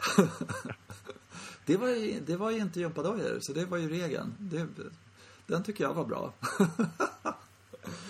det, 1.66 1.77
var 1.77 1.88
ju, 1.88 2.20
det 2.27 2.37
var 2.37 2.51
ju 2.51 2.59
inte 2.59 2.81
gympadojor, 2.81 3.38
så 3.40 3.53
det 3.53 3.64
var 3.64 3.79
ju 3.79 3.88
regeln. 3.88 4.35
Det, 4.38 4.66
den 5.47 5.62
tycker 5.62 5.85
jag 5.85 5.94
var 5.94 6.05
bra. 6.05 6.33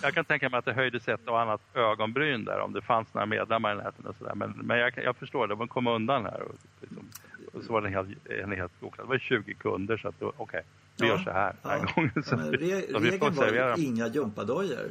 Jag 0.03 0.15
kan 0.15 0.25
tänka 0.25 0.49
mig 0.49 0.59
att 0.59 0.65
det 0.65 0.73
höjdes 0.73 1.09
ett 1.09 1.29
och 1.29 1.41
annat 1.41 1.61
ögonbryn 1.75 2.45
där 2.45 2.61
om 2.61 2.73
det 2.73 2.83
fanns 2.83 3.15
några 3.15 3.27
medlemmar 3.27 3.73
i 3.73 3.77
närheten 3.77 4.07
och 4.07 4.17
sådär. 4.19 4.35
Men, 4.35 4.51
men 4.51 4.79
jag, 4.79 4.93
jag 5.05 5.17
förstår 5.17 5.47
det, 5.47 5.55
de 5.55 5.69
kom 5.69 5.87
undan 5.87 6.25
här. 6.25 6.43
Och, 6.43 6.55
liksom, 6.81 7.09
och 7.53 7.63
så 7.65 7.73
var 7.73 7.81
det 7.81 7.89
en 7.89 7.95
helt, 7.95 8.27
en 8.27 8.53
helt 8.53 8.73
oklart. 8.81 9.07
Det 9.07 9.11
var 9.11 9.19
20 9.19 9.55
kunder 9.55 9.97
så 9.97 10.09
att 10.09 10.15
okej, 10.37 10.63
vi 10.97 11.07
gör 11.07 11.19
så 11.19 11.31
här 11.31 11.55
den 11.63 11.71
här 11.71 11.79
ja. 11.87 11.93
gången. 11.95 12.23
Så, 12.25 12.35
Ja, 12.35 12.37
men 12.37 12.51
vi- 12.51 12.57
re, 12.57 12.93
så 12.93 12.99
vi 12.99 13.11
regeln 13.11 13.35
var 13.35 13.45
servera 13.47 13.77
ju 13.77 13.85
inga 13.85 14.07
gympadojor. 14.07 14.91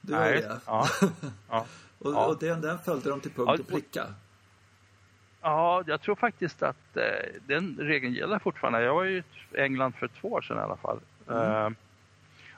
Du 0.00 0.12
Nej, 0.12 0.32
det. 0.40 0.60
ja, 0.66 0.86
ja. 1.48 1.66
Och, 1.98 2.12
Ja. 2.12 2.26
och 2.26 2.38
den, 2.38 2.60
den 2.60 2.78
följde 2.78 3.10
de 3.10 3.20
till 3.20 3.30
punkt 3.30 3.52
Ja, 3.56 3.60
och 3.60 3.68
pricka. 3.68 4.04
Ja, 5.40 5.82
jag 5.86 6.00
tror 6.00 6.14
faktiskt 6.14 6.62
att 6.62 6.96
eh, 6.96 7.02
den 7.46 7.76
regeln 7.80 8.12
gäller 8.14 8.38
fortfarande. 8.38 8.82
Jag 8.82 8.94
var 8.94 9.04
ju 9.04 9.18
i 9.18 9.22
England 9.60 9.92
för 9.94 10.08
två 10.08 10.28
år 10.32 10.40
sedan 10.42 10.56
i 10.56 10.60
alla 10.60 10.76
fall. 10.76 11.00
Eh, 11.30 11.68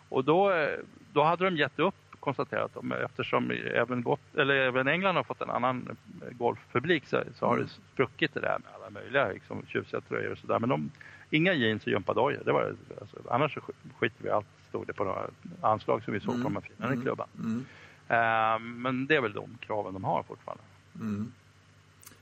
och 0.09 0.25
då, 0.25 0.53
eh, 0.53 0.79
då 1.19 1.25
hade 1.25 1.45
de 1.45 1.57
gett 1.57 1.79
upp, 1.79 1.95
konstaterat 2.21 2.75
de, 2.75 2.93
eftersom 2.93 3.51
även, 3.51 4.03
gott, 4.03 4.35
eller 4.37 4.55
även 4.55 4.89
England 4.89 5.17
har 5.17 5.23
fått 5.25 5.41
en 5.41 5.51
annan 5.51 5.97
eh, 6.23 6.37
golfpublik 6.37 7.07
så, 7.07 7.23
så 7.39 7.47
har 7.47 7.57
det 7.59 7.69
spruckit 7.93 8.35
det 8.35 8.41
där 8.41 8.59
med 8.59 8.69
alla 8.75 8.91
möjliga 8.91 9.29
liksom, 9.29 9.63
tjusiga 9.67 10.01
tröjor 10.01 10.33
och 10.33 10.39
sådär. 10.39 10.59
Men 10.59 10.69
de, 10.69 10.91
inga 11.31 11.53
jeans 11.53 11.83
och 11.83 11.89
gympadojor. 11.89 12.43
Det 12.45 12.53
var, 12.53 12.75
alltså, 13.01 13.17
annars 13.31 13.55
så 13.55 13.61
sk- 13.61 13.73
skiter 13.99 14.25
vi 14.25 14.31
allt, 14.31 14.47
stod 14.69 14.87
det 14.87 14.93
på 14.93 15.05
några 15.05 15.27
anslag 15.61 16.05
som 16.05 16.15
vi 16.15 16.21
såg 16.21 16.35
på 16.35 16.43
de 16.43 16.55
här 16.55 16.63
finare 16.63 16.93
Mm. 16.93 17.03
klubban. 17.05 17.29
Mm. 17.39 17.65
Eh, 18.09 18.59
men 18.59 19.07
det 19.07 19.17
är 19.17 19.21
väl 19.21 19.33
de 19.33 19.59
kraven 19.61 19.93
de 19.93 20.05
har 20.05 20.23
fortfarande. 20.23 20.63
Mm. 20.95 21.33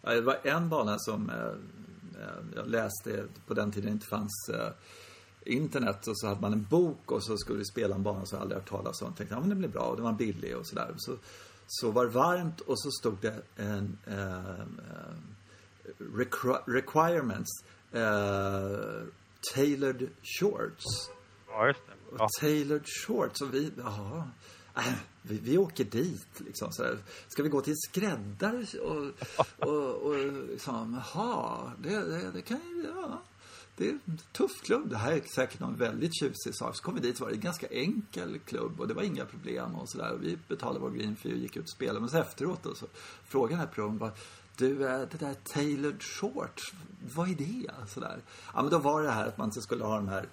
Ja, 0.03 0.11
det 0.15 0.21
var 0.21 0.37
en 0.45 0.69
bana 0.69 0.99
som 0.99 1.31
eh, 1.31 1.53
jag 2.57 2.69
läste 2.69 3.25
på 3.47 3.55
den 3.55 3.73
tiden 3.73 3.93
inte 3.93 4.07
fanns 4.07 4.49
eh, 4.55 4.69
internet 5.47 6.07
och 6.07 6.19
så 6.19 6.27
hade 6.27 6.41
man 6.41 6.53
en 6.53 6.67
bok 6.71 7.13
och 7.13 7.25
så 7.25 7.37
skulle 7.39 7.59
vi 7.59 7.65
spela 7.65 7.95
en 7.95 8.03
bana 8.03 8.27
som 8.27 8.37
jag 8.37 8.43
aldrig 8.43 8.61
hört 8.61 8.69
talas 8.69 9.03
om. 9.03 9.09
Jag 9.09 9.17
tänkte, 9.17 9.35
ja 9.35 9.41
men 9.41 9.49
det 9.49 9.55
blir 9.55 9.69
bra 9.69 9.83
och 9.83 9.97
det 9.97 10.03
var 10.03 10.13
billig 10.13 10.57
och 10.57 10.67
sådär. 10.67 10.95
Så, 10.97 11.17
så 11.67 11.91
var 11.91 12.05
det 12.05 12.11
varmt 12.11 12.61
och 12.61 12.81
så 12.81 12.91
stod 12.91 13.17
det 13.21 13.43
en 13.57 13.99
eh, 14.07 14.61
eh, 14.61 15.17
requ- 15.99 16.63
requirements 16.67 17.51
eh, 17.93 19.07
tailored 19.55 20.09
shorts. 20.23 20.85
Ja, 21.49 21.67
just 21.67 21.81
det. 21.87 21.93
Och 22.15 22.21
Ja. 22.21 22.29
tailored 22.41 22.87
shorts 23.07 23.41
och 23.43 23.55
vi, 23.55 23.73
ja. 23.79 24.29
Äh, 24.77 24.93
vi, 25.23 25.39
vi 25.39 25.59
åker 25.59 25.85
dit 25.85 26.41
liksom. 26.47 26.73
Så 26.73 26.83
där. 26.83 26.99
Ska 27.29 27.43
vi 27.43 27.49
gå 27.49 27.61
till 27.61 27.77
skräddare 27.77 28.67
och, 28.79 29.13
och, 29.69 29.95
och 29.95 30.17
liksom, 30.49 31.03
jaha, 31.15 31.73
det, 31.83 32.05
det, 32.05 32.31
det 32.35 32.43
kan 32.43 32.61
ju, 32.77 32.87
ja. 32.95 33.23
Det 33.77 33.89
är 33.89 33.91
en 33.91 34.19
tuff 34.33 34.62
klubb. 34.62 34.91
Det 34.91 34.97
här 34.97 35.12
är 35.12 35.21
säkert 35.21 35.61
någon 35.61 35.77
väldigt 35.77 36.15
tjusig 36.21 36.55
sak. 36.55 36.77
Så 36.77 36.83
kom 36.83 36.95
vi 36.95 37.01
dit 37.01 37.21
var 37.21 37.29
det 37.29 37.35
en 37.35 37.41
ganska 37.41 37.67
enkel 37.67 38.39
klubb 38.39 38.81
och 38.81 38.89
det 38.89 38.95
var 38.95 39.03
inga 39.03 39.25
problem 39.25 39.75
och 39.75 39.89
sådär. 39.89 40.19
Vi 40.21 40.39
betalade 40.49 40.81
vår 40.81 40.91
green 40.91 41.17
fee 41.17 41.33
och 41.33 41.39
gick 41.39 41.57
ut 41.57 41.62
och 41.62 41.71
spelade. 41.71 42.01
Men 42.01 42.09
så 42.09 42.19
efteråt 42.19 42.62
då, 42.62 42.75
så 42.75 42.87
frågade 43.25 43.53
den 43.53 43.61
här 43.61 43.75
proven 43.75 43.99
bara 43.99 44.12
du, 44.57 44.89
eh, 44.89 45.01
det 45.11 45.19
där 45.19 45.35
tailored 45.35 46.03
shorts, 46.03 46.73
vad 47.15 47.31
är 47.31 47.35
det? 47.35 47.71
Sådär. 47.89 48.23
Ja, 48.55 48.62
men 48.62 48.71
då 48.71 48.79
var 48.79 49.03
det 49.03 49.11
här 49.11 49.27
att 49.27 49.39
man 49.39 49.53
skulle 49.53 49.85
ha 49.85 49.97
de 49.97 50.09
här 50.09 50.29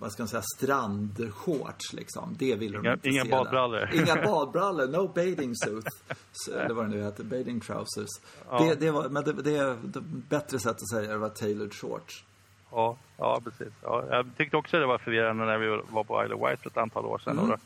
vad 0.00 0.12
ska 0.12 0.22
man 0.22 0.28
säga, 0.28 0.42
strandshorts 0.56 1.92
liksom. 1.92 2.36
Det 2.38 2.54
ville 2.54 2.76
de 2.76 2.84
Inga, 2.84 2.92
inte 2.92 3.08
inga 3.08 3.24
badbrallor. 3.24 3.90
Inga 3.94 4.14
badbrallor, 4.24 4.86
no 4.86 5.08
bathing 5.08 5.56
suits. 5.56 6.02
Så, 6.32 6.52
Eller 6.52 6.74
vad 6.74 6.84
det 6.84 6.96
nu 6.96 7.02
heter, 7.02 7.24
bathing 7.24 7.60
trousers. 7.60 8.08
Ja. 8.50 8.58
Det, 8.58 8.74
det 8.74 8.90
var, 8.90 9.08
men 9.08 9.24
det, 9.24 9.32
det 9.32 9.56
är 9.56 9.76
det 9.82 10.00
bättre 10.28 10.58
sätt 10.58 10.76
att 10.76 10.90
säga 10.90 11.12
det 11.12 11.18
var 11.18 11.28
tailored 11.28 11.74
shorts. 11.74 12.24
Ja, 12.70 12.96
ja 13.16 13.40
precis. 13.44 13.74
Ja, 13.82 14.04
jag 14.10 14.26
tyckte 14.36 14.56
också 14.56 14.78
det 14.78 14.86
var 14.86 14.98
förvirrande 14.98 15.44
när 15.44 15.58
vi 15.58 15.82
var 15.90 16.04
på 16.04 16.24
Isle 16.24 16.34
of 16.34 16.50
Wight 16.50 16.60
för 16.60 16.70
ett 16.70 16.76
antal 16.76 17.06
år 17.06 17.18
sedan. 17.18 17.38
Mm. 17.38 17.44
Och 17.44 17.48
då, 17.50 17.58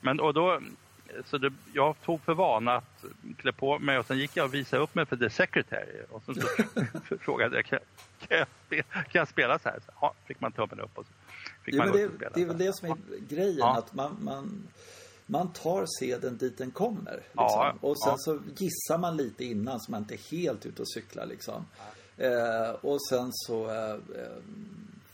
men 0.00 0.20
och 0.20 0.34
då, 0.34 0.60
så 1.24 1.38
det, 1.38 1.52
jag 1.72 1.96
tog 2.04 2.20
för 2.20 2.34
vana 2.34 2.76
att 2.76 3.04
klä 3.36 3.52
på 3.52 3.78
mig 3.78 3.98
och 3.98 4.06
sen 4.06 4.18
gick 4.18 4.36
jag 4.36 4.44
och 4.44 4.54
visade 4.54 4.82
upp 4.82 4.94
mig 4.94 5.06
för 5.06 5.16
the 5.16 5.30
secretary. 5.30 6.02
Och 6.10 6.22
sen 6.24 6.34
så 6.34 7.18
frågade 7.20 7.56
jag, 7.56 7.64
kan, 7.64 7.78
kan, 8.28 8.38
jag 8.38 8.46
spela, 8.66 8.82
kan 8.82 9.18
jag 9.18 9.28
spela 9.28 9.58
så 9.58 9.68
här? 9.68 9.80
Så, 9.86 9.92
ja, 10.00 10.14
fick 10.26 10.40
man 10.40 10.52
tummen 10.52 10.80
upp 10.80 10.98
och 10.98 11.06
så 11.06 11.12
fick 11.64 11.74
man 11.74 11.88
men 11.88 11.96
det, 11.96 12.30
det 12.34 12.42
är 12.42 12.46
väl 12.46 12.58
det 12.58 12.76
som 12.76 12.90
är 12.90 12.96
grejen, 13.28 13.58
Ja. 13.58 13.78
att 13.78 13.94
man, 13.94 14.16
man, 14.20 14.62
man 15.26 15.52
tar 15.52 15.86
seden 16.00 16.36
dit 16.36 16.58
den 16.58 16.70
kommer. 16.70 17.12
Liksom. 17.14 17.32
Ja, 17.34 17.74
och 17.80 18.02
sen 18.02 18.12
ja. 18.12 18.16
så 18.18 18.40
gissar 18.56 18.98
man 18.98 19.16
lite 19.16 19.44
innan 19.44 19.80
så 19.80 19.90
man 19.90 20.00
inte 20.02 20.14
är 20.14 20.30
helt 20.30 20.66
ute 20.66 20.82
och 20.82 20.90
cyklar. 20.90 21.26
Liksom. 21.26 21.66
Eh, 22.16 22.70
och 22.70 23.02
sen 23.08 23.28
så 23.32 23.70
eh, 23.70 23.90
eh, 23.90 24.36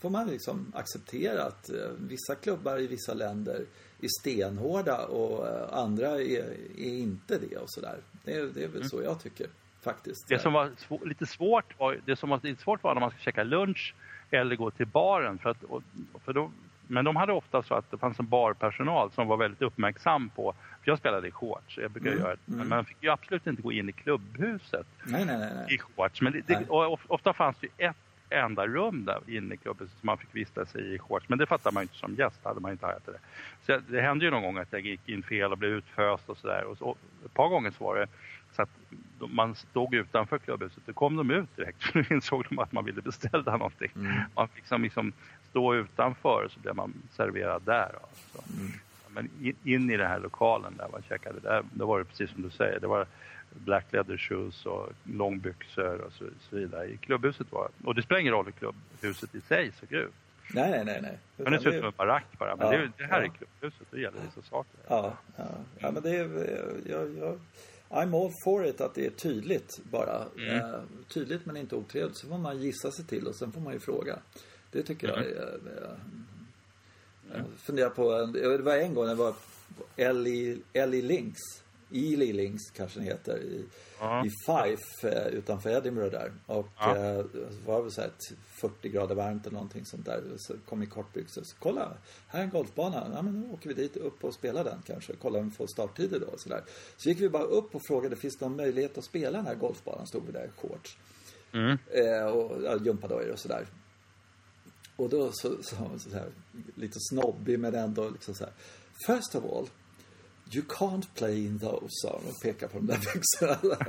får 0.01 0.11
man 0.11 0.27
liksom 0.27 0.73
acceptera 0.75 1.43
att 1.45 1.71
eh, 1.71 1.91
vissa 1.99 2.35
klubbar 2.35 2.81
i 2.81 2.87
vissa 2.87 3.15
länder 3.15 3.65
är 4.01 4.09
stenhårda 4.21 5.07
och 5.07 5.47
eh, 5.49 5.79
andra 5.79 6.07
är, 6.09 6.55
är 6.79 6.99
inte 6.99 7.39
det 7.39 7.57
och 7.57 7.71
sådär. 7.71 7.97
Det, 8.25 8.33
är- 8.35 8.47
det 8.55 8.65
är 8.65 8.69
väl 8.69 8.89
så 8.89 9.03
jag 9.03 9.21
tycker 9.23 9.47
faktiskt. 9.83 10.31
Mm. 10.31 10.37
Det 10.39 10.43
som 10.43 10.53
var 10.53 10.67
svå- 10.89 11.07
lite 11.09 11.27
svårt 11.27 11.79
var, 11.79 11.99
det 12.05 12.17
som 12.17 12.29
var 12.31 12.41
lite 12.43 12.63
svårt 12.63 12.83
var 12.83 12.95
när 12.95 13.01
man 13.01 13.11
skulle 13.11 13.23
käka 13.25 13.45
lunch 13.45 13.95
eller 14.31 14.57
gå 14.57 14.71
till 14.71 14.87
baren. 14.87 15.39
För 15.39 15.51
att, 15.51 15.63
och, 15.63 15.83
för 16.25 16.33
då, 16.33 16.51
men 16.87 17.05
de 17.05 17.17
hade 17.17 17.33
ofta 17.33 17.63
så 17.63 17.75
att 17.75 17.91
det 17.91 17.99
fanns 17.99 18.19
en 18.19 18.29
barpersonal 18.29 19.11
som 19.13 19.29
var 19.29 19.37
väldigt 19.37 19.63
uppmärksam 19.63 20.29
på, 20.29 20.55
för 20.83 20.91
jag 20.91 20.99
spelade 20.99 21.29
i 21.29 21.31
shorts, 21.31 21.79
jag 21.79 21.91
brukar 21.91 22.11
Mm, 22.11 22.21
göra 22.23 22.35
det, 22.35 22.41
men 22.45 22.69
man 22.69 22.85
fick 22.85 22.97
ju 23.01 23.09
absolut 23.11 23.47
inte 23.47 23.63
gå 23.63 23.73
in 23.73 23.89
i 23.89 23.93
klubbhuset 23.93 24.87
Nej, 25.05 25.25
nej, 25.25 25.39
nej. 25.39 25.75
i 25.75 25.79
shorts. 25.79 26.21
Men 26.23 26.33
det, 26.33 26.41
det, 26.47 26.67
ofta 27.09 27.33
fanns 27.33 27.57
det 27.61 27.85
ett 27.85 27.97
enda 28.31 28.67
rum 28.67 29.05
där 29.05 29.21
inne 29.27 29.55
i 29.55 29.57
klubbhuset 29.57 29.99
som 30.01 30.07
man 30.07 30.19
fick 30.19 30.35
vistas 30.35 30.77
i 30.77 30.79
i 30.79 30.99
shorts. 30.99 31.29
Men 31.29 31.39
det 31.39 31.47
fattar 31.47 31.73
man 31.73 31.83
ju 31.83 31.85
inte 31.85 31.97
som 31.97 32.15
gäst, 32.15 32.41
hade 32.45 32.61
man 32.61 32.73
inte 32.73 32.87
hajat 32.87 33.07
det. 33.07 33.19
Så 33.67 33.81
det 33.89 34.01
hände 34.01 34.25
ju 34.25 34.31
någon 34.31 34.43
gång 34.43 34.59
att 34.59 34.73
jag 34.73 34.81
gick 34.81 35.09
in 35.09 35.23
fel 35.23 35.53
och 35.53 35.59
blev 35.59 35.71
utföst 35.71 36.29
och 36.29 36.37
sådär. 36.37 36.65
Och 36.65 36.79
så, 36.79 36.97
ett 37.25 37.35
par 37.35 37.49
gånger 37.49 37.71
så 37.71 37.85
var 37.85 37.97
det 37.97 38.07
så 38.53 38.63
att 38.63 38.71
man 39.19 39.55
stod 39.55 39.95
utanför 39.95 40.39
klubbhuset. 40.39 40.83
Då 40.87 40.93
kom 40.93 41.17
de 41.17 41.31
ut 41.31 41.57
direkt 41.57 41.83
för 41.93 42.03
då 42.03 42.15
insåg 42.15 42.45
de 42.49 42.59
att 42.59 42.73
man 42.73 42.85
ville 42.85 43.03
beställa 43.03 43.57
någonting. 43.57 43.91
Man 44.35 44.49
fick 44.49 44.57
liksom, 44.57 44.83
liksom 44.83 45.13
stå 45.51 45.75
utanför 45.75 46.49
så 46.51 46.61
blev 46.61 46.77
man 46.77 46.95
serverad 47.11 47.63
där. 47.65 47.91
då. 47.93 48.09
Så. 48.33 48.45
Men 49.09 49.31
in, 49.41 49.57
in 49.65 49.91
i 49.91 49.97
den 49.97 50.07
här 50.07 50.19
lokalen 50.19 50.77
där 50.77 50.89
man 50.93 51.03
käkade, 51.09 51.41
där, 51.41 51.63
då 51.73 51.87
var 51.87 51.99
det 51.99 52.05
precis 52.05 52.31
som 52.31 52.43
du 52.43 52.51
säger. 52.51 52.81
Det 52.81 52.87
var 52.87 53.07
black 53.65 53.93
leather 53.93 54.17
shoes 54.17 54.67
och 54.67 54.93
långbyxor 55.05 56.01
och 56.01 56.13
så, 56.13 56.25
så 56.51 56.57
vidare. 56.57 56.87
I 56.87 56.97
klubbhuset 56.97 57.53
var 57.53 57.71
Och 57.85 57.95
det 57.95 58.03
spelar 58.03 58.21
ingen 58.21 58.33
roll 58.33 58.45
hur 58.45 58.53
klubbhuset 58.53 59.35
i 59.35 59.41
sig 59.41 59.73
såg 59.81 59.93
ut. 59.93 60.13
nej, 60.55 60.71
nej, 60.71 60.85
nej, 60.85 60.99
nej. 61.03 61.19
Men 61.37 61.53
det 61.53 61.61
ser 61.61 61.69
ut 61.71 61.77
som 61.77 61.87
en 61.87 61.93
barack 61.97 62.25
bara. 62.39 62.57
Men 62.57 62.67
Ja, 62.67 62.73
det, 62.79 62.91
det 62.99 63.05
här 63.05 63.21
ja. 63.21 63.25
är 63.27 63.29
klubbhuset, 63.29 63.87
det 63.91 64.01
gäller 64.01 64.19
vissa 64.21 64.49
saker. 64.51 64.81
Ja, 64.89 65.17
ja. 65.37 65.45
ja 65.79 65.91
men 65.91 66.03
det 66.03 66.11
är... 66.17 66.25
eh, 66.25 66.91
Jag, 66.93 67.17
jag, 67.19 67.39
I'm 67.89 68.25
all 68.25 68.33
for 68.45 68.67
it 68.67 68.81
att 68.81 68.95
det 68.95 69.07
är 69.07 69.11
tydligt 69.11 69.81
bara. 69.91 70.25
Mm. 70.39 70.57
Eh, 70.57 70.81
tydligt 71.09 71.47
men 71.47 71.57
inte 71.57 71.75
otrevligt. 71.77 72.17
Så 72.17 72.29
får 72.29 72.39
man 72.39 72.59
gissa 72.63 72.91
sig 72.91 73.05
till 73.05 73.27
och 73.27 73.35
sen 73.35 73.53
får 73.53 73.61
man 73.61 73.73
ju 73.73 73.81
fråga. 73.81 74.19
Det 74.71 74.83
tycker 74.83 75.09
Mm. 75.09 75.21
jag 75.21 75.33
är... 75.33 75.53
eh, 75.83 75.91
Jag 77.33 77.45
funderar 77.67 77.91
på... 77.91 78.27
Det 78.27 78.59
var 78.59 78.77
en 78.77 78.95
gång 78.95 79.05
när 79.05 79.15
det 79.15 79.19
var 79.23 79.35
Ellie, 79.97 80.59
Ellie 80.73 81.03
Links. 81.03 81.41
Ely 81.91 82.33
Links 82.33 82.71
kanske 82.71 82.99
den 82.99 83.07
heter. 83.09 83.39
I, 83.43 83.65
Ja. 84.01 84.25
i 84.27 84.31
Fife 84.47 85.09
eh, 85.09 85.27
utanför 85.27 85.71
Edinburgh 85.71 86.11
där. 86.11 86.33
Och 86.47 86.69
Ja. 86.79 86.97
eh, 86.97 87.25
var 87.67 87.83
väl 87.83 87.93
så 87.93 88.01
här 88.01 88.09
ett 88.09 88.39
40 88.61 88.89
grader 88.89 89.15
varmt 89.15 89.47
eller 89.47 89.55
någonting 89.55 89.85
sånt 89.87 90.05
där. 90.07 90.23
Så 90.37 90.55
kom 90.69 90.83
i 90.83 90.87
kortbyxor. 90.87 91.43
Så 91.45 91.57
kolla, 91.59 91.97
här 92.27 92.41
är 92.41 92.45
en 92.45 92.51
golfbana. 92.51 93.11
Ja, 93.15 93.23
men 93.23 93.43
då 93.49 93.55
åker 93.55 93.69
vi 93.69 93.75
dit 93.75 93.97
upp 93.97 94.25
och 94.25 94.35
spelar 94.35 94.65
den 94.65 94.83
kanske. 94.87 95.13
Kolla 95.23 95.39
om 95.39 95.49
vi 95.49 95.55
får 95.57 95.67
starttider 95.67 96.21
då 96.21 96.27
och 96.27 96.41
så 96.41 96.49
där. 96.49 96.65
Så 96.97 97.09
gick 97.09 97.21
vi 97.21 97.29
bara 97.29 97.43
upp 97.45 97.75
och 97.75 97.83
frågade, 97.87 98.17
finns 98.17 98.37
det 98.37 98.45
någon 98.49 98.57
möjlighet 98.57 98.99
att 98.99 99.05
spela 99.05 99.39
den 99.39 99.47
här 99.47 99.55
golfbanan? 99.55 100.07
Stod 100.07 100.27
vi 100.27 100.33
där 100.33 100.45
i 100.47 100.61
shorts. 100.61 100.97
Mm. 101.53 101.79
Eh, 101.91 102.27
och 102.27 102.63
ja, 102.63 102.77
gympadojor 102.85 103.31
och 103.33 103.39
sådär. 103.39 103.67
Och 104.97 105.09
då 105.09 105.31
så, 105.33 105.49
så, 105.63 105.77
så, 105.77 105.99
så 105.99 106.17
här, 106.17 106.31
lite 106.75 106.97
snobbig 107.01 107.59
men 107.61 107.75
ändå 107.75 108.09
liksom 108.11 108.35
så 108.35 108.45
här. 108.45 108.53
First 109.07 109.35
of 109.35 109.45
all, 109.45 109.69
you 110.53 110.65
can't 110.69 111.07
play 111.15 111.45
in 111.47 111.59
those, 111.59 111.87
sa 111.91 112.21
hon 112.23 112.31
och 112.31 112.41
pekade 112.43 112.73
på 112.73 112.79
de 112.79 112.87
där 112.87 112.99
byxorna. 113.15 113.77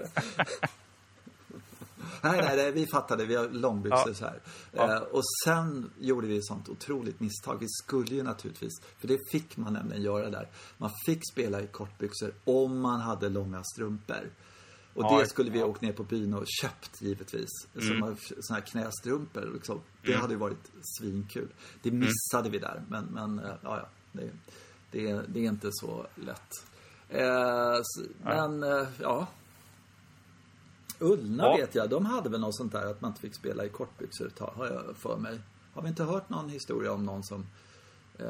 nej, 2.21 2.41
nej, 2.41 2.57
nej, 2.57 2.71
vi 2.71 2.87
fattade. 2.87 3.25
Vi 3.25 3.35
har 3.35 3.49
långbyxor 3.49 4.07
Ja. 4.07 4.13
så 4.13 4.25
här. 4.25 4.39
Ja. 4.71 4.95
Eh, 4.95 5.01
och 5.01 5.21
sen 5.45 5.91
gjorde 5.99 6.27
vi 6.27 6.37
ett 6.37 6.45
sånt 6.45 6.69
otroligt 6.69 7.19
misstag. 7.19 7.57
Vi 7.59 7.67
skulle 7.83 8.15
ju 8.15 8.23
naturligtvis, 8.23 8.71
för 8.99 9.07
det 9.07 9.17
fick 9.31 9.57
man 9.57 9.73
nämligen 9.73 10.03
göra 10.03 10.29
där. 10.29 10.49
Man 10.77 10.91
fick 11.05 11.21
spela 11.33 11.61
i 11.61 11.67
kortbyxor 11.67 12.33
om 12.43 12.79
man 12.79 13.01
hade 13.01 13.29
långa 13.29 13.63
strumpor. 13.63 14.31
Och 14.93 15.03
Ja, 15.03 15.19
det 15.19 15.27
skulle 15.27 15.51
vi 15.51 15.59
ja. 15.59 15.65
åkt 15.65 15.81
ner 15.81 15.93
på 15.93 16.03
byn 16.03 16.33
och 16.33 16.43
köpt 16.61 17.01
givetvis. 17.01 17.49
Mm. 17.75 17.87
Som 17.87 18.17
såna 18.41 18.59
här 18.59 18.65
knästrumpor. 18.65 19.51
Liksom. 19.53 19.81
Det 20.05 20.13
hade 20.15 20.33
ju 20.33 20.39
varit 20.39 20.71
svinkul. 20.99 21.47
Det 21.81 21.89
Mm. 21.89 21.99
missade 22.07 22.49
vi 22.49 22.57
där. 22.59 22.83
Men, 22.89 23.05
men 23.05 23.39
eh, 23.39 23.45
ja, 23.63 23.77
ja. 23.77 23.87
Det, 24.11 24.31
det, 24.91 25.09
är- 25.09 25.23
det 25.27 25.39
är 25.39 25.43
inte 25.49 25.69
så 25.71 26.05
lätt. 26.15 26.51
Eh, 27.09 27.79
men, 28.23 28.63
eh, 28.63 28.87
ja. 29.01 29.27
Ullna 30.99 31.43
Ja. 31.43 31.55
vet 31.57 31.75
jag, 31.75 31.89
de 31.89 32.05
hade 32.05 32.29
väl 32.29 32.39
något 32.41 32.55
sånt 32.55 32.71
där 32.71 32.91
att 32.91 33.01
man 33.01 33.11
inte 33.11 33.21
fick 33.21 33.35
spela 33.35 33.65
i 33.65 33.69
kortbyxor 33.69 34.27
ett 34.27 34.35
tag, 34.35 34.51
har 34.55 34.65
jag 34.65 34.95
för 34.97 35.17
mig. 35.17 35.39
Har 35.73 35.81
vi 35.81 35.89
inte 35.89 36.03
hört 36.03 36.29
någon 36.29 36.49
historia 36.49 36.93
om 36.93 37.05
någon 37.05 37.23
som... 37.23 37.45
Eh, 38.19 38.25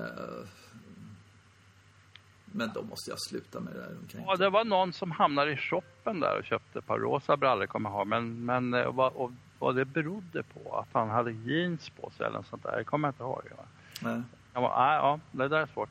men 2.45 2.71
då 2.75 2.81
måste 2.83 3.11
jag 3.11 3.21
sluta 3.21 3.59
med 3.59 3.73
det 3.73 3.79
där. 3.79 3.89
De 3.89 4.19
Ja, 4.25 4.31
inte- 4.31 4.43
det 4.43 4.49
var 4.49 4.65
någon 4.65 4.93
som 4.93 5.11
hamnade 5.11 5.51
i 5.51 5.57
shoppen 5.57 6.19
där 6.19 6.37
och 6.39 6.45
köpte 6.45 6.79
ett 6.79 6.85
par 6.87 6.99
rosa 6.99 7.37
brallor 7.37 7.65
kommer 7.65 7.89
jag 7.89 7.97
ihåg. 7.99 8.07
Men, 8.07 8.45
men 8.45 8.73
eh, 8.73 8.91
vad, 8.93 9.13
och, 9.13 9.31
vad 9.59 9.75
det 9.75 9.85
berodde 9.85 10.43
på, 10.43 10.77
att 10.77 10.87
han 10.93 11.09
hade 11.09 11.31
jeans 11.31 11.89
på 11.89 12.09
sig 12.17 12.25
eller 12.25 12.37
något 12.37 12.47
sånt 12.47 12.63
där, 12.63 12.77
det 12.77 12.83
kommer 12.83 13.07
jag 13.07 13.13
inte 13.13 13.23
ihåg. 13.23 13.43
Va? 13.57 13.63
Nej. 14.01 14.21
Jag 14.53 14.61
var, 14.61 14.69
ja, 14.69 15.19
det 15.31 15.47
där 15.47 15.57
är 15.57 15.65
svårt. 15.73 15.89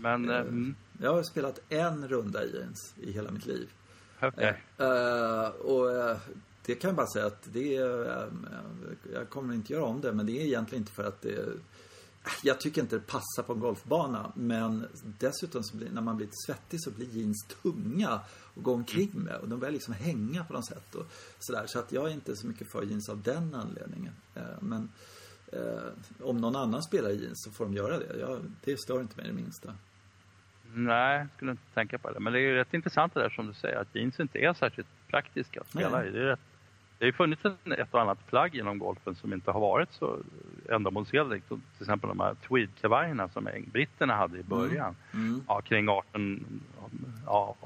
Men, 0.00 0.30
mm, 0.30 0.74
Jag 1.00 1.14
har 1.14 1.22
spelat 1.22 1.60
en 1.68 2.08
runda 2.08 2.44
i 2.44 2.56
jeans 2.56 2.94
i 3.00 3.12
hela 3.12 3.30
mitt 3.30 3.46
liv. 3.46 3.68
okej. 4.20 4.62
Eh, 4.78 5.48
och 5.48 5.90
eh, 5.90 6.16
det 6.66 6.74
kan 6.74 6.88
jag 6.88 6.96
bara 6.96 7.06
säga 7.06 7.26
att 7.26 7.48
det 7.52 7.76
är, 7.76 8.28
jag 9.12 9.28
kommer 9.28 9.54
inte 9.54 9.72
göra 9.72 9.84
om 9.84 10.00
det, 10.00 10.12
men 10.12 10.26
det 10.26 10.32
är 10.32 10.44
egentligen 10.46 10.82
inte 10.82 10.92
för 10.92 11.04
att 11.04 11.22
det 11.22 11.52
jag 12.42 12.60
tycker 12.60 12.82
inte 12.82 12.96
det 12.96 13.06
passar 13.06 13.42
på 13.42 13.52
en 13.52 13.60
golfbana, 13.60 14.32
men 14.36 14.86
dessutom 15.18 15.62
så 15.62 15.76
blir, 15.76 15.90
när 15.90 16.00
man 16.00 16.16
blir 16.16 16.26
lite 16.26 16.36
svettig 16.46 16.82
så 16.82 16.90
blir 16.90 17.06
jeans 17.06 17.46
tunga 17.62 18.08
att 18.08 18.30
gå 18.54 18.74
omkring 18.74 19.10
med 19.14 19.36
och 19.36 19.48
de 19.48 19.60
börjar 19.60 19.72
liksom 19.72 19.94
hänga 19.94 20.44
på 20.44 20.52
något 20.52 20.66
sätt 20.66 20.94
och 20.94 21.06
sådär. 21.38 21.64
Så 21.66 21.78
att 21.78 21.92
jag 21.92 22.08
är 22.08 22.14
inte 22.14 22.36
så 22.36 22.46
mycket 22.46 22.72
för 22.72 22.82
jeans 22.82 23.08
av 23.08 23.22
den 23.22 23.54
anledningen. 23.54 24.12
Men 24.60 24.88
eh, 25.52 26.22
om 26.22 26.40
någon 26.40 26.56
annan 26.56 26.82
spelar 26.82 27.10
jeans 27.10 27.42
så 27.44 27.50
får 27.50 27.64
de 27.64 27.74
göra 27.74 27.98
det. 27.98 28.18
Jag, 28.18 28.40
det 28.64 28.80
stör 28.80 29.00
inte 29.00 29.16
mig 29.16 29.26
det 29.26 29.32
minsta. 29.32 29.74
Nej, 30.74 31.18
jag 31.18 31.26
skulle 31.36 31.50
inte 31.50 31.74
tänka 31.74 31.98
på 31.98 32.10
det. 32.12 32.20
Men 32.20 32.32
det 32.32 32.40
är 32.40 32.54
rätt 32.54 32.74
intressant 32.74 33.14
det 33.14 33.20
där 33.20 33.30
som 33.30 33.46
du 33.46 33.52
säger, 33.52 33.76
att 33.80 33.94
jeans 33.94 34.20
inte 34.20 34.38
är 34.38 34.52
särskilt 34.52 34.88
praktiska 35.08 35.60
att 35.60 35.68
spela 35.68 36.04
i. 36.04 36.10
Det, 36.10 36.18
är 36.18 36.24
rätt, 36.26 36.40
det 36.98 37.04
har 37.04 37.06
ju 37.06 37.12
funnits 37.12 37.44
en, 37.44 37.72
ett 37.72 37.94
och 37.94 38.00
annat 38.00 38.26
plagg 38.26 38.54
inom 38.56 38.78
golfen 38.78 39.14
som 39.14 39.32
inte 39.32 39.50
har 39.50 39.60
varit 39.60 39.92
så 39.92 40.18
ändamålsenligt. 40.70 41.48
Till 41.48 41.58
exempel 41.80 42.08
de 42.08 42.20
här 42.20 42.34
tweedkavajerna 42.48 43.28
som 43.28 43.48
britterna 43.72 44.14
hade 44.14 44.38
i 44.38 44.42
början. 44.42 44.96
Mm. 45.14 45.42
Ja, 45.48 45.60
kring 45.60 45.88
18, 45.88 46.44
ja, 47.26 47.56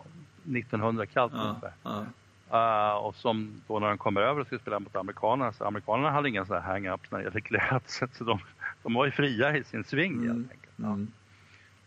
1900 0.44 1.06
kallt 1.06 1.32
Ja, 1.36 1.42
ungefär. 1.42 1.72
ja. 1.82 2.04
Uh, 2.52 2.94
och 2.94 3.14
som 3.14 3.62
då 3.66 3.78
när 3.78 3.88
de 3.88 3.98
kommer 3.98 4.20
över 4.20 4.40
och 4.40 4.46
ska 4.46 4.58
spela 4.58 4.78
mot 4.80 4.96
amerikanerna, 4.96 5.52
så 5.52 5.64
amerikanerna 5.64 6.10
hade 6.10 6.28
inga 6.28 6.46
sådana 6.46 6.64
här 6.64 6.72
hang-ups 6.74 7.06
när 7.10 7.18
det 7.18 7.24
gäller 7.24 7.40
klädsel. 7.40 8.08
Så 8.12 8.24
de, 8.24 8.38
de 8.82 8.94
var 8.94 9.04
ju 9.04 9.10
fria 9.10 9.56
i 9.56 9.64
sin 9.64 9.84
sving 9.84 10.12
Mm. 10.12 10.26
helt 10.28 10.50
enkelt. 10.50 10.72
Ja. 10.76 10.86
Mm. 10.86 11.08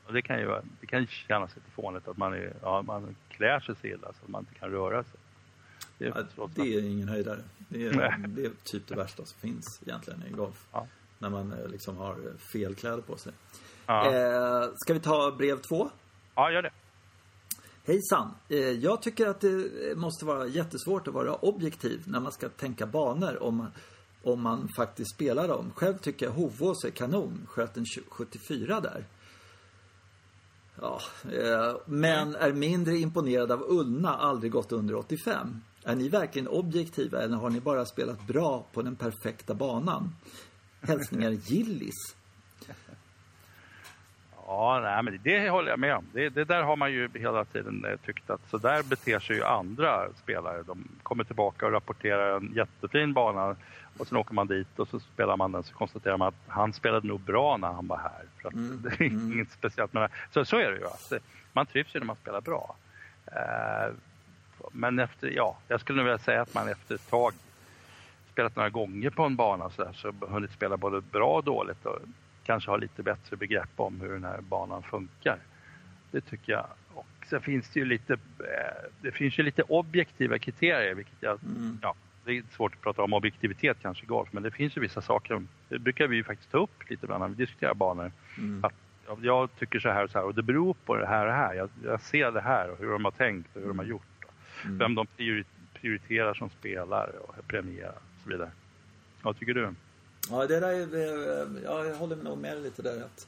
Och 0.07 0.13
det 0.13 0.21
kan 0.21 0.39
ju 0.39 0.61
det 0.81 0.87
kan 0.87 1.07
kännas 1.07 1.55
lite 1.55 1.71
fånigt 1.71 2.07
att 2.07 2.17
man, 2.17 2.33
är, 2.33 2.53
ja, 2.61 2.81
man 2.81 3.15
klär 3.29 3.59
sig 3.59 3.75
så 3.75 3.87
illa 3.87 4.07
så 4.07 4.23
att 4.23 4.27
man 4.27 4.41
inte 4.41 4.59
kan 4.59 4.69
röra 4.69 5.03
sig. 5.03 5.19
Det 5.97 6.05
är, 6.05 6.27
ja, 6.35 6.49
det 6.55 6.75
är 6.75 6.81
ingen 6.81 7.07
höjdare. 7.07 7.39
Det 7.69 7.87
är, 7.87 8.27
det 8.27 8.45
är 8.45 8.51
typ 8.63 8.87
det 8.87 8.95
värsta 8.95 9.25
som 9.25 9.39
finns 9.39 9.81
egentligen 9.85 10.23
i 10.27 10.31
golf. 10.31 10.65
Ja. 10.71 10.87
När 11.19 11.29
man 11.29 11.53
eh, 11.53 11.67
liksom 11.67 11.97
har 11.97 12.17
fel 12.53 12.75
kläder 12.75 13.01
på 13.01 13.17
sig. 13.17 13.33
Ja. 13.85 14.13
Eh, 14.13 14.69
ska 14.75 14.93
vi 14.93 14.99
ta 14.99 15.31
brev 15.31 15.57
två? 15.69 15.89
Ja, 16.35 16.51
gör 16.51 16.61
det. 16.61 16.71
Hejsan! 17.85 18.31
Eh, 18.49 18.57
jag 18.59 19.01
tycker 19.01 19.27
att 19.27 19.41
det 19.41 19.97
måste 19.97 20.25
vara 20.25 20.47
jättesvårt 20.47 21.07
att 21.07 21.13
vara 21.13 21.35
objektiv 21.35 22.03
när 22.05 22.19
man 22.19 22.31
ska 22.31 22.49
tänka 22.49 22.85
banor 22.85 23.43
om, 23.43 23.67
om 24.23 24.41
man 24.41 24.69
faktiskt 24.77 25.15
spelar 25.15 25.47
dem. 25.47 25.71
Själv 25.75 25.97
tycker 25.97 26.25
jag 26.25 26.33
Hovås 26.33 26.85
är 26.85 26.89
kanon. 26.89 27.47
Sköt 27.47 27.77
en 27.77 27.85
74 28.09 28.81
där. 28.81 29.05
Ja, 30.81 31.01
eh, 31.23 31.75
men 31.85 32.35
är 32.35 32.53
mindre 32.53 32.97
imponerad 32.97 33.51
av 33.51 33.65
Ullna, 33.67 34.15
aldrig 34.15 34.51
gått 34.51 34.71
under 34.71 34.95
85. 34.95 35.61
Är 35.83 35.95
ni 35.95 36.09
verkligen 36.09 36.47
objektiva 36.47 37.21
eller 37.21 37.37
har 37.37 37.49
ni 37.49 37.59
bara 37.59 37.85
spelat 37.85 38.27
bra 38.27 38.67
på 38.73 38.81
den 38.81 38.95
perfekta 38.95 39.53
banan? 39.53 40.15
Hälsningar 40.81 41.31
Gillis. 41.31 42.16
Ja, 44.49 44.79
nej, 44.79 45.03
men 45.03 45.19
det 45.23 45.49
håller 45.49 45.69
jag 45.69 45.79
med 45.79 45.95
om. 45.95 46.05
Det, 46.13 46.29
det, 46.29 46.43
där 46.43 46.63
har 46.63 46.75
man 46.75 46.91
ju 46.91 47.09
hela 47.13 47.45
tiden 47.45 47.85
eh, 47.85 47.97
tyckt 48.05 48.29
att 48.29 48.49
så 48.49 48.57
där 48.57 48.83
beter 48.83 49.19
sig 49.19 49.35
ju 49.35 49.43
andra 49.43 50.13
spelare. 50.23 50.63
De 50.63 50.87
kommer 51.03 51.23
tillbaka 51.23 51.65
och 51.65 51.71
rapporterar 51.71 52.37
en 52.37 52.53
jättefin 52.55 53.13
bana 53.13 53.55
och 53.97 54.07
sen 54.07 54.17
åker 54.17 54.33
man 54.33 54.47
dit 54.47 54.79
och 54.79 54.87
så 54.87 54.99
spelar 54.99 55.37
man 55.37 55.51
den 55.51 55.63
så 55.63 55.73
konstaterar 55.73 56.17
man 56.17 56.27
att 56.27 56.43
han 56.47 56.73
spelade 56.73 57.07
nog 57.07 57.19
bra 57.19 57.57
när 57.57 57.67
han 57.67 57.87
var 57.87 57.97
här. 57.97 58.23
För 58.41 58.47
att 58.47 58.53
mm. 58.53 58.81
det 58.83 59.05
är 59.05 59.09
mm. 59.09 59.33
inget 59.33 59.51
speciellt 59.51 59.93
med 59.93 60.03
det. 60.03 60.09
Så, 60.31 60.45
så 60.45 60.57
är 60.57 60.71
det 60.71 60.77
ju. 60.77 60.85
Alltså, 60.85 61.19
man 61.53 61.65
trivs 61.65 61.95
ju 61.95 61.99
när 61.99 62.07
man 62.07 62.15
spelar 62.15 62.41
bra. 62.41 62.75
Eh, 63.25 63.93
men 64.71 64.99
efter, 64.99 65.27
ja, 65.27 65.57
jag 65.67 65.79
skulle 65.79 65.97
nog 65.97 66.05
vilja 66.05 66.17
säga 66.17 66.41
att 66.41 66.53
man 66.53 66.67
efter 66.67 66.95
ett 66.95 67.09
tag 67.09 67.33
spelat 68.31 68.55
några 68.55 68.69
gånger 68.69 69.09
på 69.09 69.23
en 69.23 69.35
bana 69.35 69.69
så, 69.69 69.83
där, 69.83 69.93
så 69.93 70.13
hunnit 70.27 70.51
spela 70.51 70.77
både 70.77 71.01
bra 71.01 71.35
och 71.35 71.43
dåligt 71.43 71.85
och 71.85 71.99
kanske 72.47 72.71
har 72.71 72.77
lite 72.77 73.03
bättre 73.03 73.37
begrepp 73.37 73.69
om 73.75 74.01
hur 74.01 74.09
den 74.09 74.23
här 74.23 74.41
banan 74.41 74.83
funkar. 74.83 75.37
Det 76.11 76.21
tycker 76.21 76.53
jag. 76.53 76.65
Och 76.93 77.07
sen 77.29 77.41
finns 77.41 77.69
det 77.69 77.79
ju 77.79 77.85
lite, 77.85 78.13
eh, 78.13 78.89
det 79.01 79.11
finns 79.11 79.39
ju 79.39 79.43
lite 79.43 79.63
objektiva 79.63 80.39
kriterier, 80.39 80.95
vilket 80.95 81.17
jag, 81.19 81.39
mm. 81.43 81.79
ja, 81.81 81.95
det 82.25 82.37
är 82.37 82.43
svårt 82.51 82.75
att 82.75 82.81
prata 82.81 83.03
om 83.03 83.13
objektivitet 83.13 83.77
kanske 83.81 84.03
i 84.03 84.07
golf, 84.07 84.29
men 84.31 84.43
det 84.43 84.51
finns 84.51 84.77
ju 84.77 84.81
vissa 84.81 85.01
saker, 85.01 85.43
det 85.69 85.79
brukar 85.79 86.07
vi 86.07 86.15
ju 86.15 86.23
faktiskt 86.23 86.51
ta 86.51 86.57
upp 86.57 86.89
lite 86.89 87.05
ibland 87.05 87.21
när 87.21 87.27
vi 87.27 87.35
diskuterar 87.35 87.73
banor. 87.73 88.11
Mm. 88.37 88.65
Att 88.65 88.73
jag 89.21 89.49
tycker 89.59 89.79
så 89.79 89.89
här 89.89 90.03
och 90.03 90.09
så 90.09 90.17
här 90.17 90.25
och 90.25 90.35
det 90.35 90.43
beror 90.43 90.75
på 90.85 90.95
det 90.95 91.07
här 91.07 91.21
och 91.21 91.27
det 91.27 91.37
här. 91.37 91.53
Jag, 91.53 91.69
jag 91.83 92.01
ser 92.01 92.31
det 92.31 92.41
här 92.41 92.69
och 92.69 92.77
hur 92.79 92.91
de 92.91 93.05
har 93.05 93.11
tänkt 93.11 93.55
och 93.55 93.61
hur 93.61 93.67
de 93.67 93.79
har 93.79 93.85
gjort. 93.85 94.25
Mm. 94.65 94.77
Vem 94.77 94.95
de 94.95 95.07
prioriterar 95.73 96.33
som 96.33 96.49
spelare 96.49 97.11
och 97.11 97.47
premierar 97.47 97.89
och 97.89 98.21
så 98.23 98.29
vidare. 98.29 98.51
Vad 99.21 99.39
tycker 99.39 99.53
du? 99.53 99.73
Ja, 100.31 100.47
det 100.47 100.59
där 100.59 100.69
är, 100.69 101.61
ja, 101.63 101.85
jag 101.85 101.95
håller 101.95 102.15
nog 102.15 102.37
med 102.37 102.61
lite 102.61 102.81
där 102.81 103.01
att 103.01 103.27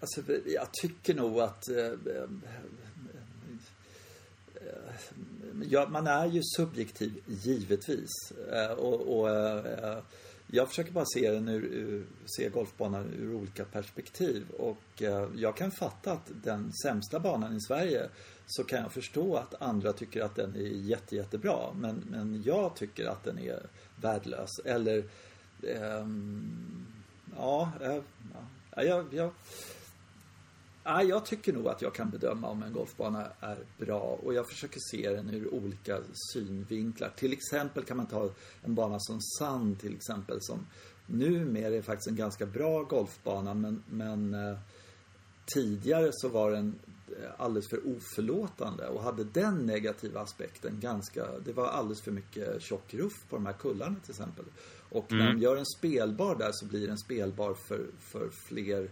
Alltså, 0.00 0.22
jag 0.46 0.72
tycker 0.72 1.14
nog 1.14 1.40
att 1.40 1.68
eh, 1.68 1.86
eh, 1.86 2.28
ja, 5.70 5.88
man 5.88 6.06
är 6.06 6.26
ju 6.26 6.40
subjektiv, 6.56 7.22
givetvis. 7.26 8.32
Eh, 8.52 8.70
och, 8.70 9.18
och 9.20 9.28
jag 10.46 10.68
försöker 10.68 10.92
bara 10.92 11.04
se, 11.14 11.30
den 11.30 11.48
ur, 11.48 12.06
se 12.36 12.48
golfbanan 12.48 13.14
ur 13.18 13.34
olika 13.34 13.64
perspektiv. 13.64 14.50
Och 14.50 15.02
jag 15.36 15.56
kan 15.56 15.70
fatta 15.70 16.12
att 16.12 16.30
den 16.42 16.72
sämsta 16.72 17.20
banan 17.20 17.56
i 17.56 17.60
Sverige 17.60 18.08
så 18.46 18.64
kan 18.64 18.82
jag 18.82 18.92
förstå 18.92 19.36
att 19.36 19.62
andra 19.62 19.92
tycker 19.92 20.22
att 20.22 20.34
den 20.34 20.56
är 20.56 20.60
jätte, 20.60 21.16
jättebra. 21.16 21.72
Men, 21.74 22.04
men 22.10 22.42
jag 22.42 22.76
tycker 22.76 23.06
att 23.06 23.24
den 23.24 23.38
är 23.38 23.66
värdelös. 23.96 24.50
Eller 24.64 25.04
um, 25.62 26.86
ja, 27.36 27.72
eh, 27.80 28.02
ja, 28.76 28.82
jag, 28.82 29.04
jag 29.10 29.30
Ja, 30.84 31.02
jag 31.02 31.26
tycker 31.26 31.52
nog 31.52 31.68
att 31.68 31.82
jag 31.82 31.94
kan 31.94 32.10
bedöma 32.10 32.48
om 32.48 32.62
en 32.62 32.72
golfbana 32.72 33.26
är 33.40 33.58
bra 33.78 34.00
och 34.00 34.34
jag 34.34 34.48
försöker 34.48 34.78
se 34.90 35.10
den 35.10 35.30
ur 35.30 35.54
olika 35.54 36.00
synvinklar. 36.32 37.12
Till 37.16 37.32
exempel 37.32 37.84
kan 37.84 37.96
man 37.96 38.06
ta 38.06 38.30
en 38.62 38.74
bana 38.74 38.96
som 39.00 39.20
Sand 39.20 39.80
till 39.80 39.94
exempel 39.94 40.38
som 40.40 40.66
numera 41.06 41.74
är 41.74 41.82
faktiskt 41.82 42.08
en 42.08 42.16
ganska 42.16 42.46
bra 42.46 42.82
golfbana 42.82 43.54
men, 43.54 43.82
men 43.90 44.34
eh, 44.34 44.58
tidigare 45.54 46.10
så 46.12 46.28
var 46.28 46.50
den 46.50 46.74
eh, 47.08 47.30
alldeles 47.36 47.68
för 47.68 47.80
oförlåtande 47.96 48.88
och 48.88 49.02
hade 49.02 49.24
den 49.24 49.66
negativa 49.66 50.20
aspekten 50.20 50.80
ganska, 50.80 51.26
det 51.44 51.52
var 51.52 51.66
alldeles 51.66 52.02
för 52.02 52.10
mycket 52.10 52.62
tjock 52.62 52.94
ruff 52.94 53.24
på 53.28 53.36
de 53.36 53.46
här 53.46 53.52
kullarna 53.52 53.96
till 54.02 54.10
exempel. 54.10 54.44
Och 54.92 55.12
mm. 55.12 55.24
när 55.24 55.32
man 55.32 55.42
gör 55.42 55.56
en 55.56 55.66
spelbar 55.66 56.34
där 56.34 56.50
så 56.52 56.66
blir 56.66 56.86
den 56.86 56.98
spelbar 56.98 57.54
för, 57.54 57.86
för 58.12 58.30
fler 58.48 58.90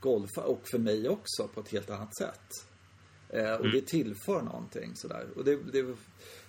golfa 0.00 0.42
och 0.42 0.68
för 0.70 0.78
mig 0.78 1.08
också 1.08 1.48
på 1.54 1.60
ett 1.60 1.68
helt 1.68 1.90
annat 1.90 2.16
sätt. 2.16 2.66
Eh, 3.28 3.54
och 3.54 3.60
mm. 3.60 3.72
det 3.72 3.86
tillför 3.86 4.42
någonting 4.42 4.96
sådär. 4.96 5.26
Och 5.36 5.44
det, 5.44 5.56
det, 5.72 5.96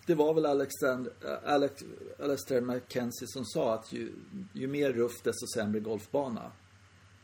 det 0.05 0.15
var 0.15 0.33
väl 0.33 0.45
Alexander, 0.45 1.13
Alex, 1.45 1.83
Alastair 2.19 2.61
McKenzie 2.61 3.27
som 3.27 3.45
sa 3.45 3.73
att 3.73 3.93
ju, 3.93 4.11
ju 4.53 4.67
mer 4.67 4.93
ruff 4.93 5.21
desto 5.23 5.47
sämre 5.55 5.79
golfbana. 5.79 6.51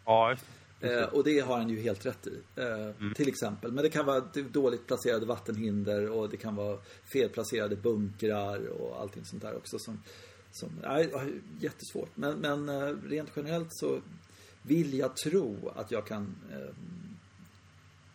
Ja, 0.06 0.36
eh, 0.82 1.04
och 1.04 1.24
det 1.24 1.40
har 1.40 1.58
han 1.58 1.70
ju 1.70 1.82
helt 1.82 2.06
rätt 2.06 2.28
i. 2.28 2.40
Eh, 2.56 2.66
mm. 2.66 3.14
Till 3.14 3.28
exempel. 3.28 3.72
Men 3.72 3.84
det 3.84 3.90
kan 3.90 4.06
vara 4.06 4.20
dåligt 4.52 4.88
placerade 4.88 5.26
vattenhinder 5.26 6.10
och 6.10 6.30
det 6.30 6.38
kan 6.38 6.56
vara 6.56 6.78
felplacerade 7.14 7.76
bunkrar 7.76 8.68
och 8.68 9.02
allting 9.02 9.26
sånt 9.26 9.42
där 9.42 9.56
också 9.58 9.80
som, 9.80 10.04
som 10.52 10.70
nej, 10.82 11.10
jättesvårt. 11.60 12.10
Men, 12.16 12.40
men 12.40 12.70
eh, 12.70 12.96
rent 13.10 13.32
generellt 13.36 13.70
så 13.72 14.02
vill 14.62 14.94
jag 14.94 15.16
tro 15.16 15.72
att 15.76 15.92
jag 15.92 16.06
kan 16.06 16.36
eh, 16.52 16.76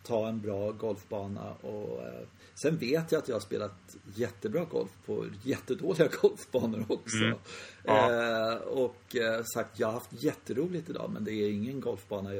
ta 0.02 0.28
en 0.28 0.40
bra 0.40 0.72
golfbana 0.72 1.52
och 1.52 2.02
eh, 2.02 2.26
sen 2.54 2.76
vet 2.76 3.12
jag 3.12 3.18
att 3.18 3.28
jag 3.28 3.34
har 3.34 3.40
spelat 3.40 3.96
jättebra 4.14 4.64
golf 4.64 4.90
på 5.06 5.26
jättedåliga 5.42 6.08
golfbanor 6.22 6.84
också. 6.88 7.24
Mm. 7.24 7.38
Ja. 7.84 8.52
Eh, 8.52 8.56
och 8.56 9.16
eh, 9.16 9.44
sagt, 9.54 9.78
jag 9.80 9.86
har 9.86 9.94
haft 9.94 10.22
jätteroligt 10.22 10.90
idag 10.90 11.10
men 11.12 11.24
det 11.24 11.32
är 11.32 11.50
ingen 11.50 11.80
golfbana 11.80 12.30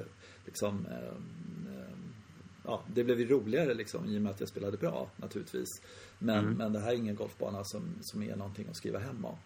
liksom 0.44 0.86
eh, 0.86 1.14
Ja, 2.66 2.82
det 2.94 3.05
blev 3.05 3.20
ju 3.20 3.28
roligare 3.28 3.74
liksom 3.74 4.07
i 4.07 4.18
och 4.18 4.22
med 4.22 4.30
att 4.30 4.40
jag 4.40 4.49
spelade 4.49 4.76
bra 4.76 5.11
naturligtvis. 5.16 5.68
Men, 6.18 6.38
mm. 6.38 6.55
men 6.55 6.72
det 6.72 6.80
här 6.80 6.92
är 6.92 6.97
ingen 6.97 7.16
golfbana 7.16 7.64
som, 7.64 7.82
som 8.03 8.22
är 8.22 8.36
någonting 8.36 8.66
att 8.70 8.76
skriva 8.76 8.99
hem 8.99 9.24
om. 9.24 9.36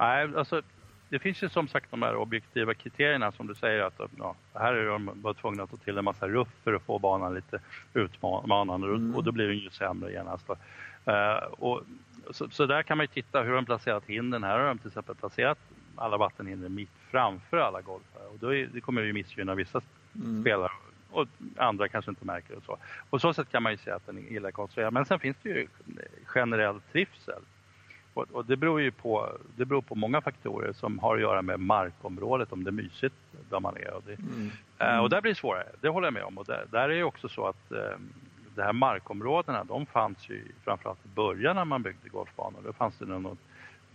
Nej, 0.00 0.28
alltså 0.36 0.62
det 1.08 1.18
finns 1.18 1.42
ju 1.42 1.48
som 1.48 1.68
sagt 1.68 1.90
de 1.90 2.02
här 2.02 2.16
objektiva 2.16 2.74
kriterierna 2.74 3.32
som 3.32 3.46
du 3.46 3.54
säger 3.54 3.82
att 3.82 4.00
ja, 4.18 4.34
här 4.54 4.74
är 4.74 4.86
de 4.86 5.10
var 5.14 5.34
tvungna 5.34 5.62
att 5.62 5.70
ta 5.70 5.76
till 5.76 5.98
en 5.98 6.04
massa 6.04 6.28
ruff 6.28 6.48
för 6.64 6.74
att 6.74 6.82
få 6.82 6.98
banan 6.98 7.34
lite 7.34 7.60
utmanande 7.94 8.86
mm. 8.86 9.14
och 9.14 9.24
då 9.24 9.32
blir 9.32 9.46
den 9.46 9.58
ju 9.58 9.70
sämre 9.70 10.12
genast. 10.12 10.50
Uh, 10.50 11.44
och, 11.50 11.82
så, 12.30 12.50
så, 12.50 12.66
där 12.66 12.82
kan 12.82 12.96
man 12.96 13.04
ju 13.04 13.22
titta 13.22 13.42
hur 13.42 13.52
de 13.52 13.66
placerat 13.66 14.04
hindren. 14.06 14.44
Här 14.44 14.58
har 14.58 14.68
de 14.68 14.78
till 14.78 14.88
exempel 14.88 15.14
placerat 15.14 15.58
alla 15.96 16.16
vattenhinder 16.16 16.68
mitt 16.68 16.90
framför 17.10 17.56
alla 17.56 17.80
golfare 17.80 18.26
och 18.32 18.38
då 18.38 18.54
är, 18.54 18.68
det 18.72 18.80
kommer 18.80 19.02
ju 19.02 19.12
missgynna 19.12 19.54
vissa 19.54 19.80
mm. 20.14 20.42
spelare 20.42 20.72
och 21.10 21.26
andra 21.56 21.88
kanske 21.88 22.10
inte 22.10 22.26
märker 22.26 22.54
det 22.54 22.60
så. 22.66 22.76
På 23.10 23.18
så 23.18 23.34
sätt 23.34 23.50
kan 23.50 23.62
man 23.62 23.72
ju 23.72 23.78
säga 23.78 23.96
att 23.96 24.06
den 24.06 24.18
är 24.18 24.32
illa 24.32 24.52
konstruerad. 24.52 24.92
Men 24.92 25.04
sen 25.04 25.18
finns 25.18 25.36
det 25.42 25.48
ju 25.48 25.66
generell 26.24 26.80
trivsel. 26.92 27.42
Och, 28.14 28.26
och, 28.32 28.44
det 28.44 28.56
beror 28.56 28.80
ju 28.80 28.90
på, 28.90 29.38
det 29.56 29.64
beror 29.64 29.82
på 29.82 29.94
många 29.94 30.20
faktorer 30.20 30.72
som 30.72 30.98
har 30.98 31.14
att 31.14 31.20
göra 31.20 31.42
med 31.42 31.60
markområdet, 31.60 32.52
om 32.52 32.64
det 32.64 32.70
är 32.70 32.72
mysigt 32.72 33.14
där 33.50 33.60
man 33.60 33.76
är. 33.76 33.94
Och, 33.94 34.02
det, 34.06 34.12
mm. 34.12 34.50
Mm. 34.78 35.00
och 35.00 35.10
där 35.10 35.20
blir 35.20 35.32
det 35.32 35.38
svårare, 35.38 35.66
det 35.80 35.88
håller 35.88 36.06
jag 36.06 36.14
med 36.14 36.24
om. 36.24 36.38
Och 36.38 36.44
där, 36.44 36.66
där 36.70 36.88
är 36.88 36.88
det 36.88 37.02
också 37.02 37.28
så 37.28 37.46
att 37.46 37.72
eh, 37.72 37.98
de 38.54 38.62
här 38.62 38.72
markområdena, 38.72 39.64
de 39.64 39.86
fanns 39.86 40.28
ju 40.28 40.44
framförallt 40.64 41.06
i 41.06 41.08
början 41.08 41.56
när 41.56 41.64
man 41.64 41.82
byggde 41.82 42.08
golfbanor. 42.08 42.60
Då 42.64 42.72
fanns 42.72 42.98
det 42.98 43.06
något, 43.06 43.38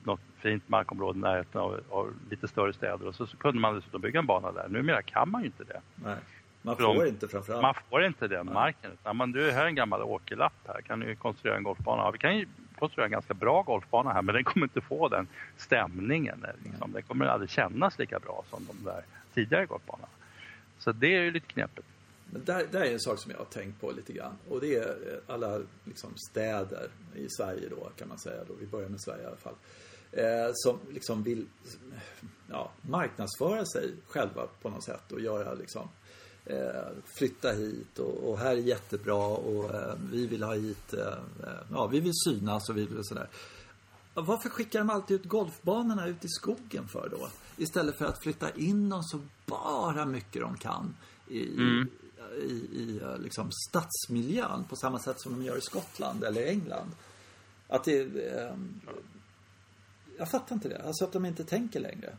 något 0.04 0.22
fint 0.38 0.70
markområde 0.70 1.20
i 1.20 1.22
närheten 1.22 1.62
av, 1.62 1.82
av, 1.90 2.14
lite 2.30 2.48
större 2.48 2.74
städer 2.74 3.08
och 3.08 3.16
så, 3.16 3.28
så, 3.28 3.38
kunde 3.38 3.60
man 3.60 3.76
dessutom 3.76 4.02
bygga 4.02 4.20
en 4.20 4.26
bana 4.26 4.52
där. 4.52 4.68
Numera 4.70 5.02
kan 5.02 5.32
man 5.32 5.42
ju 5.42 5.48
inte 5.48 5.64
det. 5.64 5.82
Nej. 5.96 6.18
Man 6.62 6.78
får 6.78 7.04
de, 7.04 7.08
inte 7.08 7.28
framförallt. 7.28 7.62
Man 7.62 7.74
får 7.90 8.06
inte 8.06 8.28
den 8.28 8.54
marken. 8.54 8.92
Utan 8.92 9.16
man, 9.16 9.32
du, 9.32 9.52
här 9.52 9.64
är 9.64 9.68
en 9.68 9.76
gammal 9.76 10.02
åkerlapp 10.02 10.54
här, 10.68 10.82
kan 10.82 11.00
du 11.00 11.16
konstruera 11.16 11.58
en 11.58 11.64
golfbana. 11.64 12.02
Ja, 12.04 12.12
vi 12.12 12.18
kan 12.18 12.38
ju 12.38 12.46
konstruera 12.80 13.06
en 13.06 13.12
ganska 13.12 13.34
bra 13.34 13.62
golfbana 13.62 14.14
här 14.14 14.22
men 14.22 14.36
den 14.36 14.44
kommer 14.44 14.66
inte 14.66 14.82
få 14.82 15.10
den 15.10 15.28
stämningen. 15.58 16.44
Eh, 16.44 16.70
liksom. 16.72 16.92
Den 16.92 17.04
kommer 17.04 17.26
aldrig 17.26 17.50
kännas 17.50 18.00
lika 18.00 18.20
bra 18.20 18.44
som 18.50 18.68
de 18.68 18.90
där 18.90 19.04
tidigare 19.34 19.66
golfbanorna. 19.66 20.08
Så 20.80 20.92
det 20.92 21.16
är 21.16 21.22
ju 21.22 21.32
lite 21.32 21.48
knepigt. 21.48 21.88
Men 22.32 22.44
där, 22.46 22.68
där 22.72 22.82
är 22.82 22.94
en 22.94 23.00
sak 23.00 23.20
som 23.20 23.32
jag 23.32 23.38
har 23.38 23.46
tänkt 23.46 23.82
på 23.82 23.92
lite 23.92 24.14
grann. 24.14 24.38
Och 24.50 24.62
det 24.62 24.76
är 24.76 24.90
eh, 24.90 25.34
alla 25.34 25.62
liksom, 25.84 26.14
städer 26.32 26.88
i 27.16 27.28
Sverige 27.30 27.70
då 27.70 27.90
kan 27.96 28.08
man 28.08 28.20
säga. 28.20 28.44
Då. 28.48 28.54
Vi 28.60 28.68
börjar 28.68 28.90
med 28.90 29.02
Sverige 29.02 29.24
i 29.24 29.26
alla 29.26 29.36
fall. 29.36 29.56
Eh, 30.12 30.52
som 30.54 30.80
liksom 30.94 31.24
vill 31.24 31.46
ja, 32.50 32.72
marknadsföra 32.82 33.66
sig 33.66 33.94
själva 34.08 34.48
på 34.62 34.70
något 34.70 34.84
sätt 34.84 35.12
och 35.12 35.20
göra 35.20 35.54
liksom 35.54 35.90
eh, 36.46 36.88
flytta 37.06 37.52
hit 37.52 38.00
och, 38.00 38.30
och, 38.30 38.40
här 38.40 38.52
är 38.52 38.56
jättebra 38.56 39.28
och 39.28 39.76
eh, 39.76 39.96
vi 40.12 40.28
vill 40.28 40.44
ha 40.44 40.54
hit, 40.54 40.94
eh, 40.94 41.08
eh, 41.44 41.62
ja 41.72 41.88
vi 41.88 42.00
vill 42.00 42.14
synas 42.26 42.70
och 42.70 42.78
vi 42.78 42.86
vill 42.86 43.04
sådär. 43.04 43.30
Varför 44.14 44.50
skickar 44.50 44.80
de 44.80 44.90
alltid 44.90 45.20
ut 45.20 45.26
golfbanorna 45.26 46.08
ut 46.08 46.26
i 46.26 46.28
skogen 46.28 46.88
för 46.88 47.10
då? 47.10 47.28
Istället 47.58 47.98
för 47.98 48.06
att 48.06 48.24
flytta 48.24 48.52
in 48.52 48.90
dem 48.90 49.04
så 49.04 49.20
bara 49.46 50.06
mycket 50.06 50.42
de 50.42 50.58
kan 50.58 50.96
i, 51.28 51.48
mm. 51.48 51.90
i, 52.38 52.54
i 52.54 53.00
eh, 53.04 53.18
liksom 53.18 53.52
stadsmiljön 53.70 54.64
på 54.70 54.76
samma 54.76 55.00
sätt 55.00 55.22
som 55.22 55.34
de 55.34 55.46
gör 55.46 55.58
i 55.58 55.62
Skottland 55.62 56.24
eller 56.24 56.46
England. 56.46 56.92
Att 57.68 57.84
det... 57.84 58.02
Eh, 58.02 58.56
jag 60.18 60.32
fattar 60.32 60.56
inte 60.56 60.70
det. 60.70 60.82
Alltså 60.84 61.06
att 61.06 61.12
de 61.12 61.26
inte 61.26 61.44
tänker 61.44 61.80
längre. 61.80 62.16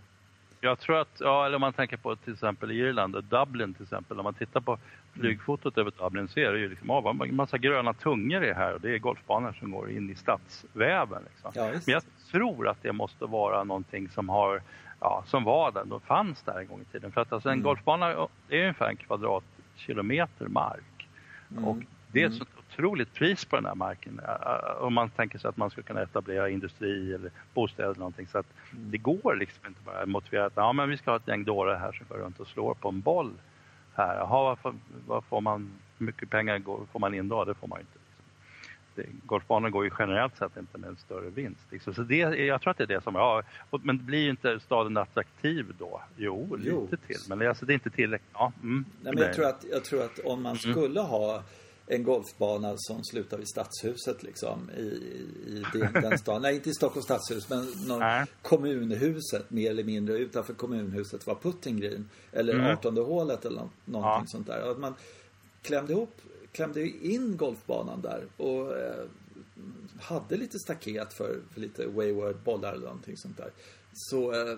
Jag 0.61 0.79
tror 0.79 1.01
att, 1.01 1.17
ja, 1.21 1.47
eller 1.47 1.55
om 1.57 1.61
man 1.61 1.73
tänker 1.73 1.97
på 1.97 2.17
till 2.17 2.33
exempel 2.33 2.71
Irland, 2.71 3.25
Dublin 3.25 3.75
till 3.75 3.83
exempel, 3.83 4.19
om 4.19 4.25
man 4.25 4.35
tittar 4.35 4.61
på 4.61 4.79
flygfotot 5.13 5.79
över 5.79 5.93
Dublin 5.99 6.29
så 6.29 6.41
är 6.41 6.53
det 6.53 6.59
ju 6.59 6.69
liksom, 6.69 6.91
oh, 6.91 7.29
en 7.29 7.37
massa 7.37 7.59
gröna 7.59 7.93
tungor 7.93 8.45
är 8.45 8.55
här 8.55 8.75
och 8.75 8.81
det 8.81 8.95
är 8.95 8.99
golfbanor 8.99 9.53
som 9.53 9.71
går 9.71 9.91
in 9.91 10.11
i 10.11 10.15
stadsväven. 10.15 11.23
Liksom. 11.31 11.53
Ja, 11.55 11.67
Men 11.67 11.93
jag 11.93 12.03
tror 12.31 12.69
att 12.69 12.83
det 12.83 12.93
måste 12.93 13.25
vara 13.25 13.65
någonting 13.65 14.09
som 14.09 14.29
har, 14.29 14.63
ja, 15.01 15.25
som 15.27 15.45
var 15.45 15.73
där, 15.73 15.85
då 15.85 16.01
fanns 16.01 16.43
där 16.43 16.59
en 16.59 16.67
gång 16.67 16.81
i 16.81 16.93
tiden. 16.93 17.13
För 17.13 17.21
att 17.21 17.33
alltså 17.33 17.49
en 17.49 17.53
mm. 17.53 17.65
golfbana 17.65 18.07
är 18.49 18.61
ungefär 18.61 18.89
en 18.89 18.97
kvadratkilometer 18.97 20.49
mark. 20.49 21.09
Mm. 21.51 21.65
Och 21.65 21.79
det 22.13 22.23
är 22.23 22.27
ett 22.27 22.33
mm. 22.33 22.47
Otroligt 22.77 23.15
pris 23.15 23.45
på 23.45 23.57
den 23.57 23.65
här 23.65 23.75
marken. 23.75 24.21
Om 24.81 24.95
man 24.95 25.11
tänker 25.11 25.39
sig 25.39 25.49
att 25.49 25.57
man 25.57 25.71
ska 25.71 25.83
kunna 25.83 26.03
etablera 26.03 26.49
industri 26.49 27.15
eller 27.15 27.31
bostäder 27.55 27.89
eller 27.89 27.99
någonting. 27.99 28.27
Så 28.27 28.39
att 28.39 28.47
mm. 28.73 28.91
det 28.91 28.99
går 28.99 29.35
liksom 29.35 29.67
inte 29.67 29.81
bara 29.85 30.07
motivera 30.07 30.47
att 30.47 30.53
ja, 30.57 30.73
men 30.73 30.89
vi 30.89 30.97
ska 30.97 31.11
ha 31.11 31.17
ett 31.17 31.29
gäng 31.29 31.45
dårar 31.45 31.79
här 31.79 31.93
som 31.93 32.07
går 32.09 32.17
runt 32.17 32.41
och 32.41 32.47
slår 32.47 32.75
på 32.75 32.89
en 32.89 33.01
boll 33.01 33.33
här. 33.95 34.17
Jaha, 34.17 34.57
vad, 34.63 34.79
vad 35.07 35.25
får 35.25 35.41
man, 35.41 35.71
hur 35.99 36.07
mycket 36.07 36.31
pengar 36.31 36.59
går, 36.59 36.81
får 36.93 36.99
man 36.99 37.15
in 37.15 37.29
då? 37.29 37.45
Det 37.45 37.55
får 37.55 37.69
man 37.69 37.81
inte. 37.81 37.99
Liksom. 38.97 39.21
golfbanor 39.27 39.71
går 39.71 39.85
ju 39.85 39.91
generellt 39.99 40.37
sett 40.37 40.57
inte 40.57 40.79
med 40.79 40.89
en 40.89 40.97
större 40.97 41.31
vinst. 41.31 41.67
Liksom. 41.71 41.95
Så 41.95 42.03
det, 42.03 42.17
jag 42.17 42.61
tror 42.61 42.71
att 42.71 42.79
det 42.79 42.85
är 42.85 42.89
det 42.89 43.03
som, 43.03 43.15
ja, 43.15 43.43
men 43.71 44.07
blir 44.07 44.31
inte 44.31 44.61
staden 44.61 44.97
attraktiv 44.97 45.67
då? 45.79 46.03
Jo, 46.17 46.59
jo. 46.65 46.89
lite 46.91 47.07
till. 47.07 47.21
Men 47.29 47.49
alltså, 47.49 47.67
det 47.67 47.73
är 47.73 47.75
inte 47.75 47.91
tillräckligt. 47.91 48.31
Ja, 48.33 48.53
mm, 48.63 48.85
Nej, 49.03 49.13
men 49.15 49.23
jag, 49.23 49.35
tror 49.35 49.47
att, 49.47 49.65
jag 49.71 49.85
tror 49.85 50.05
att 50.05 50.19
om 50.19 50.43
man 50.43 50.57
mm. 50.65 50.73
skulle 50.73 51.01
ha 51.01 51.43
en 51.87 52.03
golfbana 52.03 52.75
som 52.77 53.05
slutar 53.05 53.39
vid 53.39 53.49
Stadshuset 53.49 54.23
liksom 54.23 54.71
i, 54.71 54.81
i 55.53 55.65
den 55.93 56.19
stan. 56.19 56.43
Nej, 56.43 56.55
inte 56.55 56.71
i 56.71 56.75
Stockholms 56.75 57.05
stadshus, 57.05 57.49
men 57.49 57.67
någon, 57.87 58.27
kommunhuset 58.43 59.51
mer 59.51 59.71
eller 59.71 59.85
mindre. 59.85 60.19
Utanför 60.19 60.55
kommunhuset 60.55 61.27
var 61.27 61.35
Putting 61.35 61.77
Green. 61.81 62.09
Eller 62.33 62.55
mm. 62.55 62.67
18 62.67 62.97
hålet 62.97 63.45
eller 63.45 63.69
någonting 63.85 64.01
ja. 64.11 64.25
sånt 64.27 64.47
där. 64.47 64.71
Att 64.71 64.79
man 64.79 64.95
klämde 65.63 65.93
ihop, 65.93 66.21
klämde 66.53 66.89
in 66.89 67.37
golfbanan 67.37 68.01
där 68.01 68.25
och 68.37 68.79
eh, 68.79 69.05
hade 70.01 70.37
lite 70.37 70.59
staket 70.59 71.13
för, 71.13 71.41
för 71.53 71.61
lite 71.61 71.87
wayward 71.87 72.37
bollar 72.45 72.73
eller 72.73 72.87
någonting 72.87 73.17
sånt 73.17 73.37
där. 73.37 73.51
Så, 73.93 74.33
eh, 74.33 74.57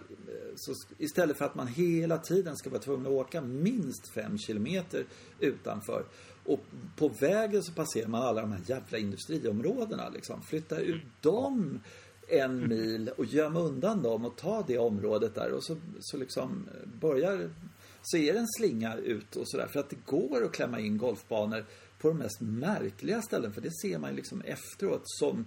så, 0.57 0.73
istället 0.99 1.37
för 1.37 1.45
att 1.45 1.55
man 1.55 1.67
hela 1.67 2.19
tiden 2.19 2.57
ska 2.57 2.71
vara 2.71 2.83
tvungen 2.83 3.07
att 3.07 3.13
åka 3.13 3.41
minst 3.41 4.09
fem 4.09 4.39
kilometer 4.39 5.05
utanför 5.41 6.05
och 6.49 6.61
på 6.97 7.09
vägen 7.09 7.63
så 7.63 7.73
passerar 7.73 8.09
man 8.09 8.23
alla 8.23 8.41
de 8.41 8.53
här 8.53 8.63
jävla 8.67 8.99
industriområdena 8.99 10.09
liksom. 10.09 10.43
Flytta 10.43 10.79
ut 10.79 11.03
dem 11.21 11.81
en 12.29 12.69
mil 12.69 13.11
och 13.17 13.25
göm 13.25 13.57
undan 13.57 14.03
dem 14.03 14.25
och 14.25 14.37
ta 14.37 14.65
det 14.67 14.79
området 14.79 15.35
där 15.35 15.53
och 15.53 15.65
så, 15.65 15.77
så 16.01 16.17
liksom 16.17 16.69
börjar 17.01 17.51
så 18.03 18.17
är 18.17 18.33
det 18.33 18.39
en 18.39 18.49
slinga 18.59 18.97
ut 18.97 19.37
och 19.37 19.49
sådär 19.49 19.67
för 19.67 19.81
att 19.81 19.91
det 19.91 20.07
går 20.07 20.45
att 20.45 20.53
klämma 20.53 20.81
in 20.81 20.99
golfbanor 20.99 21.65
på 21.99 22.09
de 22.09 22.19
mest 22.19 22.41
märkliga 22.41 23.23
ställen 23.23 23.53
för 23.53 23.61
det 23.61 23.73
ser 23.83 23.99
man 23.99 24.11
ju 24.11 24.17
liksom 24.17 24.41
efteråt 24.41 25.03
som 25.05 25.45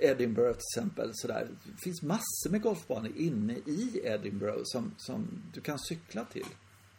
Edinburgh 0.00 0.52
till 0.52 0.80
exempel 0.80 1.10
sådär. 1.14 1.48
Det 1.64 1.82
finns 1.84 2.02
massor 2.02 2.50
med 2.50 2.62
golfbanor 2.62 3.12
inne 3.16 3.52
i 3.52 4.00
Edinburgh 4.04 4.62
som, 4.64 4.94
som 4.96 5.42
du 5.54 5.60
kan 5.60 5.78
cykla 5.78 6.24
till. 6.24 6.46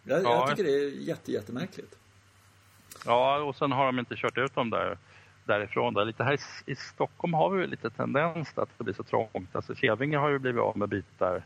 Jag, 0.04 0.24
ja. 0.24 0.32
jag 0.32 0.50
tycker 0.50 0.72
det 0.72 0.78
är 0.78 0.90
jätte, 0.90 1.32
jättemärkligt. 1.32 1.98
Ja, 3.06 3.38
och 3.38 3.56
sen 3.56 3.72
har 3.72 3.86
de 3.86 4.00
inte 4.00 4.16
kört 4.16 4.38
ut 4.38 4.56
dem 4.56 4.70
där, 4.70 4.98
därifrån. 5.46 5.94
Där. 5.94 6.06
Lite 6.06 6.24
här 6.24 6.34
i, 6.34 6.72
i 6.72 6.76
Stockholm 6.76 7.34
har 7.34 7.50
vi 7.50 7.68
lite 7.68 7.90
tendens 7.90 8.58
att 8.58 8.70
det 8.78 8.84
blir 8.84 8.94
så 8.94 9.04
trångt. 9.04 9.56
Alltså 9.56 9.76
Kävinge 9.76 10.18
har 10.18 10.30
ju 10.30 10.40
blivit 10.40 10.62
av 10.62 10.78
med 10.78 10.90
bitar 10.90 11.44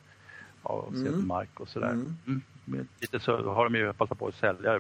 av 0.64 0.96
mm. 0.96 1.28
mark 1.28 1.60
och 1.60 1.68
sådär. 1.68 1.92
Mm. 1.92 2.42
Mm. 2.68 2.88
Lite 3.00 3.20
så 3.20 3.54
har 3.54 3.64
de 3.64 3.76
ju 3.76 3.94
passat 3.94 4.20
på 4.20 4.28
att 4.28 4.36
sälja 4.36 4.80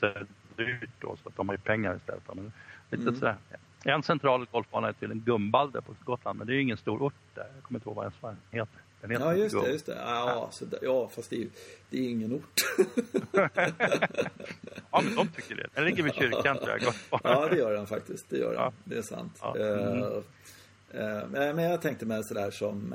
det 0.00 0.26
dyrt 0.56 0.90
då, 0.98 1.16
så 1.22 1.28
att 1.28 1.36
de 1.36 1.48
har 1.48 1.54
ju 1.54 1.60
pengar 1.60 1.96
istället. 1.96 2.22
Men 2.34 2.52
lite 2.90 3.02
mm. 3.02 3.16
sådär. 3.16 3.36
En 3.84 4.02
central 4.02 4.46
golfbana 4.52 4.88
är 4.88 4.92
till 4.92 5.10
en 5.10 5.20
Gumbalde 5.20 5.82
på 5.82 5.94
Gotland, 6.04 6.38
men 6.38 6.46
det 6.46 6.52
är 6.52 6.54
ju 6.54 6.62
ingen 6.62 6.76
stor 6.76 7.02
ort 7.02 7.14
där. 7.34 7.46
Jag 7.54 7.62
kommer 7.62 7.78
inte 7.78 7.88
ihåg 7.88 7.96
vad 8.20 8.32
den 8.32 8.36
heter. 8.50 8.80
Den 9.08 9.22
heter 9.22 9.32
ja, 9.32 9.34
just 9.34 9.54
det. 9.64 9.70
Just 9.70 9.86
det. 9.86 9.94
Ja. 9.94 10.48
Så 10.52 10.64
där, 10.64 10.78
ja 10.82 11.08
fast 11.08 11.30
det 11.30 11.36
är 11.36 11.48
det 11.90 11.98
är 11.98 12.10
ingen 12.10 12.32
ort. 12.32 12.60
ja, 14.90 15.00
men 15.00 15.14
de 15.14 15.28
tycker 15.28 15.54
det. 15.56 15.68
Den 15.74 15.84
ligger 15.84 16.02
vid 16.02 16.14
kyrkan 16.14 16.58
tror 16.58 16.80
jag. 16.80 16.94
ja, 17.24 17.48
det 17.48 17.56
gör 17.56 17.72
den 17.72 17.86
faktiskt. 17.86 18.26
Det 18.28 18.38
gör 18.38 18.52
den. 18.52 18.62
Ja. 18.62 18.72
Det 18.84 18.98
är 18.98 19.02
sant. 19.02 19.38
Ja. 19.40 19.56
Mm. 19.56 20.02
Uh, 20.02 20.22
uh, 20.94 21.28
men 21.30 21.58
jag 21.58 21.82
tänkte 21.82 22.06
mig 22.06 22.24
sådär 22.24 22.50
som 22.50 22.94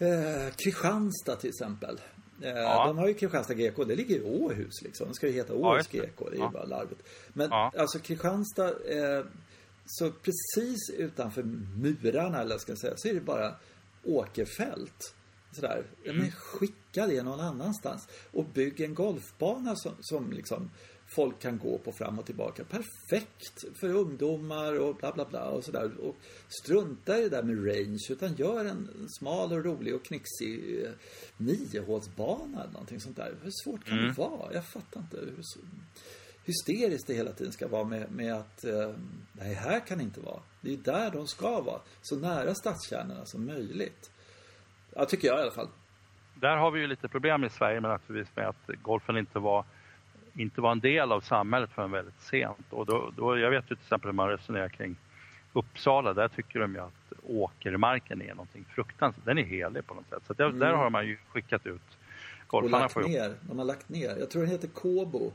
uh, 0.00 0.50
Kristianstad 0.56 1.36
till 1.36 1.50
exempel. 1.50 2.00
Ja. 2.42 2.86
De 2.86 2.98
har 2.98 3.08
ju 3.08 3.14
Kristianstad 3.14 3.54
GK, 3.54 3.84
det 3.84 3.94
ligger 3.94 4.16
i 4.16 4.22
Åhus 4.22 4.82
liksom. 4.82 5.08
Det 5.08 5.14
ska 5.14 5.26
ju 5.26 5.32
heta 5.32 5.54
Åhus 5.54 5.88
ja, 5.90 6.02
GK, 6.02 6.30
det 6.30 6.36
är 6.36 6.40
ju 6.40 6.48
bara 6.48 6.64
larvigt. 6.64 7.02
Men 7.32 7.52
alltså 7.52 7.98
Kristianstad, 7.98 8.68
eh, 8.68 9.24
så 9.86 10.10
precis 10.10 10.90
utanför 10.98 11.42
murarna 11.76 12.40
eller 12.40 12.58
ska 12.58 12.72
jag 12.72 12.78
säga, 12.78 12.94
så 12.96 13.08
är 13.08 13.14
det 13.14 13.20
bara 13.20 13.54
åkerfält. 14.04 15.14
Sådär. 15.52 15.84
Mm. 16.04 16.16
Men 16.16 16.30
skicka 16.30 17.06
det 17.06 17.22
någon 17.22 17.40
annanstans. 17.40 18.08
Och 18.30 18.44
bygg 18.44 18.80
en 18.80 18.94
golfbana 18.94 19.76
som, 19.76 19.92
som 20.00 20.32
liksom 20.32 20.70
folk 21.14 21.38
kan 21.38 21.58
gå 21.58 21.78
på 21.78 21.92
fram 21.92 22.18
och 22.18 22.26
tillbaka. 22.26 22.64
Perfekt 22.64 23.78
för 23.80 23.88
ungdomar 23.88 24.78
och 24.80 24.96
bla 24.96 25.12
bla 25.12 25.24
bla 25.24 25.44
och 25.44 25.64
sådär. 25.64 26.00
Och 26.00 26.16
strunta 26.48 27.18
i 27.18 27.22
det 27.22 27.28
där 27.28 27.42
med 27.42 27.66
range 27.66 28.06
utan 28.10 28.34
gör 28.34 28.64
en 28.64 29.08
smal 29.18 29.52
och 29.52 29.64
rolig 29.64 29.94
och 29.94 30.04
knixig 30.04 30.84
eh, 30.84 30.90
niohålsbana 31.36 32.62
eller 32.62 32.72
någonting 32.72 33.00
sånt 33.00 33.16
där. 33.16 33.34
Hur 33.42 33.50
svårt 33.64 33.84
kan 33.84 33.98
mm. 33.98 34.08
det 34.08 34.18
vara? 34.18 34.54
Jag 34.54 34.66
fattar 34.66 35.00
inte 35.00 35.16
hur 35.16 35.42
hysteriskt 36.44 37.06
det 37.06 37.14
hela 37.14 37.32
tiden 37.32 37.52
ska 37.52 37.68
vara 37.68 37.84
med, 37.84 38.12
med 38.12 38.34
att 38.34 38.64
eh, 38.64 38.90
nej, 39.32 39.54
här 39.54 39.86
kan 39.86 39.98
det 39.98 40.04
inte 40.04 40.20
vara. 40.20 40.40
Det 40.60 40.72
är 40.72 40.76
där 40.76 41.10
de 41.10 41.26
ska 41.26 41.60
vara. 41.60 41.80
Så 42.02 42.16
nära 42.16 42.54
stadskärnorna 42.54 43.24
som 43.24 43.46
möjligt. 43.46 44.10
Ja, 44.94 45.04
tycker 45.04 45.28
jag 45.28 45.38
i 45.38 45.42
alla 45.42 45.50
fall. 45.50 45.68
Där 46.34 46.56
har 46.56 46.70
vi 46.70 46.80
ju 46.80 46.86
lite 46.86 47.08
problem 47.08 47.44
i 47.44 47.50
Sverige 47.50 47.80
med, 47.80 47.90
naturligtvis 47.90 48.36
med 48.36 48.48
att 48.48 48.82
golfen 48.82 49.16
inte 49.16 49.38
var 49.38 49.64
inte 50.34 50.60
var 50.60 50.72
en 50.72 50.80
del 50.80 51.12
av 51.12 51.20
samhället 51.20 51.70
förrän 51.74 51.90
väldigt 51.90 52.20
sent. 52.20 52.66
Och 52.70 52.86
då, 52.86 53.12
då, 53.16 53.38
jag 53.38 53.50
vet 53.50 53.64
ju 53.64 53.76
till 53.76 53.84
exempel 53.84 54.08
hur 54.08 54.14
man 54.14 54.28
resonerar 54.28 54.68
kring 54.68 54.96
Uppsala, 55.52 56.14
där 56.14 56.28
tycker 56.28 56.58
de 56.60 56.74
ju 56.74 56.80
att 56.80 57.12
åkermarken 57.22 58.22
är 58.22 58.34
någonting 58.34 58.64
fruktansvärt. 58.74 59.24
Den 59.24 59.38
är 59.38 59.42
helig 59.42 59.86
på 59.86 59.94
något 59.94 60.08
sätt. 60.08 60.22
Så 60.26 60.32
där, 60.32 60.44
mm. 60.44 60.58
där 60.58 60.72
har 60.72 60.90
man 60.90 61.06
ju 61.06 61.16
skickat 61.28 61.66
ut 61.66 61.98
golfarna. 62.46 62.84
Och 62.86 62.96
lagt 62.96 63.08
ner. 63.08 63.34
De 63.40 63.58
har 63.58 63.64
lagt 63.64 63.88
ner. 63.88 64.16
Jag 64.16 64.30
tror 64.30 64.42
den 64.42 64.50
heter 64.50 64.68
Kobo. 64.68 65.32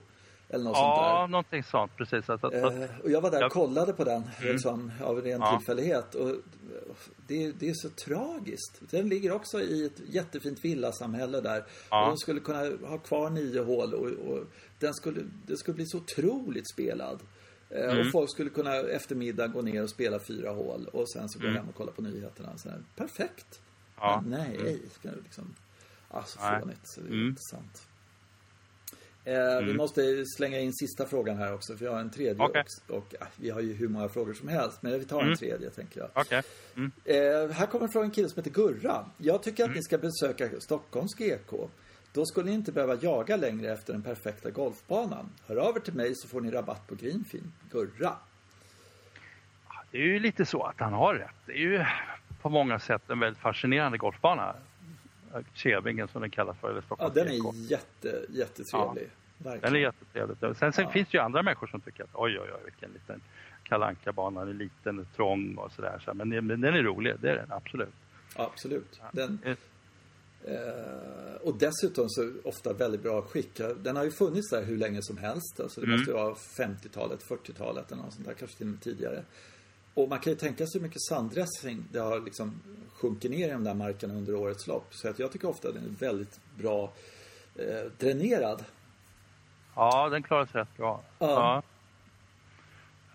Eller 0.49 0.63
något 0.63 0.77
ja, 0.77 0.95
sånt 0.95 1.21
där. 1.21 1.27
någonting 1.27 1.63
sånt. 1.63 1.95
Precis. 1.95 2.29
Att, 2.29 2.43
att, 2.43 2.53
eh, 2.53 2.83
och 3.03 3.11
jag 3.11 3.21
var 3.21 3.31
där 3.31 3.45
och 3.45 3.51
kollade 3.51 3.93
på 3.93 4.03
den 4.03 4.23
mm. 4.39 4.51
liksom, 4.51 4.91
av 5.03 5.21
ren 5.21 5.41
ja. 5.41 5.57
tillfällighet. 5.57 6.15
Och 6.15 6.35
det, 7.27 7.51
det, 7.51 7.69
är 7.69 7.73
så 7.73 7.89
tragiskt. 7.89 8.81
Den 8.91 9.09
ligger 9.09 9.31
också 9.31 9.61
i 9.61 9.85
ett 9.85 10.01
jättefint 10.09 10.65
villasamhälle 10.65 11.41
där. 11.41 11.63
Ja. 11.89 12.01
Och 12.01 12.07
de 12.07 12.17
skulle 12.17 12.39
kunna 12.39 12.87
ha 12.87 12.97
kvar 12.97 13.29
nio 13.29 13.63
hål 13.63 13.93
och, 13.93 14.05
och 14.05 14.43
den 14.79 14.93
skulle, 14.93 15.21
det 15.45 15.57
skulle 15.57 15.75
bli 15.75 15.85
så 15.85 15.97
otroligt 15.97 16.69
spelad. 16.73 17.19
Eh, 17.69 17.83
mm. 17.83 17.99
Och 17.99 18.11
folk 18.11 18.31
skulle 18.31 18.49
kunna 18.49 18.75
eftermiddag 18.75 19.47
gå 19.47 19.61
ner 19.61 19.83
och 19.83 19.89
spela 19.89 20.19
fyra 20.19 20.51
hål 20.51 20.87
och 20.93 21.09
sen 21.09 21.29
så 21.29 21.39
gå 21.39 21.45
mm. 21.45 21.57
hem 21.57 21.69
och 21.69 21.75
kolla 21.75 21.91
på 21.91 22.01
nyheterna. 22.01 22.57
Så 22.57 22.69
här, 22.69 22.83
perfekt. 22.95 23.61
Ja. 23.95 24.23
Men 24.25 24.39
nej, 24.39 24.79
mm. 25.03 25.19
liksom, 25.23 25.55
alltså 26.09 26.39
fånigt. 26.39 26.81
Så 26.83 27.01
det 27.01 27.07
är 27.07 27.11
mm. 27.11 27.27
intressant. 27.27 27.87
Eh, 29.27 29.57
mm. 29.57 29.65
Vi 29.65 29.73
måste 29.73 30.25
slänga 30.25 30.59
in 30.59 30.73
sista 30.73 31.05
frågan 31.05 31.37
här 31.37 31.53
också, 31.53 31.77
för 31.77 31.85
jag 31.85 31.91
har 31.91 31.99
en 31.99 32.09
tredje 32.09 32.43
okay. 32.43 32.61
också. 32.61 32.93
Och 32.93 33.15
äh, 33.21 33.27
vi 33.35 33.49
har 33.49 33.61
ju 33.61 33.73
hur 33.73 33.87
många 33.87 34.09
frågor 34.09 34.33
som 34.33 34.47
helst, 34.47 34.81
men 34.81 34.99
vi 34.99 35.05
tar 35.05 35.19
mm. 35.19 35.31
en 35.31 35.37
tredje 35.37 35.69
tänker 35.69 35.99
jag. 35.99 36.21
Okay. 36.21 36.41
Mm. 36.75 36.91
Eh, 37.05 37.55
här 37.55 37.65
kommer 37.65 37.87
från 37.87 38.03
en 38.03 38.11
kille 38.11 38.29
som 38.29 38.43
heter 38.43 38.51
Gurra. 38.51 39.05
Jag 39.17 39.43
tycker 39.43 39.63
att 39.63 39.67
mm. 39.67 39.77
ni 39.77 39.83
ska 39.83 39.97
besöka 39.97 40.49
Stockholms 40.59 41.15
GK. 41.15 41.69
Då 42.13 42.25
skulle 42.25 42.49
ni 42.49 42.53
inte 42.55 42.71
behöva 42.71 42.95
jaga 42.95 43.35
längre 43.35 43.71
efter 43.71 43.93
den 43.93 44.01
perfekta 44.01 44.49
golfbanan. 44.49 45.29
Hör 45.47 45.55
över 45.55 45.79
till 45.79 45.93
mig 45.93 46.15
så 46.15 46.27
får 46.27 46.41
ni 46.41 46.51
rabatt 46.51 46.87
på 46.87 46.95
Greenfin. 46.95 47.53
Gurra. 47.71 48.13
Det 49.91 49.97
är 49.97 50.05
ju 50.05 50.19
lite 50.19 50.45
så 50.45 50.63
att 50.63 50.79
han 50.79 50.93
har 50.93 51.15
rätt. 51.15 51.35
Det 51.45 51.51
är 51.51 51.57
ju 51.57 51.85
på 52.41 52.49
många 52.49 52.79
sätt 52.79 53.09
en 53.09 53.19
väldigt 53.19 53.41
fascinerande 53.41 53.97
golfbana. 53.97 54.55
Kevingen 55.53 56.07
som 56.07 56.21
den 56.21 56.29
kallas 56.29 56.57
för. 56.57 56.69
Eller 56.69 56.83
ja, 56.99 57.09
den 57.09 57.27
är 57.27 57.71
jätte, 57.71 58.25
jättetrevlig. 58.29 59.09
Ja, 59.43 59.55
den 59.61 59.75
är 59.75 59.79
jättetrevlig. 59.79 60.37
Sen, 60.39 60.55
sen 60.55 60.71
ja. 60.83 60.89
finns 60.89 61.07
det 61.09 61.17
ju 61.17 61.23
andra 61.23 61.43
människor 61.43 61.67
som 61.67 61.81
tycker 61.81 62.03
att 62.03 62.09
oj, 62.13 62.39
oj, 62.39 62.49
oj, 62.55 62.61
vilken 62.65 62.91
liten 62.91 63.21
kalanka 63.63 64.11
bana 64.11 64.39
den 64.39 64.49
är 64.49 64.53
liten 64.53 64.99
och 64.99 65.05
trång 65.15 65.55
och 65.55 65.71
sådär. 65.71 66.01
Så, 66.05 66.13
men, 66.13 66.29
men 66.29 66.61
den 66.61 66.73
är 66.73 66.83
rolig, 66.83 67.15
det 67.19 67.29
är 67.29 67.35
den 67.35 67.51
absolut. 67.51 67.93
Absolut. 68.35 69.01
Den, 69.11 69.39
Eh, 70.47 71.35
och 71.41 71.57
dessutom 71.57 72.09
så 72.09 72.31
ofta 72.43 72.73
väldigt 72.73 73.03
bra 73.03 73.21
skick. 73.21 73.61
Den 73.83 73.95
har 73.95 74.03
ju 74.03 74.11
funnits 74.11 74.49
där 74.49 74.63
hur 74.63 74.77
länge 74.77 75.01
som 75.01 75.17
helst. 75.17 75.59
Alltså 75.59 75.81
det 75.81 75.87
mm. 75.87 75.97
måste 75.97 76.11
ju 76.11 76.17
vara 76.17 76.33
50-talet, 76.33 77.23
40-talet 77.29 77.91
eller 77.91 78.01
något 78.01 78.13
sånt 78.13 78.27
där, 78.27 78.33
kanske 78.33 78.57
till 78.57 78.67
och 78.67 78.71
med 78.71 78.81
tidigare. 78.81 79.23
Och 79.97 80.09
man 80.09 80.19
kan 80.19 80.33
ju 80.33 80.39
tänka 80.39 80.65
sig 80.65 80.79
hur 80.81 80.87
mycket 80.87 81.01
sanddressing 81.01 81.83
det 81.91 81.99
har 81.99 82.19
liksom 82.19 82.61
sjunkit 82.93 83.31
ner 83.31 83.47
i 83.47 83.51
de 83.51 83.63
där 83.63 83.73
markerna 83.73 84.13
under 84.13 84.35
årets 84.35 84.67
lopp. 84.67 84.87
Så 84.91 85.09
att 85.09 85.19
jag 85.19 85.31
tycker 85.31 85.49
ofta 85.49 85.67
att 85.67 85.73
den 85.73 85.83
är 85.83 85.99
väldigt 85.99 86.39
bra 86.57 86.93
eh, 87.55 87.91
dränerad. 87.97 88.63
Ja, 89.75 90.09
den 90.09 90.23
klarar 90.23 90.45
sig 90.45 90.61
rätt 90.61 90.77
bra. 90.77 91.01
Ja. 91.19 91.63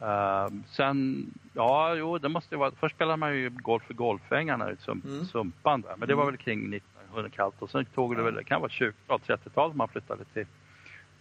Uh, 0.01 0.49
sen, 0.77 1.27
ja, 1.55 1.95
jo, 1.95 2.19
det 2.19 2.29
måste 2.29 2.55
ju 2.55 2.59
vara... 2.59 2.73
Först 2.81 2.95
spelade 2.95 3.17
man 3.17 3.37
ju 3.37 3.51
golf 3.51 3.91
i 3.91 3.95
golfängarna 3.95 4.73
i 4.73 4.77
sump, 4.77 5.05
mm. 5.05 5.25
Sumpan 5.25 5.81
där, 5.81 5.97
men 5.97 6.09
det 6.09 6.15
var 6.15 6.23
mm. 6.23 6.35
väl 6.35 6.45
kring 6.45 6.75
1900 6.75 7.31
kallt 7.31 7.55
och 7.59 7.71
sen 7.71 7.85
tog 7.85 8.17
det 8.17 8.23
väl, 8.23 8.35
det 8.35 8.45
kan 8.45 8.61
vara 8.61 8.71
20-tal, 8.71 9.21
30-tal 9.27 9.75
man 9.75 9.89
flyttade 9.89 10.25
till, 10.25 10.47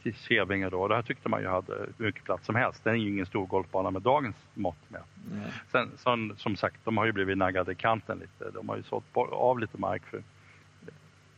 till 0.03 0.15
Kävinge 0.15 0.69
då. 0.69 0.87
Det 0.87 0.95
här 0.95 1.01
tyckte 1.01 1.29
man 1.29 1.41
ju 1.41 1.47
hade 1.47 1.87
mycket 1.97 2.23
plats 2.23 2.45
som 2.45 2.55
helst. 2.55 2.83
Det 2.83 2.89
är 2.89 2.93
ju 2.93 3.09
ingen 3.09 3.25
stor 3.25 3.45
golfbana 3.45 3.91
med 3.91 4.01
dagens 4.01 4.35
mått 4.53 4.89
med. 4.89 5.01
Mm. 5.31 5.49
Sen 5.71 5.91
som, 5.97 6.33
som 6.37 6.55
sagt, 6.55 6.75
de 6.83 6.97
har 6.97 7.05
ju 7.05 7.11
blivit 7.11 7.37
naggade 7.37 7.71
i 7.71 7.75
kanten 7.75 8.19
lite. 8.19 8.51
De 8.51 8.69
har 8.69 8.77
ju 8.77 8.83
sålt 8.83 9.05
av 9.31 9.59
lite 9.59 9.77
mark 9.77 10.05
för 10.05 10.23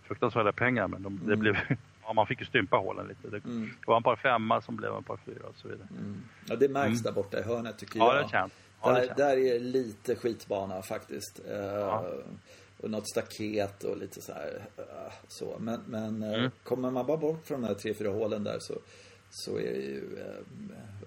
fruktansvärda 0.04 0.52
pengar 0.52 0.88
men 0.88 1.04
de, 1.04 1.14
mm. 1.14 1.30
det 1.30 1.36
blev 1.36 1.58
ja, 2.06 2.14
man 2.14 2.28
fick 2.28 2.40
ju 2.40 2.46
stympa 2.46 2.78
hålen 2.78 3.08
lite. 3.08 3.28
Det, 3.28 3.46
mm. 3.46 3.70
var 3.88 3.98
en 3.98 4.04
par 4.04 4.16
femma 4.16 4.62
som 4.62 4.76
blev 4.76 4.94
en 4.94 5.04
par 5.04 5.18
fyra 5.18 5.48
och 5.48 5.56
så 5.56 5.68
vidare. 5.68 5.88
Mm. 6.00 6.24
Ja, 6.46 6.56
det 6.56 6.70
märks 6.70 6.88
mm. 6.88 7.04
där 7.04 7.12
borta 7.12 7.40
i 7.40 7.44
hörnet 7.44 7.78
tycker 7.78 8.00
ja, 8.00 8.16
jag. 8.16 8.26
Det 8.26 8.30
känns. 8.30 8.54
Ja, 8.82 8.92
där, 8.92 9.02
det 9.02 9.08
känns. 9.08 9.18
där 9.18 9.38
är 9.38 9.60
lite 9.60 10.16
skitbana 10.16 10.82
faktiskt. 10.82 11.42
Uh, 11.50 11.56
ja. 11.56 12.06
Och 12.84 12.92
något 12.92 13.08
staket 13.08 13.84
och 13.84 13.98
lite 13.98 14.22
så 14.22 14.34
här, 14.34 14.68
uh, 14.80 15.14
så. 15.28 15.58
Men, 15.60 15.82
men 15.88 16.24
uh, 16.24 16.50
kommer 16.64 16.92
man 16.92 17.06
bara 17.06 17.18
bort 17.18 17.46
från 17.46 17.62
de 17.62 17.68
här 17.68 17.74
tre, 17.74 17.94
fyra 17.94 18.10
hålen 18.10 18.44
där 18.44 18.60
så 18.60 18.74
så 19.34 19.58
är 19.58 19.74
det 19.74 19.80
ju, 19.80 20.18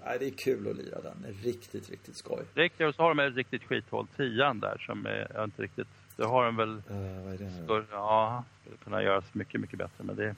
äh, 0.04 0.18
det 0.18 0.26
är 0.26 0.30
kul 0.30 0.68
att 0.70 0.76
lira 0.76 1.00
den. 1.00 1.26
Riktigt, 1.42 1.90
riktigt 1.90 2.16
skoj. 2.16 2.44
Är 2.54 2.68
kul. 2.68 2.94
Så 2.94 3.02
har 3.02 3.14
de 3.14 3.18
ett 3.18 3.36
riktigt 3.36 3.64
skithål, 3.64 4.06
tian 4.16 4.60
där 4.60 4.78
som 4.86 5.06
är, 5.06 5.30
jag 5.34 5.44
inte 5.44 5.62
riktigt, 5.62 5.88
det 6.16 6.24
har 6.24 6.44
de 6.44 6.56
väl, 6.56 6.68
uh, 6.68 7.24
vad 7.24 7.34
är 7.34 7.38
det 7.38 7.64
större, 7.64 7.86
ja, 7.90 8.44
skulle 8.60 8.76
kunna 8.76 9.02
göras 9.02 9.24
mycket, 9.32 9.60
mycket 9.60 9.78
bättre. 9.78 10.04
Men 10.04 10.16
det, 10.16 10.34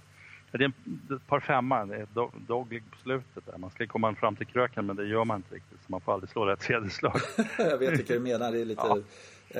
det 0.52 0.64
är 0.64 0.72
ett 1.16 1.26
par 1.26 1.40
femma, 1.40 1.84
det 1.84 1.96
är 1.96 2.06
dogleg 2.46 2.82
på 2.90 2.98
slutet 2.98 3.46
där. 3.46 3.58
Man 3.58 3.70
ska 3.70 3.86
komma 3.86 4.14
fram 4.14 4.36
till 4.36 4.46
kröken 4.46 4.86
men 4.86 4.96
det 4.96 5.06
gör 5.06 5.24
man 5.24 5.36
inte 5.36 5.54
riktigt 5.54 5.78
så 5.86 5.92
man 5.92 6.00
får 6.00 6.12
aldrig 6.12 6.30
slå 6.30 6.44
det 6.44 6.56
tredje 6.56 6.90
slag. 6.90 7.20
jag 7.58 7.78
vet 7.78 8.00
inte 8.00 8.12
vad 8.12 8.22
du 8.22 8.30
menar, 8.32 8.52
det 8.52 8.60
är 8.60 8.64
lite 8.64 8.82
ja. 8.84 8.98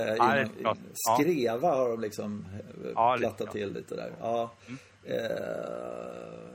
eh, 0.00 0.46
inom, 0.58 0.76
Skreva 0.94 1.68
har 1.68 1.88
de 1.88 2.00
liksom 2.00 2.44
eh, 2.84 2.90
ja, 2.94 3.16
plattat 3.18 3.52
till 3.52 3.72
lite 3.72 3.96
där. 3.96 4.12
Ja. 4.20 4.52
Mm. 4.66 4.78
Eh, 5.04 6.48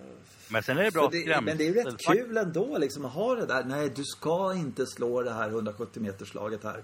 men 0.50 0.64
sen 0.64 0.78
är 0.78 0.84
det 0.84 0.92
bra 0.92 1.10
det, 1.12 1.42
Men 1.42 1.58
det 1.58 1.64
är 1.64 1.68
ju 1.68 1.74
rätt 1.74 1.98
kul 1.98 2.38
ändå 2.38 2.78
liksom 2.78 3.06
att 3.06 3.14
ha 3.14 3.36
det 3.36 3.46
där. 3.46 3.64
Nej, 3.64 3.92
du 3.96 4.04
ska 4.04 4.54
inte 4.54 4.86
slå 4.86 5.22
det 5.22 5.34
här 5.34 5.50
170 5.50 6.02
meters 6.02 6.30
slaget 6.30 6.64
här. 6.64 6.84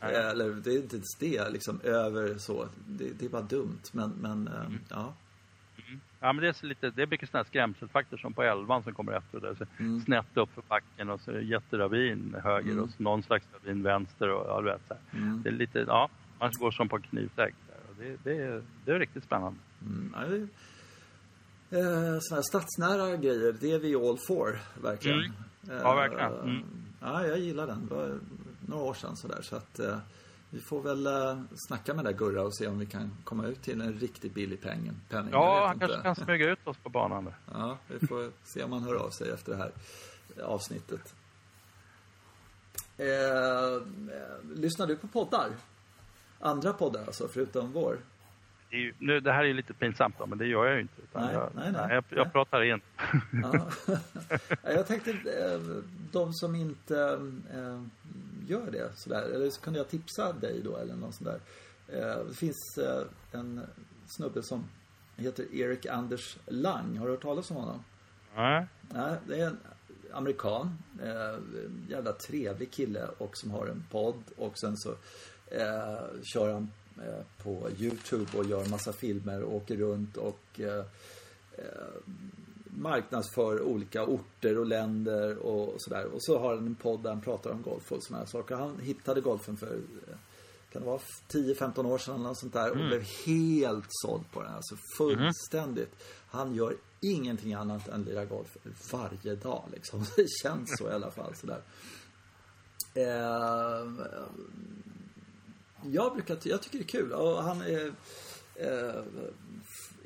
Nej. 0.00 0.14
Eller 0.14 0.50
det 0.50 0.70
är 0.70 0.76
inte 0.76 0.96
ens 0.96 1.16
det 1.18 1.50
liksom 1.50 1.80
över 1.84 2.38
så. 2.38 2.68
Det, 2.86 3.10
det 3.18 3.24
är 3.24 3.28
bara 3.28 3.42
dumt. 3.42 3.82
Men, 3.92 4.10
men 4.10 4.48
eh, 4.48 4.66
mm. 4.66 4.78
ja. 4.88 5.14
Ja 6.20 6.32
men 6.32 6.42
det 6.42 6.48
är, 6.48 6.66
lite, 6.66 6.90
det 6.90 7.02
är 7.02 7.06
mycket 7.06 7.28
sådana 7.30 7.42
här 7.42 7.48
skrämselfaktor 7.48 8.16
som 8.16 8.32
på 8.32 8.42
elvan 8.42 8.82
som 8.82 8.94
kommer 8.94 9.12
efter 9.12 9.40
det. 9.40 9.56
Så 9.56 9.64
mm. 9.78 10.00
Snett 10.00 10.36
upp 10.36 10.54
för 10.54 10.62
backen 10.68 11.10
och 11.10 11.20
så 11.20 11.30
är 11.30 11.34
det 11.34 11.42
jätteravin 11.42 12.36
höger 12.44 12.72
mm. 12.72 12.84
och 12.84 12.90
så 12.90 13.02
någon 13.02 13.22
slags 13.22 13.46
ravin 13.52 13.82
vänster 13.82 14.28
och 14.28 14.46
ja, 14.48 14.60
du 14.60 14.64
vet 14.64 14.80
så 14.88 15.16
mm. 15.16 15.42
Det 15.42 15.48
är 15.48 15.52
lite, 15.52 15.78
ja, 15.78 16.08
man 16.38 16.50
går 16.60 16.70
som 16.70 16.88
på 16.88 16.98
knivsäck. 16.98 17.54
Det, 17.98 18.16
det, 18.24 18.42
är, 18.42 18.62
det 18.84 18.92
är 18.92 18.98
riktigt 18.98 19.24
spännande. 19.24 19.58
Mm. 19.82 20.14
Ja, 20.16 20.24
eh, 21.78 22.18
sådana 22.20 22.36
här 22.36 22.42
stadsnära 22.42 23.16
grejer, 23.16 23.56
det 23.60 23.72
är 23.72 23.78
vi 23.78 23.94
all 23.94 24.18
for, 24.28 24.58
verkligen. 24.82 25.18
Mm. 25.18 25.32
Ja, 25.68 25.94
verkligen. 25.94 26.32
Eh, 26.32 26.40
mm. 26.40 26.64
Ja, 27.00 27.26
jag 27.26 27.38
gillar 27.38 27.66
den. 27.66 27.86
Det 27.86 27.94
var 27.94 28.18
några 28.66 28.84
år 28.84 28.94
sedan 28.94 29.16
sådär. 29.16 29.42
Så 29.42 29.56
att, 29.56 29.78
eh, 29.78 29.98
vi 30.50 30.60
får 30.60 30.82
väl 30.82 31.06
uh, 31.06 31.42
snacka 31.56 31.94
med 31.94 32.04
där 32.04 32.12
Gurra 32.12 32.42
och 32.42 32.54
se 32.56 32.66
om 32.66 32.78
vi 32.78 32.86
kan 32.86 33.10
komma 33.24 33.46
ut 33.46 33.62
till 33.62 33.80
en 33.80 33.92
riktigt 33.92 34.34
billig 34.34 34.60
peng, 34.60 34.90
penning. 35.08 35.32
Ja, 35.32 35.66
han 35.66 35.78
kanske 35.78 36.02
kan 36.02 36.16
smyga 36.16 36.50
ut 36.50 36.66
oss 36.66 36.76
på 36.76 36.88
banan. 36.88 37.24
Där. 37.24 37.34
Ja, 37.52 37.78
vi 37.86 38.06
får 38.06 38.30
se 38.44 38.62
om 38.62 38.72
han 38.72 38.82
hör 38.82 38.94
av 38.94 39.10
sig 39.10 39.30
efter 39.30 39.52
det 39.52 39.58
här 39.58 39.72
avsnittet. 40.44 41.14
Eh, 42.96 43.06
eh, 43.06 43.82
lyssnar 44.54 44.86
du 44.86 44.96
på 44.96 45.08
poddar? 45.08 45.50
Andra 46.40 46.72
poddar 46.72 47.00
alltså, 47.06 47.28
förutom 47.28 47.72
vår? 47.72 47.98
Det, 48.70 48.76
ju, 48.76 48.94
nu, 48.98 49.20
det 49.20 49.32
här 49.32 49.40
är 49.40 49.46
ju 49.48 49.54
lite 49.54 49.74
pinsamt 49.74 50.18
då, 50.18 50.26
men 50.26 50.38
det 50.38 50.46
gör 50.46 50.66
jag 50.66 50.74
ju 50.74 50.80
inte. 50.80 51.02
Nej, 51.12 51.34
jag, 51.34 51.50
nej, 51.54 51.72
nej, 51.72 51.94
jag, 51.94 52.04
jag 52.08 52.32
pratar 52.32 52.62
in. 52.62 52.80
Ja. 53.42 53.70
jag 54.74 54.86
tänkte, 54.86 55.10
eh, 55.10 55.60
de 56.12 56.32
som 56.32 56.54
inte 56.54 57.18
gör 58.48 58.70
det 58.70 58.90
sådär. 58.96 59.22
Eller 59.22 59.50
så 59.50 59.60
kunde 59.60 59.78
jag 59.78 59.88
tipsa 59.88 60.32
dig 60.32 60.60
då 60.64 60.76
eller 60.76 60.94
något 60.94 61.14
sånt 61.14 61.30
där. 61.30 61.40
Eh, 61.88 62.24
det 62.24 62.34
finns 62.34 62.78
eh, 62.78 63.02
en 63.32 63.60
snubbe 64.06 64.42
som 64.42 64.64
heter 65.16 65.54
Erik 65.54 65.86
Anders 65.86 66.38
Lang. 66.46 66.96
Har 66.96 67.06
du 67.06 67.12
hört 67.12 67.22
talas 67.22 67.50
om 67.50 67.56
honom? 67.56 67.84
Nej. 68.36 68.66
Nej, 68.80 69.16
det 69.26 69.40
är 69.40 69.46
en 69.46 69.58
amerikan. 70.12 70.78
Eh, 71.02 71.38
jävla 71.88 72.12
trevlig 72.12 72.70
kille 72.70 73.08
och 73.18 73.36
som 73.36 73.50
har 73.50 73.66
en 73.66 73.84
podd 73.90 74.22
och 74.36 74.58
sen 74.58 74.76
så 74.76 74.94
kör 76.22 76.52
han 76.52 76.70
på 77.42 77.68
Youtube 77.78 78.38
och 78.38 78.44
gör 78.44 78.68
massa 78.68 78.92
filmer 78.92 79.42
och 79.42 79.54
åker 79.54 79.76
runt 79.76 80.16
och 80.16 80.60
marknadsför 82.70 83.62
olika 83.62 84.04
orter 84.04 84.58
och 84.58 84.66
länder 84.66 85.36
och 85.36 85.74
sådär. 85.82 86.04
Och 86.04 86.22
så 86.22 86.38
har 86.38 86.54
han 86.54 86.66
en 86.66 86.74
podd 86.74 87.02
där 87.02 87.10
han 87.10 87.20
pratar 87.20 87.50
om 87.50 87.62
golf 87.62 87.92
och 87.92 88.02
sådana 88.02 88.26
saker. 88.26 88.54
Han 88.54 88.80
hittade 88.80 89.20
golfen 89.20 89.56
för, 89.56 89.74
eh, 89.74 90.16
kan 90.72 90.82
det 90.82 90.88
vara 90.88 91.00
10-15 91.28 91.86
år 91.86 91.98
sedan 91.98 92.14
eller 92.14 92.24
något 92.24 92.38
sånt 92.38 92.52
där 92.52 92.70
och 92.70 92.76
mm. 92.76 92.88
blev 92.88 93.02
helt 93.26 93.86
såld 93.88 94.30
på 94.32 94.42
den. 94.42 94.54
Alltså 94.54 94.76
fullständigt. 94.96 95.92
Mm. 95.92 95.98
Han 96.28 96.54
gör 96.54 96.76
ingenting 97.00 97.54
annat 97.54 97.88
än 97.88 98.02
lira 98.02 98.24
golf 98.24 98.56
varje 98.92 99.34
dag 99.34 99.64
liksom. 99.72 100.04
Det 100.16 100.26
känns 100.42 100.78
så 100.78 100.88
i 100.88 100.92
alla 100.92 101.10
fall 101.10 101.34
sådär. 101.34 101.62
Eh, 102.94 103.86
jag 105.82 106.12
brukar, 106.12 106.38
jag 106.42 106.62
tycker 106.62 106.78
det 106.78 106.84
är 106.84 106.88
kul 106.88 107.12
och 107.12 107.42
han 107.42 107.60
är 107.60 107.92
eh, 108.54 109.02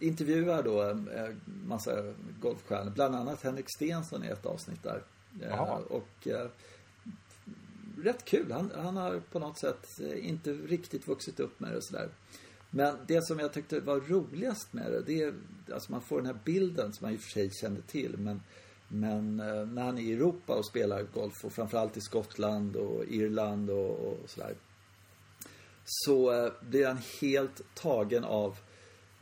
intervjuar 0.03 0.62
då 0.62 0.82
eh, 0.90 1.28
massa 1.66 2.14
golfstjärnor. 2.40 2.90
Bland 2.90 3.14
annat 3.14 3.42
Henrik 3.42 3.66
Stensson 3.76 4.24
i 4.24 4.28
ett 4.28 4.46
avsnitt 4.46 4.82
där. 4.82 5.03
Eh, 5.42 5.72
och 5.72 6.26
eh, 6.26 6.46
rätt 8.03 8.24
kul. 8.24 8.53
Han, 8.53 8.72
han 8.76 8.96
har 8.96 9.20
på 9.20 9.38
något 9.38 9.59
sätt 9.59 9.86
inte 10.16 10.53
riktigt 10.53 11.09
vuxit 11.09 11.40
upp 11.40 11.61
med 11.61 11.72
det 11.72 11.76
och 11.76 11.84
sådär. 11.84 12.09
Men 12.70 12.96
det 13.07 13.26
som 13.26 13.38
jag 13.38 13.53
tyckte 13.53 13.80
var 13.80 14.00
roligast 14.00 14.72
med 14.72 14.92
det, 14.92 15.03
det 15.07 15.22
är 15.22 15.34
alltså 15.72 15.92
man 15.92 16.03
får 16.03 16.16
den 16.16 16.26
här 16.26 16.38
bilden 16.44 16.92
som 16.92 17.05
man 17.05 17.14
i 17.14 17.16
och 17.16 17.20
för 17.20 17.30
sig 17.30 17.50
kände 17.50 17.82
till. 17.82 18.16
Men, 18.18 18.42
men 18.88 19.36
när 19.74 19.82
han 19.82 19.98
är 19.98 20.03
i 20.03 20.12
Europa 20.12 20.55
och 20.55 20.66
spelar 20.66 21.03
golf 21.03 21.44
och 21.44 21.53
framförallt 21.53 21.96
i 21.96 22.00
Skottland 22.00 22.76
och 22.76 23.05
Irland 23.05 23.70
och, 23.70 23.90
och 23.90 24.18
sådär. 24.26 24.55
Så 25.84 26.50
blir 26.61 26.86
han 26.86 26.98
helt 27.20 27.74
tagen 27.74 28.24
av 28.24 28.59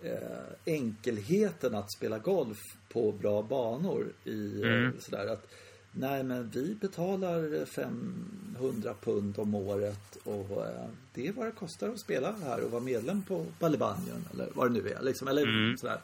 eh, 0.03 0.75
enkelheten 0.75 1.75
att 1.75 1.93
spela 1.93 2.19
golf 2.19 2.59
på 2.93 3.13
bra 3.13 3.43
banor 3.43 4.07
i 4.25 4.63
eh, 4.63 4.69
mm. 4.69 4.93
sådär 5.01 5.27
att 5.27 5.47
Nej 5.93 6.23
men 6.23 6.51
vi 6.51 6.75
betalar 6.81 7.65
500 7.65 8.95
pund 9.01 9.39
om 9.39 9.55
året 9.55 10.17
och 10.25 10.67
eh, 10.67 10.89
det 11.15 11.27
är 11.27 11.33
vad 11.33 11.47
det 11.47 11.53
kostar 11.53 11.89
att 11.89 12.01
spela 12.01 12.33
här 12.33 12.65
och 12.65 12.71
vara 12.71 12.83
medlem 12.83 13.23
på 13.23 13.47
Balibanien 13.59 14.25
eller 14.35 14.49
vad 14.55 14.71
det 14.71 14.83
nu 14.83 14.89
är 14.89 15.03
liksom, 15.03 15.29
eller 15.29 15.43
mm. 15.43 15.77
sådär. 15.77 16.01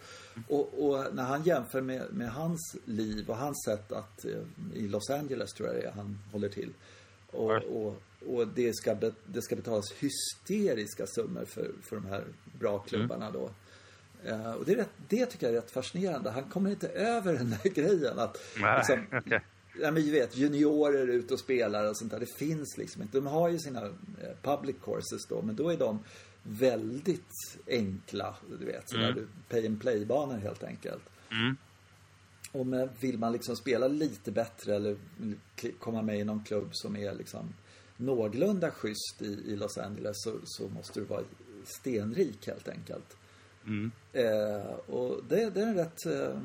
Och, 0.48 0.86
och, 0.86 1.14
när 1.14 1.22
han 1.22 1.42
jämför 1.42 1.80
med, 1.80 2.02
med, 2.10 2.30
hans 2.30 2.76
liv 2.84 3.30
och 3.30 3.36
hans 3.36 3.64
sätt 3.64 3.92
att 3.92 4.24
eh, 4.24 4.40
i 4.74 4.88
Los 4.88 5.10
Angeles 5.10 5.52
tror 5.52 5.68
jag 5.68 5.76
det 5.76 5.86
är 5.88 5.92
han 5.92 6.18
håller 6.32 6.48
till. 6.48 6.72
Och, 7.30 7.52
och, 7.52 8.02
och 8.26 8.48
det, 8.48 8.76
ska 8.76 8.94
be, 8.94 9.12
det 9.26 9.42
ska 9.42 9.56
betalas 9.56 9.92
hysteriska 9.92 11.06
summor 11.06 11.44
för, 11.44 11.70
för 11.82 11.96
de 11.96 12.06
här 12.06 12.24
bra 12.58 12.78
klubbarna 12.78 13.30
då. 13.30 13.50
Uh, 14.26 14.52
och 14.52 14.64
det, 14.64 14.72
är 14.72 14.76
rätt, 14.76 14.90
det 15.08 15.26
tycker 15.26 15.46
jag 15.46 15.56
är 15.56 15.60
rätt 15.60 15.70
fascinerande. 15.70 16.30
Han 16.30 16.44
kommer 16.44 16.70
inte 16.70 16.88
över 16.88 17.32
den 17.32 17.50
där 17.50 17.70
grejen 17.74 18.18
att 18.18 18.38
Nej, 18.60 18.78
liksom, 18.78 19.18
okay. 19.18 19.40
Ja 19.80 19.90
men 19.90 20.10
vet, 20.10 20.36
juniorer 20.36 21.08
ute 21.08 21.34
och 21.34 21.40
spelar 21.40 21.90
och 21.90 21.98
sånt 21.98 22.10
där. 22.10 22.20
Det 22.20 22.36
finns 22.38 22.78
liksom 22.78 23.02
inte. 23.02 23.18
De 23.18 23.26
har 23.26 23.48
ju 23.48 23.58
sina 23.58 23.86
eh, 23.86 23.92
public 24.42 24.76
courses 24.84 25.26
då, 25.28 25.42
men 25.42 25.56
då 25.56 25.70
är 25.70 25.76
de 25.76 25.98
väldigt 26.42 27.58
enkla, 27.66 28.36
du 28.60 28.66
vet, 28.66 28.90
sådär, 28.90 29.10
mm. 29.10 29.28
pay 29.48 29.66
and 29.66 29.80
play-banor 29.80 30.38
helt 30.38 30.64
enkelt. 30.64 31.02
Mm. 31.30 31.56
Och 32.52 32.66
med, 32.66 32.88
vill 33.00 33.18
man 33.18 33.32
liksom 33.32 33.56
spela 33.56 33.88
lite 33.88 34.32
bättre 34.32 34.74
eller 34.74 34.96
komma 35.78 36.02
med 36.02 36.18
i 36.18 36.24
någon 36.24 36.44
klubb 36.44 36.68
som 36.72 36.96
är 36.96 37.14
liksom 37.14 37.54
någorlunda 37.96 38.70
schysst 38.70 39.22
i, 39.22 39.26
i 39.26 39.56
Los 39.56 39.78
Angeles 39.78 40.16
så, 40.22 40.32
så 40.44 40.68
måste 40.68 41.00
du 41.00 41.06
vara 41.06 41.22
stenrik 41.64 42.46
helt 42.46 42.68
enkelt. 42.68 43.16
Mm. 43.66 43.90
Eh, 44.12 44.70
och 44.86 45.24
det, 45.28 45.50
det, 45.50 45.60
är 45.60 45.66
en 45.66 45.74
rätt 45.74 46.06
eh, 46.06 46.40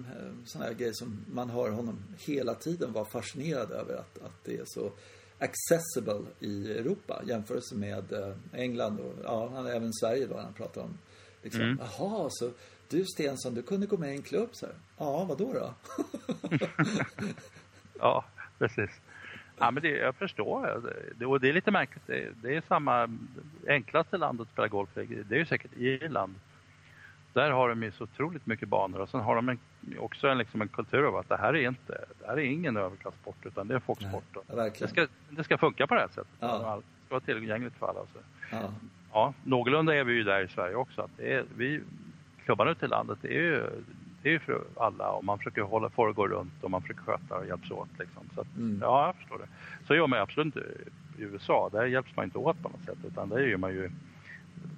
sån 0.45 0.61
här 0.61 0.73
grej 0.73 0.93
som 0.93 1.25
man 1.33 1.49
hör 1.49 1.69
honom 1.69 2.03
hela 2.17 2.55
tiden 2.55 2.93
vara 2.93 3.05
fascinerad 3.05 3.71
över 3.71 3.95
att, 3.95 4.21
att 4.21 4.43
det 4.43 4.57
är 4.57 4.65
så 4.65 4.91
accessible 5.39 6.21
i 6.39 6.71
Europa 6.71 7.21
jämfört 7.27 7.71
med 7.71 8.13
eh, 8.13 8.35
England 8.53 8.99
och 8.99 9.13
ja, 9.23 9.69
även 9.69 9.93
Sverige 9.93 10.27
då 10.27 10.37
han 10.37 10.53
pratar 10.53 10.81
om 10.81 10.97
liksom, 11.43 11.61
mm. 11.61 11.79
jaha, 11.79 12.27
så 12.29 12.51
du 12.89 13.05
Stensson, 13.05 13.55
du 13.55 13.61
kunde 13.61 13.87
gå 13.87 13.97
med 13.97 14.09
i 14.09 14.15
en 14.15 14.21
klubb 14.21 14.49
så 14.51 14.65
här. 14.65 14.75
Ja, 14.97 15.23
vad 15.23 15.37
då 15.37 15.53
då? 15.53 15.73
ja, 17.99 18.25
precis. 18.57 18.89
Ja, 19.57 19.71
men 19.71 19.83
det, 19.83 19.89
jag 19.89 20.15
förstår. 20.15 20.81
Det, 21.15 21.25
och 21.25 21.39
det 21.39 21.49
är 21.49 21.53
lite 21.53 21.71
märkligt. 21.71 22.07
Det, 22.07 22.29
det 22.41 22.55
är 22.55 22.63
samma 22.67 23.09
enklaste 23.67 24.17
landet 24.17 24.47
att 24.47 24.53
spela 24.53 24.67
golf 24.67 24.89
Det 24.93 25.35
är 25.35 25.39
ju 25.39 25.45
säkert 25.45 25.71
Irland. 25.77 26.35
Där 27.33 27.51
har 27.51 27.69
de 27.69 27.83
ju 27.83 27.91
så 27.91 28.03
otroligt 28.03 28.45
mycket 28.45 28.69
banor 28.69 28.99
och 28.99 29.09
sen 29.09 29.21
har 29.21 29.35
de 29.35 29.49
en, 29.49 29.59
också 29.99 30.27
en, 30.27 30.37
liksom 30.37 30.61
en 30.61 30.67
kultur 30.67 31.03
av 31.03 31.15
att 31.15 31.29
det 31.29 31.37
här 31.37 31.55
är 31.55 31.67
inte, 31.67 32.05
det 32.19 32.27
här 32.27 32.33
är 32.33 32.43
ingen 32.43 32.77
överklassport 32.77 33.45
utan 33.45 33.67
det 33.67 33.73
är 33.73 33.75
en 33.75 33.81
folksport. 33.81 34.37
Nej, 34.55 34.71
det, 34.79 34.87
ska, 34.87 35.07
det 35.29 35.43
ska 35.43 35.57
funka 35.57 35.87
på 35.87 35.93
det 35.93 36.01
här 36.01 36.07
sättet. 36.07 36.27
Ja. 36.39 36.47
Det 36.47 36.59
ska 36.59 36.81
vara 37.09 37.19
tillgängligt 37.19 37.73
för 37.73 37.87
alla. 37.87 37.99
Så. 37.99 38.19
Ja. 38.51 38.71
ja, 39.13 39.33
någorlunda 39.43 39.95
är 39.95 40.03
vi 40.03 40.13
ju 40.13 40.23
där 40.23 40.43
i 40.43 40.47
Sverige 40.47 40.75
också. 40.75 41.01
Att 41.01 41.17
det 41.17 41.33
är, 41.33 41.45
vi, 41.55 41.81
klubbarna 42.45 42.71
ute 42.71 42.85
i 42.85 42.89
landet, 42.89 43.17
det 43.21 43.27
är 43.27 43.41
ju 43.41 43.69
det 44.21 44.29
är 44.29 44.33
ju 44.33 44.39
för 44.39 44.63
alla 44.75 45.09
och 45.09 45.23
man 45.23 45.37
försöker 45.37 45.61
hålla, 45.61 45.89
få 45.89 46.07
det 46.07 46.13
gå 46.13 46.27
runt 46.27 46.63
och 46.63 46.71
man 46.71 46.81
försöker 46.81 47.01
sköta 47.01 47.37
och 47.37 47.45
hjälps 47.45 47.71
åt. 47.71 47.89
Liksom. 47.99 48.29
Så 48.35 48.41
att, 48.41 48.57
mm. 48.57 48.79
Ja, 48.81 49.05
jag 49.05 49.15
förstår 49.15 49.37
det. 49.37 49.47
Så 49.87 49.95
gör 49.95 50.07
man 50.07 50.19
ju 50.19 50.23
absolut 50.23 50.45
inte 50.45 50.59
i 51.17 51.21
USA. 51.21 51.69
Där 51.71 51.85
hjälps 51.85 52.15
man 52.15 52.25
inte 52.25 52.37
åt 52.37 52.61
på 52.61 52.69
något 52.69 52.85
sätt 52.85 52.97
utan 53.07 53.29
där 53.29 53.39
gör 53.39 53.57
man 53.57 53.73
ju 53.73 53.91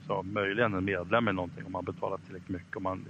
så 0.08 0.24
möjligen 0.24 0.74
en 0.74 0.86
medlem 0.86 1.28
i 1.28 1.34
någonting 1.34 1.66
om 1.66 1.72
man 1.72 1.86
betalar 1.86 2.18
tillräckligt 2.18 2.50
mycket 2.50 2.76
och 2.76 2.82
man 2.82 3.06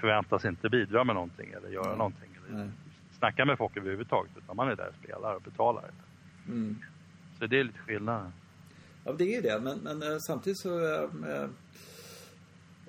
förväntas 0.00 0.44
inte 0.44 0.68
bidra 0.68 1.04
med 1.04 1.14
någonting 1.14 1.50
eller 1.50 1.68
göra 1.68 1.88
Nej. 1.88 1.98
någonting. 1.98 2.30
Eller 2.48 2.70
snacka 3.18 3.44
med 3.44 3.58
folk 3.58 3.76
överhuvudtaget 3.76 4.32
utan 4.36 4.56
man 4.56 4.68
är 4.68 4.76
där 4.76 4.88
och 4.88 5.04
spelar 5.04 5.34
och 5.34 5.42
betalar. 5.42 5.90
Mm. 6.48 6.76
Så 7.38 7.46
det 7.46 7.60
är 7.60 7.64
lite 7.64 7.78
skillnad. 7.78 8.32
Ja, 9.04 9.12
det 9.12 9.36
är 9.36 9.42
det. 9.42 9.60
Men, 9.60 9.78
men 9.78 10.02
eh, 10.02 10.18
samtidigt 10.26 10.58
så 10.58 10.94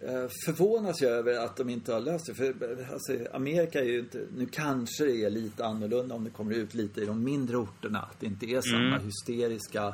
äh, 0.02 0.28
förvånas 0.46 1.02
jag 1.02 1.12
över 1.12 1.46
att 1.46 1.58
de 1.58 1.70
inte 1.70 1.94
har 1.94 2.00
löst 2.00 2.26
det. 2.26 2.36
För 2.36 2.54
alltså, 2.94 3.36
Amerika 3.36 3.80
är 3.80 3.84
ju 3.86 4.00
inte... 4.00 4.26
Nu 4.38 4.46
kanske 4.46 5.06
det 5.06 5.24
är 5.24 5.30
lite 5.30 5.66
annorlunda 5.66 6.16
om 6.16 6.24
det 6.24 6.30
kommer 6.30 6.56
ut 6.56 6.74
lite 6.74 7.02
i 7.02 7.06
de 7.06 7.24
mindre 7.24 7.58
orterna. 7.58 8.00
Att 8.00 8.20
det 8.20 8.26
inte 8.26 8.46
är 8.46 8.62
samma 8.62 8.96
Mm. 8.96 9.02
hysteriska 9.06 9.94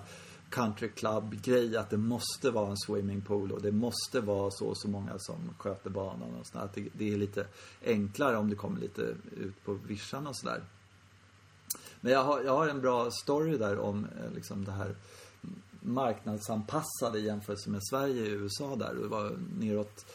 country 0.54 0.90
club-grej 0.90 1.78
att 1.78 1.90
det 1.90 1.98
måste 1.98 2.52
vara 2.52 2.70
en 2.70 2.78
swimmingpool 2.78 3.52
och 3.52 3.62
det 3.62 3.72
måste 3.72 4.22
vara 4.22 4.52
så 4.52 4.66
och 4.68 4.78
så 4.78 4.88
många 4.88 5.20
som 5.20 5.36
sköter 5.58 5.90
banan 5.90 6.36
och 6.40 6.48
sådär. 6.48 6.66
Att 6.66 6.74
det, 6.74 6.88
det 6.94 7.14
är 7.14 7.18
lite 7.18 7.48
enklare 7.86 8.38
om 8.38 8.50
det 8.50 8.56
kommer 8.56 8.80
lite 8.80 9.02
ut 9.32 9.64
på 9.66 9.74
vischan 9.74 10.28
och 10.28 10.36
sådär. 10.36 10.64
Men 12.02 12.14
jag 12.14 12.24
har, 12.24 12.42
jag 12.42 12.58
har 12.58 12.68
en 12.68 12.82
bra 12.82 13.12
story 13.12 13.58
där 13.58 13.80
om 13.80 14.06
eh, 14.06 14.32
liksom 14.36 14.66
det 14.66 14.72
här 14.72 14.96
marknadsanpassade 15.80 17.20
i 17.20 17.26
jämförelse 17.26 17.70
med 17.70 17.82
Sverige 17.90 18.22
och 18.22 18.42
USA 18.42 18.76
där. 18.76 18.94
Det 18.94 19.08
var 19.08 19.38
neråt 19.60 20.06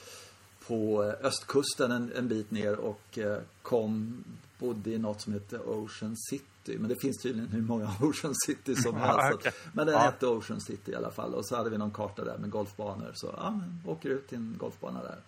på 0.68 1.02
östkusten 1.02 1.92
en, 1.92 2.12
en 2.16 2.28
bit 2.28 2.50
ner 2.50 2.76
och 2.78 3.18
eh, 3.18 3.38
kom, 3.62 4.24
bodde 4.58 4.90
i 4.90 4.98
något 4.98 5.20
som 5.20 5.32
heter 5.32 5.60
Ocean 5.68 6.16
City. 6.30 6.78
Men 6.78 6.88
det 6.88 6.96
finns 7.02 7.22
tydligen 7.22 7.48
hur 7.48 7.62
många 7.62 7.84
Ocean 8.00 8.34
City 8.46 8.74
som 8.76 8.94
helst. 8.96 9.34
okej. 9.34 9.52
Men 9.72 9.86
den 9.86 9.94
Ja. 9.94 10.00
hette 10.00 10.26
Ocean 10.26 10.60
City 10.60 10.90
i 10.90 10.94
alla 10.94 11.10
fall. 11.10 11.34
Och 11.34 11.46
så 11.46 11.56
hade 11.56 11.70
vi 11.70 11.78
någon 11.78 11.90
karta 11.90 12.24
där 12.24 12.38
med 12.38 12.50
golfbanor. 12.50 13.10
Så 13.14 13.34
ja, 13.36 13.50
men 13.50 13.92
åker 13.92 14.08
ut 14.10 14.28
till 14.28 14.38
en 14.38 14.54
golfbana 14.58 15.02
där. 15.02 15.18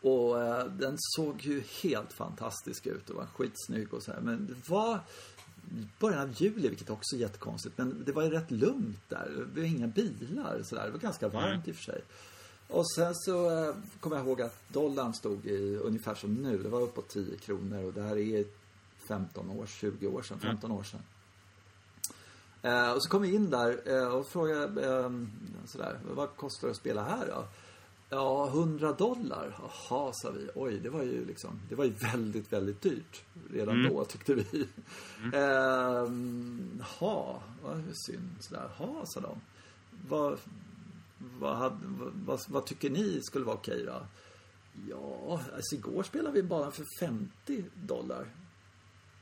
Och 0.00 0.42
eh, 0.42 0.66
den 0.66 0.94
såg 0.98 1.42
ju 1.42 1.62
helt 1.82 2.12
fantastisk 2.12 2.86
ut 2.86 3.10
och 3.10 3.16
var 3.16 3.26
skitsnygg 3.26 3.94
och 3.94 4.02
så 4.02 4.12
här. 4.12 4.20
Men 4.20 4.46
det 4.46 4.68
var 4.70 5.00
början 6.00 6.20
av 6.20 6.42
juli, 6.42 6.68
vilket 6.68 6.90
också 6.90 7.16
är 7.16 7.20
jättekonstigt. 7.20 7.78
Men 7.78 8.02
det 8.06 8.12
var 8.12 8.22
ju 8.22 8.30
rätt 8.30 8.50
lugnt 8.50 9.00
där. 9.08 9.46
Det 9.54 9.60
var 9.60 9.66
inga 9.68 9.86
bilar 9.86 10.60
så 10.64 10.74
där. 10.74 10.84
Det 10.84 10.90
var 10.90 10.98
ganska 10.98 11.28
varmt 11.28 11.68
i 11.68 11.72
och 11.72 11.76
för 11.76 11.82
sig. 11.82 12.00
Och 12.68 12.90
sen 12.90 13.14
så 13.14 13.50
eh, 13.50 13.74
kommer 14.00 14.16
jag 14.16 14.26
ihåg 14.26 14.42
att 14.42 14.68
dollarn 14.68 15.14
stod 15.14 15.46
i 15.46 15.76
ungefär 15.76 16.14
som 16.14 16.34
nu. 16.34 16.58
Det 16.62 16.68
var 16.68 16.80
uppåt 16.80 17.08
10 17.08 17.36
kronor 17.36 17.84
och 17.84 17.92
det 17.92 18.02
här 18.02 18.16
är 18.16 18.44
15 19.08 19.50
år, 19.50 19.66
20 19.66 20.06
år 20.06 20.22
sedan, 20.22 20.38
15 20.40 20.70
år 20.72 20.82
sedan. 20.82 21.00
Eh, 22.62 22.92
och 22.92 23.02
så 23.02 23.10
kom 23.10 23.22
vi 23.22 23.34
in 23.34 23.50
där 23.50 23.80
eh, 23.84 24.14
och 24.14 24.26
frågade 24.28 24.96
eh, 24.96 25.10
sådär, 25.66 25.98
vad 26.14 26.36
kostar 26.36 26.68
det 26.68 26.70
att 26.72 26.76
spela 26.76 27.04
här 27.04 27.26
då? 27.26 27.44
Ja, 28.10 28.48
100 28.48 28.92
dollar. 28.92 29.58
Jaha, 29.58 30.10
sa 30.14 30.30
vi. 30.30 30.48
Oj, 30.54 30.78
det 30.82 30.90
var 30.90 31.02
ju 31.02 31.24
liksom, 31.26 31.50
det 31.68 31.74
var 31.74 31.84
ju 31.84 31.90
väldigt, 31.90 32.52
väldigt 32.52 32.82
dyrt. 32.82 33.22
Redan 33.52 33.80
Mm. 33.80 33.92
då 33.92 34.04
tyckte 34.04 34.34
vi. 34.34 34.68
Ehm, 35.32 36.82
Jaha, 37.00 37.36
vad 37.62 37.82
synd. 38.06 38.30
Sådär. 38.40 38.70
Jaha, 38.78 39.06
sa 39.06 39.20
de. 39.20 39.40
Vad, 40.08 40.38
vad, 41.18 41.56
hade, 41.56 41.76
vad, 42.26 42.40
vad, 42.48 42.66
tycker 42.66 42.90
ni 42.90 43.20
skulle 43.22 43.44
vara 43.44 43.56
okej 43.56 43.84
då? 43.86 44.06
Ja, 44.90 45.40
alltså 45.54 45.74
igår 45.74 46.02
spelade 46.02 46.34
vi 46.34 46.42
bara 46.42 46.70
för 46.70 46.84
50 47.00 47.64
dollar. 47.74 48.26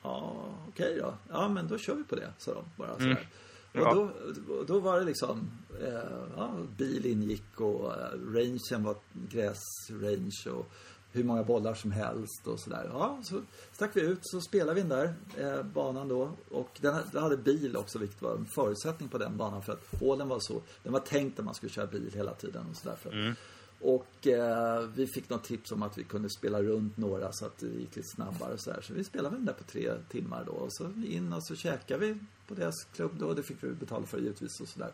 Ja, 0.03 0.55
okej 0.69 0.99
då. 0.99 1.15
Ja, 1.29 1.49
men 1.49 1.69
då 1.69 1.79
kör 1.79 1.95
vi 1.95 2.05
på 2.05 2.17
det, 2.17 2.33
sa 2.39 2.55
de 2.55 2.65
bara 2.77 2.95
sådär. 2.95 3.11
Mm. 3.11 3.25
Ja. 3.73 3.89
Och 3.89 4.11
då, 4.47 4.63
då 4.63 4.81
var 4.81 4.99
det 4.99 5.05
liksom, 5.05 5.51
eh, 5.81 6.29
ja, 6.37 6.57
bil 6.77 7.07
ingick 7.07 7.61
och 7.61 7.93
eh, 7.93 8.11
rangen 8.35 8.85
var 8.85 8.97
gräsrange 9.13 10.51
och 10.51 10.71
hur 11.15 11.25
många 11.25 11.43
bollar 11.43 11.75
som 11.75 11.93
helst 11.93 12.47
och 12.47 12.61
sådär. 12.61 12.91
Ja, 12.93 13.19
så 13.23 13.43
stack 13.73 13.97
vi 13.97 14.01
ut, 14.01 14.19
så 14.23 14.41
spelade 14.41 14.75
vi 14.75 14.81
den 14.81 14.89
där 14.89 15.15
eh, 15.39 15.63
banan 15.63 16.09
då. 16.09 16.31
Och 16.51 16.79
den, 16.81 16.97
den 17.13 17.23
hade 17.23 17.37
bil 17.37 17.77
också, 17.77 17.99
vilket 17.99 18.23
var 18.23 18.35
en 18.35 18.47
förutsättning 18.47 19.09
på 19.09 19.19
den 19.19 19.37
banan 19.37 19.63
för 19.63 19.73
att 19.73 20.01
hålen 20.01 20.29
var 20.29 20.39
så, 20.41 20.63
den 20.83 20.93
var 20.93 21.01
tänkt 21.01 21.39
att 21.39 21.45
man 21.45 21.55
skulle 21.55 21.73
köra 21.73 21.87
bil 21.87 22.13
hela 22.15 22.35
tiden 22.35 22.67
och 22.71 22.77
sådär. 22.77 22.97
Mm. 23.13 23.35
och 23.81 24.27
eh, 24.27 24.89
vi 24.95 25.07
fick 25.07 25.31
något 25.31 25.45
tips 25.45 25.73
om 25.73 25.83
att 25.83 25.99
vi 25.99 26.05
kunde 26.05 26.31
spela 26.31 26.63
runt 26.63 26.97
några 26.97 27.33
så 27.33 27.47
att 27.47 27.59
det 27.59 27.67
gick 27.67 27.97
lite 27.97 28.09
snabbare 28.09 28.53
och 28.53 28.61
så 28.61 28.71
där. 28.71 28.81
Så 28.81 28.95
vi 28.95 29.05
spelade 29.05 29.37
den 29.37 29.45
där 29.45 29.53
på 29.53 29.65
tre 29.65 29.93
timmar 30.09 30.45
då. 30.47 30.53
Och 30.53 30.73
så 30.73 30.85
in 31.07 31.33
och 31.33 31.47
så 31.47 31.57
käkade 31.57 32.07
vi 32.07 32.19
på 32.49 32.55
deras 32.55 32.85
klubb 32.85 33.13
då. 33.19 33.35
Det 33.35 33.43
fick 33.43 33.65
vi 33.65 33.69
betala 33.69 34.07
för 34.07 34.19
givetvis 34.19 34.61
och 34.61 34.69
sådär. 34.69 34.93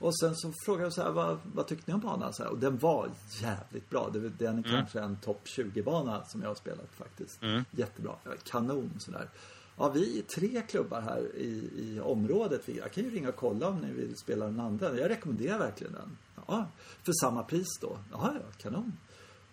Och 0.00 0.18
sen 0.18 0.36
så 0.36 0.52
frågade 0.64 0.84
jag 0.84 0.92
så 0.92 1.02
här, 1.02 1.10
vad, 1.10 1.38
vad 1.54 1.66
tyckte 1.66 1.90
ni 1.90 1.94
om 1.94 2.00
banan? 2.00 2.32
Så 2.32 2.42
här, 2.42 2.50
och 2.50 2.58
den 2.58 2.78
var 2.78 3.10
jävligt 3.42 3.90
bra. 3.90 4.10
Det, 4.12 4.28
den 4.28 4.58
är 4.58 4.62
kanske 4.62 5.00
en 5.00 5.16
topp 5.16 5.42
20-bana 5.44 6.24
som 6.26 6.42
jag 6.42 6.48
har 6.48 6.54
spelat 6.54 6.94
faktiskt. 6.94 7.42
Mm. 7.42 7.64
Jättebra. 7.70 8.14
Kanon 8.44 8.90
sådär. 8.98 9.28
Ja, 9.76 9.88
vi 9.88 10.18
är 10.18 10.22
tre 10.22 10.62
klubbar 10.68 11.00
här 11.00 11.36
i, 11.36 11.70
i 11.76 12.00
området. 12.00 12.68
Jag 12.68 12.92
kan 12.92 13.04
ju 13.04 13.10
ringa 13.10 13.28
och 13.28 13.36
kolla 13.36 13.68
om 13.68 13.76
ni 13.76 13.92
vill 13.92 14.16
spela 14.16 14.44
den 14.44 14.60
andra. 14.60 14.98
Jag 14.98 15.10
rekommenderar 15.10 15.58
verkligen 15.58 15.92
den. 15.92 16.16
Ja, 16.46 16.66
för 17.02 17.12
samma 17.12 17.42
pris 17.42 17.78
då. 17.80 17.98
Ja, 18.12 18.32
ja, 18.34 18.46
kanon. 18.58 18.92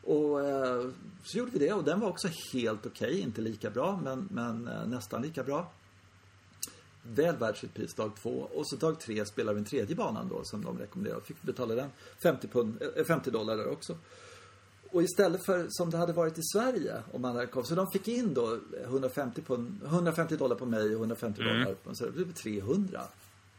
Och 0.03 0.47
eh, 0.47 0.89
så 1.23 1.37
gjorde 1.37 1.51
vi 1.51 1.59
det 1.59 1.73
och 1.73 1.83
den 1.83 1.99
var 1.99 2.09
också 2.09 2.27
helt 2.53 2.85
okej. 2.85 3.19
Inte 3.19 3.41
lika 3.41 3.69
bra, 3.69 3.99
men, 4.03 4.27
men 4.31 4.67
eh, 4.67 4.85
nästan 4.85 5.21
lika 5.21 5.43
bra. 5.43 5.71
Väl 7.15 7.37
värd 7.37 7.57
sitt 7.57 7.73
pris 7.73 7.93
dag 7.93 8.11
två. 8.21 8.29
Och 8.29 8.67
så 8.67 8.75
dag 8.75 8.99
tre 8.99 9.25
spelade 9.25 9.55
vi 9.55 9.59
en 9.59 9.65
tredje 9.65 9.95
banan 9.95 10.27
då 10.29 10.41
som 10.43 10.65
de 10.65 10.77
rekommenderade. 10.77 11.21
Fick 11.25 11.41
betala 11.41 11.75
den 11.75 11.89
50, 12.23 12.47
pund, 12.47 12.81
eh, 12.97 13.03
50 13.05 13.31
dollar 13.31 13.57
där 13.57 13.67
också. 13.67 13.97
Och 14.91 15.03
istället 15.03 15.45
för 15.45 15.67
som 15.69 15.89
det 15.89 15.97
hade 15.97 16.13
varit 16.13 16.37
i 16.37 16.43
Sverige 16.43 17.01
om 17.13 17.21
man 17.21 17.35
hade 17.35 17.47
kommit. 17.47 17.67
Så 17.67 17.75
de 17.75 17.91
fick 17.91 18.07
in 18.07 18.33
då 18.33 18.59
150, 18.83 19.41
pund, 19.41 19.81
150 19.85 20.37
dollar 20.37 20.55
på 20.55 20.65
mig 20.65 20.85
och 20.95 21.01
150 21.01 21.41
Mm. 21.41 21.53
dollar 21.53 21.73
på 21.75 21.95
så 21.95 22.05
det 22.05 22.11
blev 22.11 22.33
300. 22.33 23.01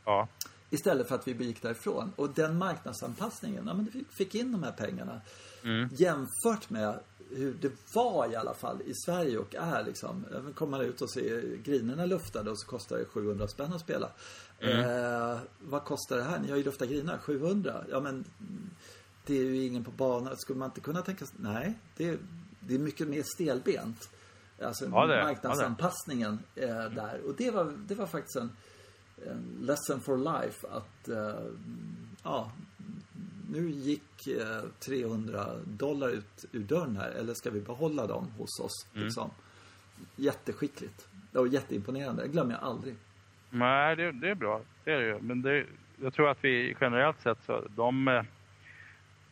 Ja. 0.04 0.28
Istället 0.70 1.08
för 1.08 1.14
att 1.14 1.28
vi 1.28 1.34
begick 1.34 1.62
därifrån. 1.62 2.12
Och 2.16 2.30
den 2.34 2.58
marknadsanpassningen, 2.58 3.64
ja 3.66 3.74
men 3.74 3.90
vi 3.92 4.04
fick 4.10 4.34
in 4.34 4.52
de 4.52 4.62
här 4.62 4.72
pengarna. 4.72 5.20
Mm. 5.62 5.88
Jämfört 5.92 6.70
med 6.70 7.00
hur 7.30 7.54
det 7.60 7.72
var 7.94 8.32
i 8.32 8.36
alla 8.36 8.54
fall 8.54 8.82
i 8.82 8.94
Sverige 8.94 9.38
och 9.38 9.54
är 9.54 9.84
liksom. 9.84 10.24
Även 10.36 10.52
Kommer 10.52 10.78
man 10.78 10.86
ut 10.86 11.00
och 11.00 11.10
ser 11.10 11.56
grinerna 11.56 12.06
luftade 12.06 12.50
och 12.50 12.60
så 12.60 12.66
kostar 12.66 12.98
det 12.98 13.04
700 13.04 13.48
spänn 13.48 13.72
att 13.72 13.80
spela. 13.80 14.10
Eh, 14.58 15.38
vad 15.58 15.84
kostar 15.84 16.16
det 16.16 16.22
här? 16.22 16.38
Ni 16.38 16.50
har 16.50 16.56
ju 16.56 16.64
luftat 16.64 16.88
grinar, 16.88 17.18
700. 17.18 17.84
Ja 17.90 18.00
men 18.00 18.24
det 19.26 19.38
är 19.38 19.44
ju 19.44 19.66
ingen 19.66 19.84
på 19.84 19.90
banan. 19.90 20.36
Skulle 20.36 20.58
man 20.58 20.68
inte 20.68 20.80
kunna 20.80 21.02
tänka 21.02 21.26
sig? 21.26 21.36
Nej, 21.40 21.78
det 21.96 22.08
är, 22.08 22.18
det 22.60 22.74
är 22.74 22.78
mycket 22.78 23.08
mer 23.08 23.22
stelbent. 23.22 24.10
Alltså 24.62 24.84
Ja, 24.84 25.06
det 25.06 25.24
marknadsanpassningen 25.24 26.38
eh, 26.54 26.68
där. 26.68 27.20
Och 27.26 27.34
det 27.36 27.50
var, 27.50 27.72
det 27.88 27.94
var 27.94 28.06
faktiskt 28.06 28.36
en, 28.36 28.56
en 29.26 29.58
lesson 29.60 30.00
for 30.00 30.16
life 30.16 30.66
att 30.70 31.08
eh, 31.08 31.46
ja, 32.22 32.52
nu 33.48 33.70
gick 33.70 34.26
eh, 34.26 34.62
300 34.80 35.46
dollar 35.64 36.08
ut 36.08 36.44
ur 36.52 36.60
dörren 36.60 36.96
här, 36.96 37.10
eller 37.10 37.34
ska 37.34 37.50
vi 37.50 37.60
behålla 37.60 38.06
dem 38.06 38.30
hos 38.38 38.60
oss? 38.60 38.86
Mm. 38.94 39.04
Liksom. 39.04 39.30
Jätteskickligt. 40.16 41.08
Och 41.32 41.48
jätteimponerande, 41.48 42.22
det 42.22 42.28
glömmer 42.28 42.52
jag 42.52 42.62
aldrig. 42.62 42.96
Nej, 43.50 43.96
det, 43.96 44.12
det 44.12 44.30
är 44.30 44.34
bra. 44.34 44.60
Det 44.84 44.92
är 44.92 44.98
det 45.00 45.06
ju. 45.06 45.18
Men 45.20 45.42
det, 45.42 45.66
jag 46.02 46.14
tror 46.14 46.28
att 46.28 46.44
vi 46.44 46.76
generellt 46.80 47.20
sett 47.20 47.38
så, 47.46 47.64
de, 47.76 48.08
eh, 48.08 48.22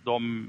de 0.05 0.47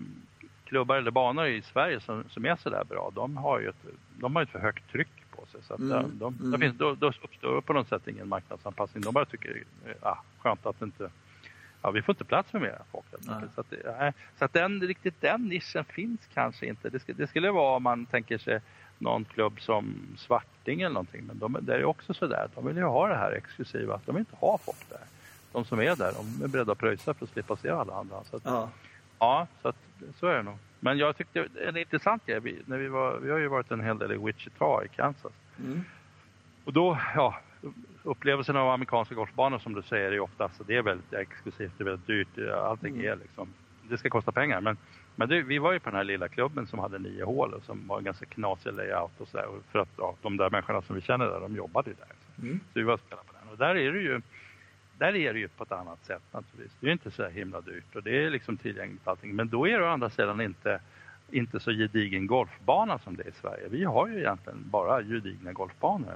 klubbar 0.65 0.95
eller 0.95 1.11
banor 1.11 1.47
i 1.47 1.61
Sverige 1.61 1.99
som, 1.99 2.23
som 2.29 2.45
är 2.45 2.55
sådär 2.55 2.83
bra, 2.83 3.11
de 3.15 3.37
har 3.37 3.59
ju 3.59 3.69
ett, 3.69 3.85
de 4.19 4.35
har 4.35 4.43
ett 4.43 4.49
för 4.49 4.59
högt 4.59 4.91
tryck 4.91 5.07
på 5.35 5.45
sig. 5.45 5.61
Så 5.63 5.73
att 5.73 5.79
Mm, 5.79 5.91
de, 5.91 6.19
de, 6.19 6.35
mm. 6.39 6.51
det 6.51 6.57
finns, 6.57 6.77
då, 6.77 6.95
då 6.95 7.07
uppstår 7.07 7.61
på 7.61 7.73
något 7.73 7.87
sätt 7.87 8.07
ingen 8.07 8.27
marknadsanpassning. 8.27 9.03
De 9.03 9.13
bara 9.13 9.25
tycker, 9.25 9.63
eh, 9.85 9.91
ah, 10.01 10.17
skönt 10.39 10.65
att 10.65 10.81
inte, 10.81 11.09
ja 11.81 11.91
vi 11.91 12.01
får 12.01 12.13
inte 12.13 12.25
plats 12.25 12.53
med 12.53 12.61
mera 12.61 12.81
folk. 12.91 13.05
Så 13.55 13.61
att, 13.61 13.73
nej. 13.99 14.13
så 14.39 14.45
att 14.45 14.53
den, 14.53 14.81
riktigt 14.81 15.21
den 15.21 15.41
nischen 15.47 15.83
finns 15.85 16.21
kanske 16.33 16.65
inte. 16.65 16.89
Det, 16.89 16.99
skulle- 16.99 17.17
det 17.17 17.27
skulle 17.27 17.51
vara 17.51 17.75
om 17.75 17.83
man 17.83 18.05
tänker 18.05 18.37
sig 18.37 18.61
någon 18.97 19.25
klubb 19.25 19.61
som 19.61 19.95
Svarting 20.17 20.81
eller 20.81 20.93
någonting. 20.93 21.23
Men 21.25 21.39
de, 21.39 21.57
det 21.61 21.75
är 21.75 21.85
också 21.85 22.13
sådär, 22.13 22.49
de 22.55 22.65
vill 22.67 22.77
ju 22.77 22.83
ha 22.83 23.07
det 23.07 23.15
här 23.15 23.31
exklusiva, 23.31 23.99
de 24.05 24.15
vill 24.15 24.19
inte 24.19 24.35
ha 24.35 24.57
folk 24.57 24.89
där. 24.89 24.99
De 25.51 25.65
som 25.65 25.79
är 25.79 25.95
där, 25.95 26.13
de 26.13 26.43
är 26.43 26.47
beredda 26.47 26.71
att 26.71 26.77
pröjsa 26.77 27.13
för 27.13 27.25
att 27.25 27.31
slippa 27.31 27.55
se 27.55 27.69
alla 27.69 27.93
andra. 27.93 28.23
Så 28.23 28.35
att, 28.37 28.41
Ja, 28.45 28.69
Ja, 29.19 29.47
så, 29.61 29.67
att, 29.67 29.75
så 30.19 30.27
är 30.27 30.35
det 30.37 30.43
nog. 30.43 30.57
Men 30.79 30.97
jag 30.97 31.17
tyckte 31.17 31.47
en 31.67 31.77
intressant 31.77 32.25
grej, 32.25 32.39
vi, 32.39 32.61
när 32.65 32.77
vi, 32.77 32.87
var, 32.87 33.17
vi 33.17 33.31
har 33.31 33.37
ju 33.37 33.47
varit 33.47 33.71
en 33.71 33.81
hel 33.81 33.97
del 33.97 34.11
i 34.11 34.17
Wichita 34.17 34.85
i 34.85 34.87
Kansas. 34.87 35.31
mm. 35.59 35.83
Och 36.65 36.73
då, 36.73 36.97
ja, 37.15 37.39
upplevelsen 38.07 38.55
av 38.55 38.69
amerikanska 38.69 39.15
golfbanor 39.15 39.59
som 39.59 39.73
du 39.73 39.81
säger 39.81 40.11
är 40.11 40.19
ofta, 40.19 40.43
alltså, 40.43 40.63
det 40.63 40.75
är 40.75 40.81
väldigt 40.81 41.13
exklusivt, 41.13 41.71
det 41.77 41.83
är 41.83 41.85
väldigt 41.85 42.07
dyrt, 42.07 42.49
allting 42.53 42.93
Mm. 42.95 43.11
är 43.11 43.15
liksom, 43.15 43.47
det 43.89 43.97
ska 43.97 44.09
kosta 44.09 44.31
pengar. 44.31 44.61
Men, 44.61 44.77
men 45.15 45.29
det, 45.29 45.41
vi 45.41 45.57
var 45.57 45.73
ju 45.73 45.79
på 45.79 45.89
den 45.89 45.97
här 45.97 46.03
lilla 46.03 46.27
klubben 46.27 46.67
som 46.67 46.79
hade 46.79 46.99
nio 46.99 47.23
hål 47.23 47.53
och 47.53 47.63
som 47.63 47.87
var 47.87 47.97
en 47.97 48.03
ganska 48.03 48.25
knasig 48.25 48.73
layout 48.73 49.11
och 49.21 49.27
så 49.27 49.37
där. 49.37 49.45
Och 49.47 49.63
För 49.71 49.79
att 49.79 49.89
ja, 49.97 50.15
de 50.21 50.37
där 50.37 50.49
människorna 50.49 50.81
som 50.81 50.95
vi 50.95 51.01
känner 51.01 51.25
där, 51.25 51.39
de 51.39 51.55
jobbade 51.55 51.89
ju 51.89 51.95
där. 51.95 52.43
Mm. 52.47 52.59
Så 52.59 52.79
vi 52.79 52.83
var 52.83 52.93
och 52.93 52.99
spelade 52.99 53.27
på 53.27 53.33
den. 53.39 53.49
Och 53.51 53.57
där 53.57 53.75
är 53.75 53.91
det 53.93 53.99
ju, 53.99 54.21
där 54.97 55.15
är 55.15 55.33
det 55.33 55.39
ju 55.39 55.47
på 55.47 55.63
ett 55.63 55.71
annat 55.71 56.05
sätt 56.05 56.23
naturligtvis. 56.31 56.77
Det 56.79 56.85
är 56.85 56.87
ju 56.87 56.93
inte 56.93 57.11
så 57.11 57.27
himla 57.27 57.61
dyrt 57.61 57.95
och 57.95 58.03
det 58.03 58.23
är 58.23 58.29
liksom 58.29 58.57
tillgängligt 58.57 59.07
allting. 59.07 59.35
Men 59.35 59.49
då 59.49 59.67
är 59.67 59.79
det 59.79 59.85
å 59.85 59.89
andra 59.89 60.09
sidan 60.09 60.41
inte, 60.41 60.79
inte 61.31 61.59
så 61.59 61.71
gedigen 61.71 62.27
golfbana 62.27 62.99
som 62.99 63.15
det 63.15 63.23
är 63.23 63.29
i 63.29 63.31
Sverige. 63.31 63.67
Vi 63.69 63.83
har 63.83 64.07
ju 64.07 64.17
egentligen 64.19 64.63
bara 64.69 65.03
gedigna 65.03 65.53
golfbanor. 65.53 66.15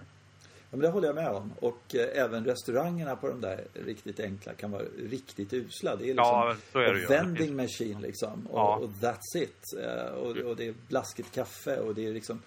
Ja, 0.72 0.78
men 0.78 0.80
det 0.80 0.88
håller 0.90 1.08
jag 1.08 1.16
med 1.16 1.30
om. 1.30 1.54
Och 1.60 1.96
eh, 1.96 2.24
även 2.24 2.46
restaurangerna 2.46 3.16
på 3.16 3.28
de 3.28 3.42
där 3.42 3.62
riktigt 3.74 4.20
enkla 4.20 4.54
kan 4.54 4.72
vara 4.72 4.84
riktigt 5.10 5.54
usla. 5.54 5.96
Det 5.96 6.04
är 6.04 6.08
liksom 6.08 6.26
Ja, 6.26 6.56
så 6.72 6.80
är 6.80 6.94
det 6.94 7.00
ju. 7.00 7.06
vending 7.06 7.56
machine 7.56 8.02
liksom. 8.02 8.48
Och, 8.48 8.60
Ja. 8.60 8.76
och 8.76 8.90
that's 8.90 9.38
it. 9.44 9.64
Eh, 9.84 10.14
och, 10.14 10.38
och 10.38 10.56
det 10.56 10.68
är 10.68 10.74
blaskigt 10.88 11.36
kaffe 11.36 11.78
och 11.80 11.96
det 11.96 12.06
är 12.08 12.14
liksom 12.14 12.42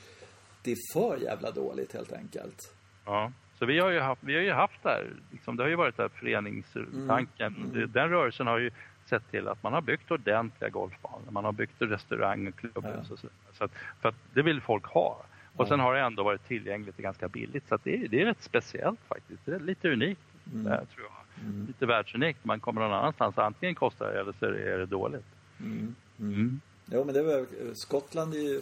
Det 0.62 0.72
är 0.72 0.92
för 0.92 1.16
jävla 1.16 1.50
dåligt 1.50 1.92
helt 1.92 2.12
enkelt. 2.12 2.74
Ja. 3.04 3.32
Så 3.58 3.66
vi 3.66 3.78
har 3.78 3.90
ju 3.90 4.00
haft, 4.00 4.22
vi 4.24 4.34
har 4.34 4.42
ju 4.42 4.52
haft 4.52 4.82
där, 4.82 5.12
liksom, 5.32 5.56
det 5.56 5.62
har 5.62 5.68
ju 5.70 5.76
varit 5.76 5.96
där 5.96 6.08
föreningstanken. 6.08 7.54
Mm, 7.56 7.72
Det- 7.72 7.86
Den 7.86 8.08
rörelsen 8.08 8.46
har 8.46 8.58
ju 8.58 8.70
sett 9.06 9.30
till 9.30 9.48
att 9.48 9.62
man 9.62 9.72
har 9.72 9.80
byggt 9.80 10.10
ordentliga 10.10 10.70
golfbanor. 10.70 11.30
Man 11.30 11.44
har 11.44 11.52
byggt 11.52 11.74
restaurang 11.78 12.46
och 12.48 12.56
klubbhus 12.56 12.84
Ja. 13.08 13.12
och 13.12 13.18
så, 13.18 13.28
så 13.52 13.64
att, 13.64 13.70
För 14.00 14.08
att 14.08 14.14
det 14.34 14.42
vill 14.42 14.60
folk 14.60 14.84
ha. 14.86 15.24
Och 15.56 15.68
sen 15.68 15.80
har 15.80 15.94
det 15.94 16.00
ändå 16.00 16.22
varit 16.22 16.48
tillgängligt 16.48 16.96
och 16.96 17.02
ganska 17.02 17.28
billigt. 17.28 17.68
Så 17.68 17.78
det, 17.84 17.94
är, 17.96 18.08
det 18.08 18.20
är 18.20 18.24
rätt 18.24 18.42
speciellt 18.42 19.00
faktiskt. 19.08 19.40
Det 19.46 19.54
är 19.54 19.60
lite 19.60 19.88
unikt, 19.88 20.20
Mm. 20.52 20.64
det 20.64 20.70
här, 20.70 20.84
tror 20.94 21.06
jag. 21.06 21.44
Mm. 21.48 21.66
Lite 21.66 21.86
världsunikt. 21.86 22.44
Man 22.44 22.60
kommer 22.60 22.80
någon 22.80 22.92
annanstans. 22.92 23.38
Antingen 23.38 23.74
kostar 23.74 24.12
det 24.12 24.20
eller 24.20 24.32
så 24.38 24.44
är 24.46 24.78
det 24.78 24.86
dåligt. 24.86 25.24
Mm. 25.60 25.94
Mm. 26.18 26.34
Mm. 26.34 26.60
Jo 26.92 27.04
men 27.04 27.14
det 27.14 27.22
var, 27.22 27.46
Skottland 27.74 28.34
är 28.34 28.38
ju 28.38 28.60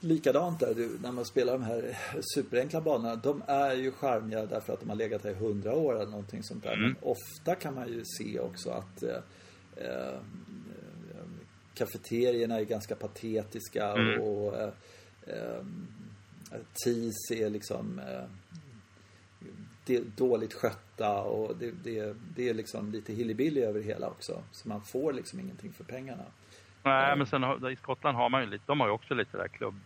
likadant 0.00 0.60
där. 0.60 0.74
Du, 0.74 0.98
när 1.02 1.12
man 1.12 1.24
spelar 1.24 1.52
de 1.52 1.62
här 1.62 1.96
superenkla 2.34 2.80
banorna. 2.80 3.16
De 3.16 3.42
är 3.46 3.74
ju 3.74 3.92
charmiga 3.92 4.46
därför 4.46 4.72
att 4.72 4.80
de 4.80 4.88
har 4.88 4.96
legat 4.96 5.24
här 5.24 5.30
i 5.30 5.34
hundra 5.34 5.72
år 5.74 5.94
eller 5.94 6.10
någonting 6.10 6.42
sånt 6.42 6.62
där. 6.62 6.72
Mm. 6.72 6.82
Men 6.82 6.96
ofta 7.02 7.54
kan 7.54 7.74
man 7.74 7.88
ju 7.88 8.02
se 8.04 8.40
också 8.40 8.70
att 8.70 9.02
eh, 9.02 9.16
eh, 9.76 10.18
kafeterierna 11.74 12.60
är 12.60 12.64
ganska 12.64 12.94
patetiska 12.94 13.92
Mm. 13.92 14.20
och 14.20 14.56
eh, 14.56 14.62
eh, 14.64 14.70
TIS 16.84 17.30
är 17.30 17.50
liksom 17.50 17.98
eh, 17.98 18.24
det 19.86 19.96
är 19.96 20.02
dåligt 20.16 20.54
skötta 20.54 21.20
och 21.22 21.56
det, 21.56 21.70
det, 21.84 22.16
det 22.36 22.48
är 22.48 22.54
liksom 22.54 22.92
lite 22.92 23.12
hillybilly 23.12 23.60
över 23.60 23.80
det 23.80 23.86
hela 23.86 24.08
också. 24.08 24.42
Så 24.52 24.68
man 24.68 24.80
får 24.82 25.12
liksom 25.12 25.40
ingenting 25.40 25.72
för 25.72 25.84
pengarna. 25.84 26.24
Nej, 26.82 27.08
Ja. 27.08 27.16
men 27.16 27.26
sen 27.26 27.42
har, 27.42 27.70
i 27.70 27.76
Skottland 27.76 28.16
har 28.16 28.28
man 28.28 28.40
ju 28.42 28.46
lite, 28.50 28.64
de 28.66 28.80
har 28.80 28.86
ju 28.86 28.92
också 28.92 29.14
lite 29.14 29.36
det 29.36 29.42
där 29.42 29.48
klubb, 29.48 29.80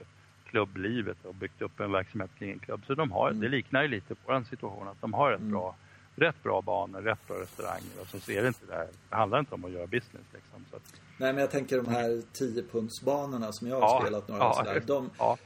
klubblivet 0.46 1.24
och 1.24 1.34
byggt 1.34 1.62
upp 1.62 1.80
en 1.80 1.92
verksamhet 1.92 2.30
kring 2.38 2.50
en 2.50 2.58
klubb. 2.58 2.82
Så 2.86 2.94
de 2.94 3.12
har, 3.12 3.28
Mm. 3.30 3.40
det 3.40 3.48
liknar 3.48 3.82
ju 3.82 3.88
lite 3.88 4.14
vår 4.26 4.42
situation 4.50 4.88
att 4.88 5.00
de 5.00 5.12
har 5.14 5.30
rätt, 5.30 5.40
Mm. 5.40 5.52
bra, 5.52 5.76
rätt 6.16 6.42
bra 6.42 6.62
banor, 6.62 7.00
rätt 7.02 7.28
bra 7.28 7.36
restauranger 7.40 8.00
och 8.00 8.06
så 8.06 8.20
ser 8.20 8.42
det 8.42 8.48
inte 8.48 8.66
det 8.66 8.74
här, 8.74 8.88
det 9.10 9.16
handlar 9.16 9.38
inte 9.38 9.54
om 9.54 9.64
att 9.64 9.70
göra 9.72 9.86
business 9.86 10.26
liksom. 10.32 10.64
Så 10.70 10.76
att, 10.76 11.00
Nej 11.22 11.32
men 11.32 11.40
jag 11.40 11.50
tänker 11.50 11.76
de 11.76 11.86
här 11.88 12.22
10-punktsbanorna 12.34 13.52
som 13.52 13.68
jag 13.68 13.80
har 13.80 13.82
Ja, 13.82 14.00
spelat 14.02 14.28
några 14.28 14.42
ja, 14.42 14.54
sådär. 14.54 14.82
De, 14.86 15.10
ja, 15.18 15.36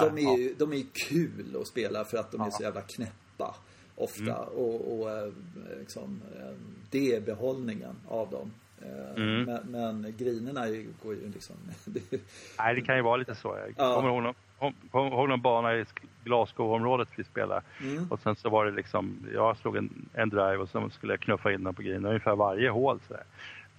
de, 0.00 0.18
är 0.18 0.38
ju, 0.38 0.54
de 0.58 0.72
är 0.72 0.84
kul 1.08 1.56
att 1.60 1.66
spela 1.66 2.04
för 2.04 2.16
att 2.18 2.32
de 2.32 2.40
är 2.40 2.44
Ja. 2.44 2.50
så 2.50 2.62
jävla 2.62 2.80
knäppa. 2.80 3.54
Ofta. 3.96 4.36
Och, 4.38 5.00
och 5.00 5.10
eh, 5.10 5.32
liksom, 5.78 6.20
eh, 6.38 6.54
det 6.90 7.14
är 7.16 7.20
behållningen 7.20 7.96
av 8.08 8.30
dem. 8.30 8.50
Eh, 8.82 9.14
Mm. 9.16 9.42
Men, 9.44 9.62
men 10.02 10.14
grinerna 10.18 10.66
går 11.02 11.14
ju 11.14 11.30
liksom... 11.34 11.56
nej, 12.58 12.74
det 12.74 12.80
kan 12.80 12.96
ju 12.96 13.02
vara 13.02 13.16
lite 13.16 13.34
så. 13.34 13.48
Jag 13.48 13.74
Ja. 13.88 13.94
kommer 13.94 14.08
ihåg 14.08 14.34
kommer 14.90 15.10
ihåg 15.10 15.28
någon 15.28 15.42
bana 15.42 15.74
i 15.76 15.84
Glasgow-området 16.24 17.08
vi 17.16 17.24
spelade. 17.24 17.62
Mm. 17.80 18.06
Och 18.10 18.20
sen 18.20 18.36
så 18.36 18.48
var 18.48 18.64
det 18.66 18.72
liksom, 18.72 19.26
jag 19.34 19.56
slog 19.56 19.76
en, 19.76 20.08
en 20.14 20.28
drive 20.28 20.56
och 20.56 20.68
sen 20.68 20.90
skulle 20.90 21.12
jag 21.12 21.20
knuffa 21.20 21.52
in 21.52 21.64
den 21.64 21.74
på 21.74 21.82
green 21.82 22.04
ungefär 22.06 22.36
varje 22.36 22.70
hål. 22.70 23.00
Så 23.08 23.12
där. 23.14 23.22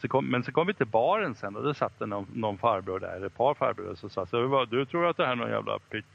Så 0.06 0.10
kom, 0.10 0.26
men 0.26 0.44
så 0.44 0.52
kom 0.52 0.68
vi 0.68 0.74
till 0.74 0.88
baren 0.88 1.36
sen 1.36 1.56
och 1.56 1.64
då 1.64 1.74
satt 1.74 2.00
det 2.00 2.06
någon, 2.06 2.28
någon 2.34 2.58
farbror 2.58 3.00
där, 3.00 3.26
ett 3.26 3.38
par 3.38 3.54
farbröder 3.54 3.96
som 3.96 4.10
sa 4.10 4.26
så 4.26 4.66
du 4.66 4.86
tror 4.86 5.10
att 5.10 5.18
det 5.18 5.26
här 5.26 5.32
är 5.32 5.36
någon 5.36 5.50
jävla 5.50 5.80
pitch, 5.80 6.06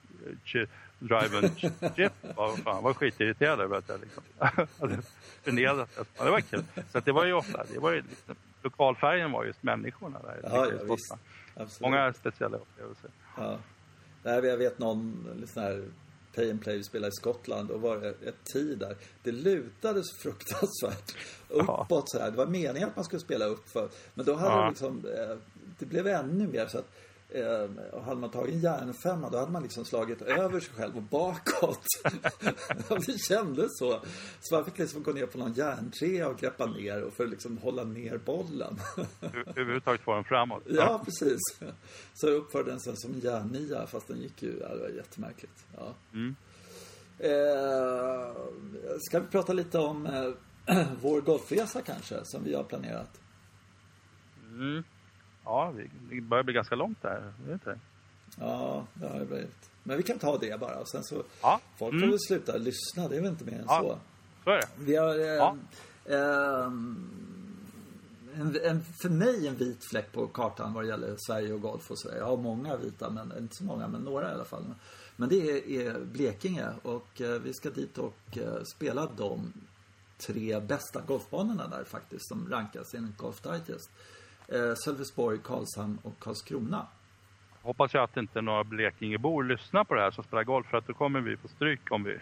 ch, 0.45 0.57
drive 0.99 1.38
and 1.38 1.59
chip? 1.59 2.12
Vad 2.36 2.59
fan, 2.59 2.82
var 2.82 2.95
skitirriterad 2.95 3.61
över 3.61 3.78
att 3.78 3.88
jag 3.88 4.01
liksom 4.01 4.22
hade 4.80 5.03
förnedrat 5.43 5.97
det. 5.97 6.05
Ja, 6.18 6.24
det 6.24 6.30
var 6.30 6.41
kul. 6.41 6.64
Så 6.93 7.01
det 7.01 7.12
var 7.12 7.24
ju 7.24 7.32
ofta, 7.32 7.64
det 7.74 7.78
var 7.78 7.91
ju 7.91 8.03
liksom, 8.03 8.34
lokalfärgen 8.62 9.32
var 9.32 9.45
just 9.45 9.62
människorna 9.62 10.18
där. 10.22 10.41
Ja, 10.43 10.66
ja, 10.66 10.95
visst. 10.95 11.80
Många 11.80 12.12
speciella 12.12 12.57
upplevelser. 12.57 13.11
Ja. 13.36 13.59
Jag 14.22 14.57
vet 14.57 14.78
någon 14.78 15.26
sån 15.47 15.62
här 15.62 15.84
pay 16.35 16.51
and 16.51 16.62
play 16.62 16.76
vi 16.76 16.85
spelade 16.85 17.09
i 17.09 17.12
Skottland 17.12 17.70
och 17.70 17.81
var 17.81 17.97
ett 18.28 18.45
tid 18.53 18.78
där. 18.78 18.97
Det 19.22 19.33
lutade 19.33 20.03
så 20.05 20.16
fruktansvärt 20.16 21.16
Ja. 21.49 21.85
uppåt 21.87 22.11
så 22.11 22.18
här. 22.18 22.31
Det 22.31 22.37
var 22.37 22.47
meningen 22.47 22.89
att 22.89 22.97
man 22.97 23.05
skulle 23.05 23.20
spela 23.20 23.45
upp 23.45 23.68
för. 23.68 23.89
Men 24.14 24.26
då 24.26 24.35
hade 24.35 24.55
Ja. 24.55 24.62
det 24.64 24.68
liksom, 24.70 25.05
eh, 25.18 25.37
det 25.78 25.87
blev 25.87 26.07
ännu 26.07 26.47
mer 26.49 26.66
så 26.66 26.78
att 26.78 26.91
eh, 27.35 28.01
hade 28.03 28.20
man 28.20 28.31
tagit 28.31 28.55
en 28.55 28.61
järnfemma 28.61 29.31
då 29.31 29.39
hade 29.39 29.53
man 29.53 29.62
liksom 29.62 29.85
slagit 29.85 30.22
över 30.22 30.61
sig 30.61 30.74
själv 30.74 30.97
och 30.97 31.03
bakåt. 31.03 31.85
det 33.07 33.18
kändes 33.28 33.78
så. 33.78 34.01
Så 34.41 34.55
man 34.55 34.64
fick 34.64 34.78
liksom 34.78 35.03
gå 35.03 35.12
ner 35.12 35.26
på 35.26 35.39
någon 35.39 35.53
järntrea 35.53 36.28
och 36.28 36.39
greppa 36.39 36.66
ner 36.66 37.03
och 37.03 37.12
för 37.12 37.24
att 37.24 37.31
liksom 37.31 37.59
hålla 37.59 37.85
ner 37.85 38.18
bollen. 38.18 38.78
Över- 39.20 39.45
Överhuvudtaget 39.57 40.01
få 40.01 40.14
den 40.14 40.24
framåt. 40.24 40.62
Ja, 40.66 41.03
precis. 41.05 41.39
Så 42.14 42.26
jag 42.26 42.35
uppförde 42.37 42.70
den 42.70 42.81
sen 42.81 42.97
som 42.97 43.12
en 43.14 43.20
järnnia 43.20 43.87
fast 43.87 44.09
den 44.09 44.18
gick 44.20 44.43
ju, 44.43 44.59
det 44.59 44.78
var 44.81 44.89
jättemärkligt. 44.89 45.64
Ja. 45.76 45.95
Mm. 46.12 46.37
Eh, 47.18 48.35
ska 49.01 49.20
vi 49.20 49.26
prata 49.26 49.53
lite 49.53 49.78
om 49.78 50.07
eh, 50.66 50.87
vår 51.01 51.20
golfresa 51.20 51.83
kanske, 51.83 52.20
som 52.24 52.45
vi 52.45 52.55
har 52.55 52.62
planerat? 52.64 53.20
Mm. 54.51 54.83
Ja, 55.51 55.73
det- 56.11 56.21
börjar 56.21 56.45
bli 56.45 56.55
ganska 56.55 56.75
långt 56.75 57.03
där. 57.03 57.11
Är 57.11 57.33
det 57.47 57.53
inte? 57.53 57.79
Ja, 58.39 58.87
det 58.95 59.09
har 59.09 59.19
det 59.19 59.27
blivit. 59.27 59.71
Men 59.83 59.97
vi 59.97 60.03
kan 60.03 60.19
ta 60.19 60.39
det 60.39 60.61
bara 60.61 60.77
och 60.79 60.89
sen 60.89 61.05
så, 61.05 61.23
Ja. 61.43 61.61
folk 61.79 61.93
Mm. 61.93 62.03
får 62.03 62.09
väl 62.11 62.19
sluta 62.29 62.57
lyssna, 62.57 63.09
det 63.09 63.17
är 63.17 63.21
väl 63.21 63.31
inte 63.31 63.45
mer 63.45 63.53
än 63.59 63.65
Ja. 63.69 63.81
så. 63.83 63.99
Så 64.45 64.51
är 64.51 64.57
det. 64.57 64.69
Vi 64.79 64.97
har, 64.97 65.19
eh, 65.19 65.25
Ja. 65.27 65.57
ehm, 66.07 67.11
en, 68.35 68.57
en, 68.65 68.83
för 69.03 69.09
mig 69.09 69.47
en 69.49 69.57
vit 69.57 69.85
fläck 69.91 70.13
på 70.13 70.27
kartan 70.27 70.73
vad 70.73 70.85
det 70.85 70.89
gäller 70.89 71.17
Sverige 71.27 71.53
och 71.53 71.61
golf 71.61 71.91
och 71.91 71.99
sådär. 71.99 72.17
Jag 72.17 72.27
har 72.27 72.37
många 72.37 72.77
vita, 72.77 73.11
men 73.11 73.33
inte 73.39 73.55
så 73.57 73.65
många, 73.65 73.89
men 73.89 74.01
några 74.01 74.31
i 74.31 74.35
alla 74.35 74.45
fall. 74.45 74.65
Men 75.17 75.29
det 75.29 75.37
är, 75.51 75.69
är 75.71 76.01
Blekinge 76.05 76.69
och 76.83 77.21
eh, 77.21 77.41
vi 77.41 77.55
ska 77.55 77.71
dit 77.71 77.99
och 77.99 78.39
eh, 78.39 78.63
spela 78.77 79.09
de 79.17 79.53
tre 80.27 80.61
bästa 80.61 81.01
golfbanorna 81.01 81.69
där 81.69 81.85
faktiskt, 81.85 82.29
som 82.29 82.49
rankas 82.51 82.95
enligt 82.95 83.17
Golf 83.17 83.41
Digest. 83.43 83.91
Eh, 84.51 84.75
Sölvesborg, 84.85 85.39
Karlshamn 85.45 85.99
och 86.03 86.19
Karlskrona. 86.19 86.87
hoppas 87.63 87.95
jag 87.95 88.05
att 88.05 88.17
inte 88.17 88.41
några 88.41 88.65
Blekingebor 88.65 89.45
lyssnar 89.45 89.85
på 89.85 89.95
det 89.95 90.01
här 90.01 90.11
som 90.11 90.25
spelar 90.25 90.45
golf 90.45 90.67
för 90.67 90.79
att 90.79 90.87
då 90.87 90.93
kommer 90.93 91.21
vi 91.21 91.37
få 91.37 91.49
stryk 91.49 91.81
om 91.93 92.05
vi, 92.05 92.19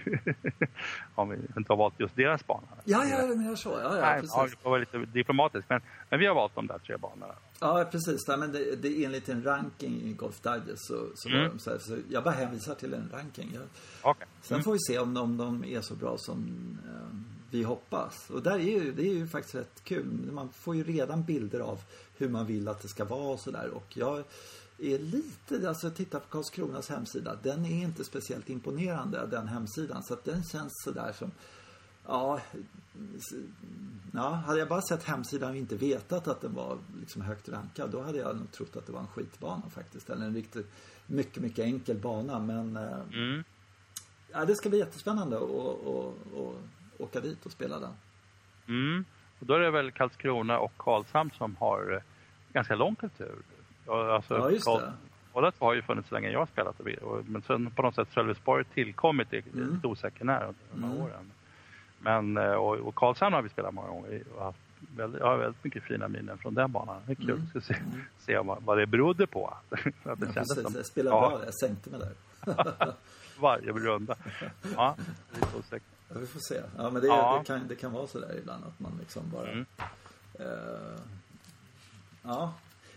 om 1.14 1.28
vi 1.28 1.36
inte 1.56 1.72
har 1.72 1.76
valt 1.76 2.00
just 2.00 2.16
deras 2.16 2.46
bana. 2.46 2.66
Ja, 2.84 3.04
ja, 3.04 3.26
du 3.26 3.34
menar 3.36 3.54
så. 3.56 3.68
Ja, 3.68 3.96
ja, 3.96 4.00
Nej, 4.00 4.14
precis. 4.20 4.30
ja, 4.36 4.46
vi 4.50 4.56
får 4.62 4.70
vara 4.70 4.80
lite 4.80 4.98
diplomatisk 4.98 5.64
men, 5.68 5.80
men 6.10 6.20
vi 6.20 6.26
har 6.26 6.34
valt 6.34 6.54
de 6.54 6.66
där 6.66 6.78
tre 6.78 6.96
banorna. 6.96 7.34
Ja, 7.60 7.88
precis. 7.90 8.28
Nej, 8.28 8.38
men 8.38 8.52
det, 8.52 8.76
det 8.82 8.88
är 8.88 9.04
enligt 9.06 9.28
en 9.28 9.42
ranking 9.44 10.02
i 10.02 10.12
Golf 10.12 10.40
Digest 10.40 10.86
så, 10.86 11.06
så, 11.14 11.28
Mm. 11.28 11.48
de 11.48 11.58
så, 11.58 11.70
här, 11.70 11.78
så 11.78 11.96
jag 12.08 12.24
bara 12.24 12.34
hänvisar 12.34 12.74
till 12.74 12.94
en 12.94 13.10
ranking. 13.12 13.50
Jag, 13.54 13.62
Okej. 14.02 14.26
sen 14.42 14.54
Mm. 14.54 14.64
får 14.64 14.72
vi 14.72 14.78
se 14.78 14.98
om 14.98 15.14
de, 15.14 15.36
de 15.36 15.64
är 15.64 15.80
så 15.80 15.94
bra 15.94 16.14
som 16.18 16.38
eh, 16.86 17.16
vi 17.50 17.62
hoppas. 17.62 18.30
Och 18.30 18.42
där 18.42 18.54
är 18.54 18.58
ju, 18.58 18.92
det 18.92 19.02
är 19.02 19.14
ju 19.14 19.26
faktiskt 19.26 19.54
rätt 19.54 19.84
kul. 19.84 20.30
Man 20.32 20.48
får 20.48 20.76
ju 20.76 20.84
redan 20.84 21.22
bilder 21.22 21.60
av 21.60 21.80
hur 22.16 22.28
man 22.28 22.46
vill 22.46 22.68
att 22.68 22.82
det 22.82 22.88
ska 22.88 23.04
vara 23.04 23.32
och 23.32 23.40
sådär. 23.40 23.70
Och 23.70 23.96
jag 23.96 24.24
är 24.78 24.98
lite, 24.98 25.68
alltså 25.68 25.90
titta 25.90 26.20
på 26.20 26.26
Karlskronas 26.28 26.88
hemsida. 26.88 27.38
Den 27.42 27.64
är 27.66 27.82
inte 27.82 28.04
speciellt 28.04 28.50
imponerande, 28.50 29.26
den 29.26 29.48
hemsidan. 29.48 30.02
Så 30.02 30.14
att 30.14 30.24
den 30.24 30.42
känns 30.44 30.72
sådär 30.84 31.12
som, 31.12 31.30
ja, 32.06 32.40
ja, 34.12 34.28
hade 34.28 34.58
jag 34.58 34.68
bara 34.68 34.82
sett 34.82 35.02
hemsidan 35.02 35.50
och 35.50 35.56
inte 35.56 35.76
vetat 35.76 36.28
att 36.28 36.40
den 36.40 36.54
var 36.54 36.78
liksom 37.00 37.22
högt 37.22 37.48
rankad, 37.48 37.90
då 37.90 38.02
hade 38.02 38.18
jag 38.18 38.36
nog 38.36 38.52
trott 38.52 38.76
att 38.76 38.86
det 38.86 38.92
var 38.92 39.00
en 39.00 39.06
skitbana 39.06 39.62
faktiskt. 39.70 40.10
Eller 40.10 40.26
en 40.26 40.34
riktigt, 40.34 40.66
mycket, 41.06 41.42
mycket 41.42 41.64
enkel 41.64 41.96
bana. 41.98 42.38
Men 42.38 42.76
eh, 42.76 42.98
Mm. 43.12 43.44
ja, 44.32 44.44
det 44.44 44.54
ska 44.54 44.68
bli 44.68 44.78
jättespännande 44.78 45.36
att 45.36 45.42
åka 46.98 47.20
dit 47.20 47.46
och 47.46 47.52
spela 47.52 47.78
den. 47.80 47.92
Mm. 48.68 49.04
Och 49.40 49.46
då 49.46 49.54
är 49.54 49.58
det 49.60 49.70
väl 49.70 49.90
Karlskrona 49.90 50.58
och 50.58 50.72
Karlshamn 50.76 51.30
som 51.38 51.56
har 51.56 51.92
eh, 51.94 52.00
ganska 52.52 52.74
lång 52.74 52.94
kultur. 52.94 53.34
Alltså, 53.86 54.34
Ja, 54.38 54.50
just 54.50 54.66
Karl- 54.66 54.80
det. 54.80 54.92
Båda 55.32 55.50
två 55.50 55.64
har 55.64 55.74
ju 55.74 55.82
funnits 55.82 56.08
så 56.08 56.14
länge 56.14 56.30
jag 56.30 56.38
har 56.38 56.46
spelat. 56.46 56.80
Men 57.26 57.42
sen 57.42 57.70
på 57.70 57.82
något 57.82 57.94
sätt 57.94 58.08
Sölvesborg 58.14 58.64
tillkommit, 58.64 59.30
det 59.30 59.36
är 59.36 59.42
Mm. 59.54 59.74
lite 59.74 59.86
osäker 59.86 60.24
när 60.24 60.40
under 60.44 60.54
de 60.74 60.82
här 60.84 60.90
Mm. 60.90 61.02
åren. 61.02 61.30
Men, 62.00 62.36
eh, 62.36 62.52
och, 62.52 62.74
och 62.76 62.94
Karlshamn 62.94 63.34
har 63.34 63.42
vi 63.42 63.48
spelat 63.48 63.74
många 63.74 63.88
gånger 63.88 64.22
och 64.36 64.44
haft 64.44 64.58
väldigt, 64.96 65.20
jag 65.20 65.26
har 65.26 65.36
väldigt 65.36 65.64
mycket 65.64 65.82
fina 65.82 66.08
minnen 66.08 66.38
från 66.38 66.54
den 66.54 66.72
banan. 66.72 67.02
Det 67.06 67.12
är 67.12 67.16
kul 67.16 67.30
Mm. 67.30 67.46
att 67.54 67.64
se, 67.64 67.74
se 68.18 68.38
vad, 68.38 68.62
vad 68.62 68.78
det 68.78 68.86
berodde 68.86 69.26
på. 69.26 69.46
att 69.70 69.80
det 69.84 69.92
Ja, 70.04 70.16
precis, 70.16 70.62
som 70.62 70.72
jag 70.74 70.86
spelade 70.86 71.16
ja, 71.16 71.28
bra. 71.28 71.44
Jag 71.44 71.54
sänkte 71.54 71.90
mig 71.90 72.00
där. 72.00 72.14
varje 73.40 73.72
runda. 73.72 74.16
Ja, 74.76 74.96
lite 75.34 75.56
osäkert. 75.58 75.88
Ja, 76.08 76.18
vi 76.20 76.26
får 76.26 76.40
se. 76.40 76.60
Ja, 76.76 76.90
men 76.90 77.02
det, 77.02 77.08
Ja. 77.08 77.38
det, 77.38 77.44
kan, 77.46 77.68
det 77.68 77.74
kan 77.76 77.92
vara 77.92 78.06
så 78.06 78.20
där 78.20 78.38
ibland 78.38 78.64
att 78.64 78.80
man 78.80 78.92
liksom 79.00 79.22
bara... 79.32 79.50
Mm. 79.50 79.66
Eh, 80.34 81.00
ja. 82.22 82.54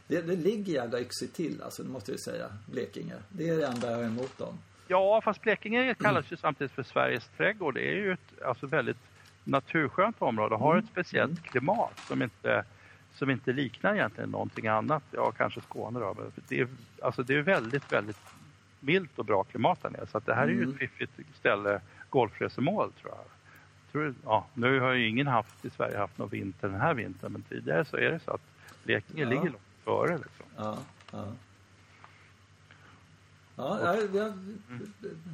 Det, 0.08 0.22
det 0.22 0.36
ligger 0.36 0.74
jävla 0.74 1.00
yxigt 1.00 1.36
till, 1.36 1.62
alltså, 1.64 1.84
det 1.84 1.90
måste 1.90 2.12
jag 2.12 2.18
ju 2.18 2.24
säga. 2.24 2.46
Blekinge. 2.66 3.16
Det 3.30 3.50
är 3.50 3.58
det 3.58 3.66
enda 3.68 3.92
jag 3.92 3.98
har 3.98 4.04
emot 4.04 4.38
dem. 4.38 4.58
Ja, 4.88 5.22
fast 5.22 5.42
Blekinge 5.42 5.94
kallas 5.94 6.32
ju 6.32 6.38
samtidigt 6.38 6.72
för 6.72 6.84
Sveriges 6.84 7.30
trädgård. 7.38 7.74
Det 7.74 7.90
är 7.90 7.96
ju 7.96 8.12
ett 8.14 8.42
alltså, 8.46 8.66
väldigt 8.68 8.98
naturskönt 9.44 10.22
område 10.22 10.56
och 10.56 10.62
har 10.62 10.78
ett 10.78 10.86
speciellt 10.92 11.44
klimat 11.44 12.00
som 12.08 12.22
inte, 12.22 12.64
som 13.14 13.30
inte 13.30 13.54
liknar 13.54 13.94
egentligen 13.96 14.30
någonting 14.30 14.68
annat. 14.68 15.04
Ja, 15.12 15.32
kanske 15.32 15.62
Skåne 15.62 16.00
då. 16.00 16.14
Men 16.18 16.32
det 16.48 16.60
är, 16.60 16.68
alltså, 17.02 17.24
det 17.24 17.36
är 17.36 17.42
väldigt, 17.42 17.92
väldigt 17.92 18.18
milt 18.80 19.20
och 19.20 19.26
bra 19.26 19.44
klimat 19.44 19.82
där 19.82 19.90
nere. 19.90 20.08
Så 20.08 20.18
att 20.18 20.26
det 20.26 20.34
här 20.34 20.44
är 20.44 20.48
ju 20.48 20.64
Mm. 20.64 20.70
ett 20.70 20.78
fiffigt 20.78 21.38
ställe, 21.40 21.82
golfresemål 22.12 22.92
tror 23.02 23.14
jag. 23.14 23.26
Tror, 23.92 24.16
ja, 24.24 24.46
nu 24.54 24.80
har 24.80 24.92
ju 24.94 25.08
ingen 25.10 25.28
haft 25.28 25.66
i 25.66 25.70
Sverige 25.70 25.98
haft 25.98 26.18
någon 26.18 26.30
vinter 26.30 26.68
den 26.68 26.82
här 26.82 26.94
vintern, 26.94 27.32
men 27.32 27.42
tidigare 27.44 27.86
så 27.86 27.98
är 27.98 28.12
det 28.12 28.20
så 28.26 28.32
att 28.32 28.42
Blekinge 28.84 29.24
Ja. 29.24 29.30
ligger 29.30 29.44
långt 29.44 29.58
före. 29.84 30.18
Liksom. 30.18 30.46
Ja, 30.58 30.78
ja. 31.12 31.26
Ja, 33.56 33.80
jag, 33.82 34.16
jag 34.16 34.34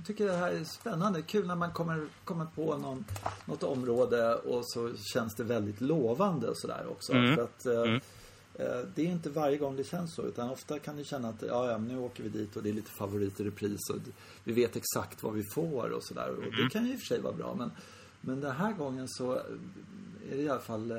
tycker 0.06 0.26
det 0.26 0.38
här 0.38 0.52
är 0.52 0.64
spännande. 0.64 1.22
Kul 1.22 1.48
när 1.48 1.56
man 1.56 1.72
kommer, 1.72 2.08
kommer 2.24 2.46
på 2.46 2.78
någon, 2.78 3.06
något 3.46 3.64
område 3.64 4.36
och 4.36 4.62
så 4.66 4.94
känns 5.14 5.36
det 5.36 5.44
väldigt 5.44 5.82
lovande 5.82 6.48
och 6.48 6.58
sådär 6.58 6.86
också. 6.90 7.14
Mm. 7.14 7.36
För 7.36 7.44
att, 7.44 7.66
eh, 7.66 7.82
Mm. 7.82 8.00
Eh, 8.58 8.80
det 8.96 9.02
är 9.02 9.06
inte 9.12 9.30
varje 9.30 9.58
gång 9.58 9.76
det 9.76 9.84
känns 9.84 10.14
så. 10.14 10.22
Utan 10.22 10.50
ofta 10.50 10.80
kan 10.80 10.96
du 10.98 11.04
känna 11.04 11.30
att 11.30 11.42
ja, 11.42 11.72
ja, 11.72 11.78
nu 11.78 11.98
åker 12.00 12.24
vi 12.24 12.30
dit 12.30 12.56
och 12.56 12.64
det 12.64 12.70
är 12.70 12.74
lite 12.74 12.92
favorit 12.92 13.40
i 13.40 13.44
repris 13.44 13.90
och 13.90 13.98
vi 14.44 14.54
vet 14.54 14.76
exakt 14.76 15.24
vad 15.24 15.34
vi 15.34 15.44
får 15.44 15.90
och 15.90 16.04
sådär. 16.04 16.30
Och 16.30 16.44
det 16.44 16.70
kan 16.72 16.86
ju 16.86 16.94
i 16.94 16.96
och 16.96 17.00
för 17.00 17.06
sig 17.08 17.22
vara 17.22 17.34
bra. 17.34 17.56
Men, 17.56 17.72
men 18.22 18.42
den 18.42 18.56
här 18.56 18.74
gången 18.74 19.08
så 19.08 19.34
är 20.32 20.36
det 20.36 20.42
i 20.42 20.50
alla 20.50 20.60
fall 20.60 20.92
eh, 20.92 20.98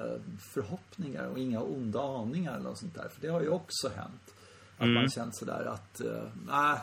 förhoppningar 0.53 1.27
och 1.29 1.39
inga 1.39 1.61
onda 1.63 2.01
aningar 2.03 2.53
eller 2.55 2.65
något 2.65 2.79
sånt 2.79 2.95
där. 2.95 3.09
För 3.09 3.21
det 3.21 3.29
har 3.29 3.41
ju 3.41 3.49
också 3.49 3.89
hänt. 3.89 4.35
Att 4.77 4.83
Mm. 4.85 4.95
man 4.95 5.09
känt 5.11 5.37
sådär 5.37 5.65
att, 5.65 6.01
eh, 6.01 6.23
nej. 6.47 6.79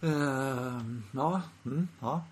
Eh, 0.00 0.80
ja, 1.12 1.42
mm, 1.64 1.88
ja. 2.00 2.24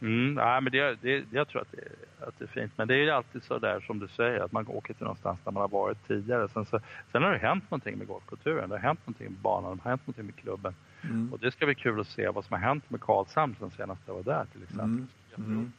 Mm, 0.00 0.34
nej, 0.34 0.60
men 0.60 0.72
det, 0.72 0.98
det, 1.02 1.24
jag 1.30 1.48
tror 1.48 1.62
att 1.62 1.72
det, 1.72 2.26
att 2.26 2.38
det 2.38 2.44
är 2.44 2.48
fint. 2.48 2.72
Men 2.76 2.88
det 2.88 2.94
är 2.94 2.98
ju 2.98 3.10
alltid 3.10 3.42
så 3.42 3.58
där 3.58 3.80
som 3.80 3.98
du 3.98 4.08
säger, 4.08 4.40
att 4.40 4.52
man 4.52 4.68
åker 4.68 4.94
till 4.94 5.02
någonstans 5.02 5.38
där 5.44 5.52
man 5.52 5.60
har 5.60 5.68
varit 5.68 6.08
tidigare. 6.08 6.48
Sen, 6.48 6.66
så, 6.66 6.80
sen 7.12 7.22
har 7.22 7.32
det 7.32 7.38
hänt 7.38 7.64
någonting 7.70 7.98
med 7.98 8.06
golfkulturen. 8.06 8.68
Det 8.68 8.74
har 8.74 8.82
hänt 8.82 9.00
någonting 9.06 9.26
med 9.30 9.40
banan, 9.40 9.76
det 9.76 9.82
har 9.82 9.90
hänt 9.90 10.06
någonting 10.06 10.26
med 10.26 10.36
klubben. 10.36 10.74
Mm. 11.02 11.32
Och 11.32 11.38
det 11.38 11.50
ska 11.50 11.66
bli 11.66 11.74
kul 11.74 12.00
att 12.00 12.06
se 12.06 12.28
vad 12.28 12.44
som 12.44 12.54
har 12.54 12.60
hänt 12.68 12.90
med 12.90 13.00
Karlshamn 13.00 13.56
sen 13.58 13.70
senast 13.70 14.02
jag 14.06 14.14
var 14.14 14.22
där 14.22 14.46
till 14.52 14.62
exempel. 14.62 15.06
Mm. 15.36 15.72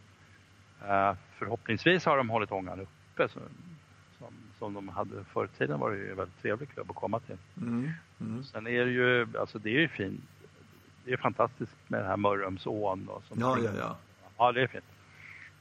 Eh, 0.87 1.15
förhoppningsvis 1.37 2.05
har 2.05 2.17
de 2.17 2.29
hållit 2.29 2.51
ångan 2.51 2.79
uppe. 2.79 3.29
Så, 3.29 3.39
som, 4.17 4.33
som 4.59 4.73
de 4.73 4.89
hade 4.89 5.23
förr 5.23 5.45
i 5.45 5.57
tiden 5.57 5.79
var 5.79 5.91
det 5.91 5.97
ju 5.97 6.11
en 6.11 6.17
väldigt 6.17 6.41
trevlig 6.41 6.69
klubb 6.69 6.89
att 6.89 6.95
komma 6.95 7.19
till. 7.19 7.37
Mm. 7.61 7.91
Mm. 8.21 8.43
Sen 8.43 8.67
är 8.67 8.85
det 8.85 8.91
ju, 8.91 9.27
alltså 9.39 9.59
det 9.59 9.69
är 9.69 9.79
ju 9.79 9.87
fint. 9.87 10.21
Det 11.05 11.13
är 11.13 11.17
fantastiskt 11.17 11.75
med 11.87 11.99
den 11.99 12.07
här 12.07 12.17
Mörrumsån 12.17 13.05
då. 13.05 13.21
Som 13.27 13.39
Ja, 13.39 13.57
ja, 13.63 13.71
ja. 13.79 13.97
Ja, 14.39 14.51
det 14.51 14.61
är 14.61 14.67
fint. 14.67 14.83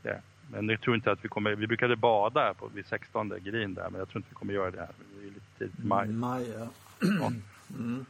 Det. 0.03 0.11
är. 0.11 0.21
Men 0.51 0.69
jag 0.69 0.81
tror 0.81 0.97
inte 0.97 1.13
att 1.13 1.25
vi 1.25 1.29
kommer, 1.29 1.55
vi 1.55 1.67
brukade 1.67 1.97
bada 1.97 2.55
på, 2.55 2.69
vid 2.75 2.87
16 2.87 3.29
green 3.29 3.75
där, 3.75 3.91
men 3.91 3.99
jag 3.99 4.09
tror 4.09 4.19
inte 4.19 4.29
vi 4.31 4.35
kommer 4.35 4.55
göra 4.55 4.71
det 4.71 4.81
här. 4.81 4.91
Det 5.21 5.27
är 5.27 5.31
lite 5.31 5.59
tidigt 5.59 5.79
i 5.79 5.87
maj. 5.87 6.09
Maj, 6.09 6.51
ja. 6.59 6.69
Ja. 7.01 7.33
Mm. 7.79 8.07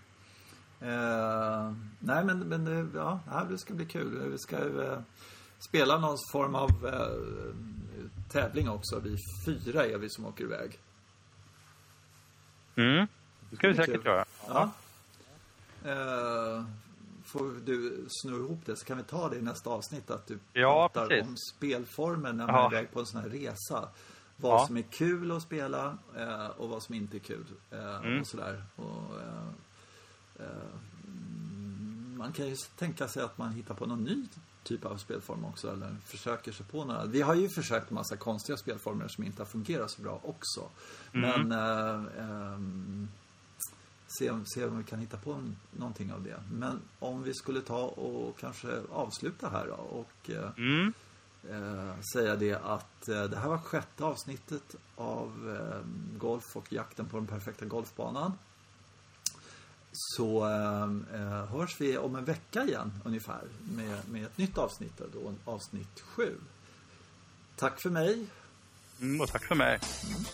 Eh, 0.80 1.72
nej, 1.98 2.24
men, 2.24 2.38
men 2.38 2.90
ja, 2.94 3.20
det 3.50 3.58
ska 3.58 3.74
bli 3.74 3.86
kul. 3.86 4.30
Vi 4.30 4.38
ska 4.38 4.56
eh, 4.56 4.98
spela 5.58 5.98
någon 5.98 6.16
form 6.32 6.54
av 6.54 6.70
eh, 6.86 7.54
tävling 8.32 8.68
också. 8.68 9.00
Vi 9.00 9.16
fyra 9.46 9.86
är 9.86 9.98
vi 9.98 10.10
som 10.10 10.26
åker 10.26 10.44
iväg. 10.44 10.78
Mm. 12.76 13.06
Det 13.50 13.56
ska 13.56 13.68
vi 13.68 13.74
säkert 13.74 13.94
kul. 13.94 14.06
göra. 14.06 14.24
Ja. 14.48 14.70
Eh, 15.84 16.64
får 17.32 17.60
du 17.64 18.06
sno 18.08 18.36
ihop 18.36 18.60
det 18.66 18.76
så 18.76 18.84
kan 18.84 18.96
vi 18.96 19.02
ta 19.02 19.28
det 19.28 19.36
i 19.36 19.42
nästa 19.42 19.70
avsnitt. 19.70 20.10
Att 20.10 20.26
du 20.26 20.38
Ja, 20.52 20.88
pratar 20.92 21.08
precis. 21.08 21.28
om 21.28 21.36
spelformer 21.36 22.32
när 22.32 22.46
man 22.46 22.54
Ja. 22.54 22.66
är 22.66 22.72
iväg 22.72 22.92
på 22.92 23.00
en 23.00 23.06
sån 23.06 23.20
här 23.22 23.28
resa. 23.28 23.88
Vad 24.36 24.60
Ja. 24.60 24.66
som 24.66 24.76
är 24.76 24.82
kul 24.82 25.32
att 25.32 25.42
spela 25.42 25.98
eh, 26.16 26.46
och 26.46 26.68
vad 26.68 26.82
som 26.82 26.94
inte 26.94 27.16
är 27.16 27.20
kul. 27.20 27.44
Eh, 27.70 27.96
Mm. 27.96 28.20
Och 28.20 28.26
sådär. 28.26 28.64
Och, 28.76 29.20
eh, 29.20 29.48
eh, 30.46 30.68
man 32.16 32.32
kan 32.32 32.46
ju 32.48 32.56
tänka 32.76 33.08
sig 33.08 33.22
att 33.22 33.38
man 33.38 33.52
hittar 33.52 33.74
på 33.74 33.86
någon 33.86 34.04
ny 34.04 34.26
typ 34.62 34.84
av 34.84 34.96
spelform 34.96 35.44
också. 35.44 35.72
Eller 35.72 35.96
försöker 36.04 36.52
sig 36.52 36.66
på 36.66 36.84
några. 36.84 37.04
Vi 37.04 37.20
har 37.20 37.34
ju 37.34 37.48
försökt 37.48 37.90
massa 37.90 38.16
konstiga 38.16 38.56
spelformer 38.56 39.08
som 39.08 39.24
inte 39.24 39.40
har 39.42 39.46
fungerat 39.46 39.90
så 39.90 40.02
bra 40.02 40.20
också. 40.22 40.68
Mm. 41.14 41.48
Men 41.48 41.52
eh, 41.52 42.04
ehm, 42.24 43.08
se, 44.18 44.30
om- 44.30 44.46
se 44.46 44.64
om 44.64 44.78
vi 44.78 44.84
kan 44.84 44.98
hitta 44.98 45.16
på 45.16 45.42
någonting 45.70 46.12
av 46.12 46.22
det. 46.22 46.40
Men 46.52 46.80
om 46.98 47.22
vi 47.22 47.34
skulle 47.34 47.60
ta 47.60 47.82
och 47.82 48.38
kanske 48.38 48.80
avsluta 48.92 49.48
här 49.48 49.66
då 49.66 49.72
och 49.74 50.30
eh, 50.30 50.50
Mm. 50.56 50.92
eh, 51.50 52.00
säga 52.12 52.36
det 52.36 52.54
att 52.54 53.08
eh, 53.08 53.24
det 53.24 53.36
här 53.38 53.48
var 53.48 53.58
sjätte 53.58 54.04
avsnittet 54.04 54.74
av 54.96 55.56
eh, 55.60 55.80
Golf 56.18 56.56
och 56.56 56.72
jakten 56.72 57.06
på 57.06 57.16
den 57.16 57.26
perfekta 57.26 57.64
golfbanan. 57.64 58.32
Så 59.92 60.46
eh, 60.46 61.20
eh, 61.20 61.46
hörs 61.46 61.80
vi 61.80 61.98
om 61.98 62.16
en 62.16 62.24
vecka 62.24 62.64
igen 62.64 62.92
ungefär 63.04 63.42
med, 63.76 64.08
med 64.08 64.24
ett 64.24 64.38
nytt 64.38 64.58
avsnitt, 64.58 65.00
då 65.12 65.34
avsnitt 65.44 66.00
sju. 66.00 66.34
Tack 67.56 67.80
för 67.82 67.90
mig. 67.90 68.26
Mm, 69.00 69.20
och 69.20 69.28
tack 69.28 69.44
för 69.44 69.54
mig. 69.54 69.80
Mm. 70.06 70.24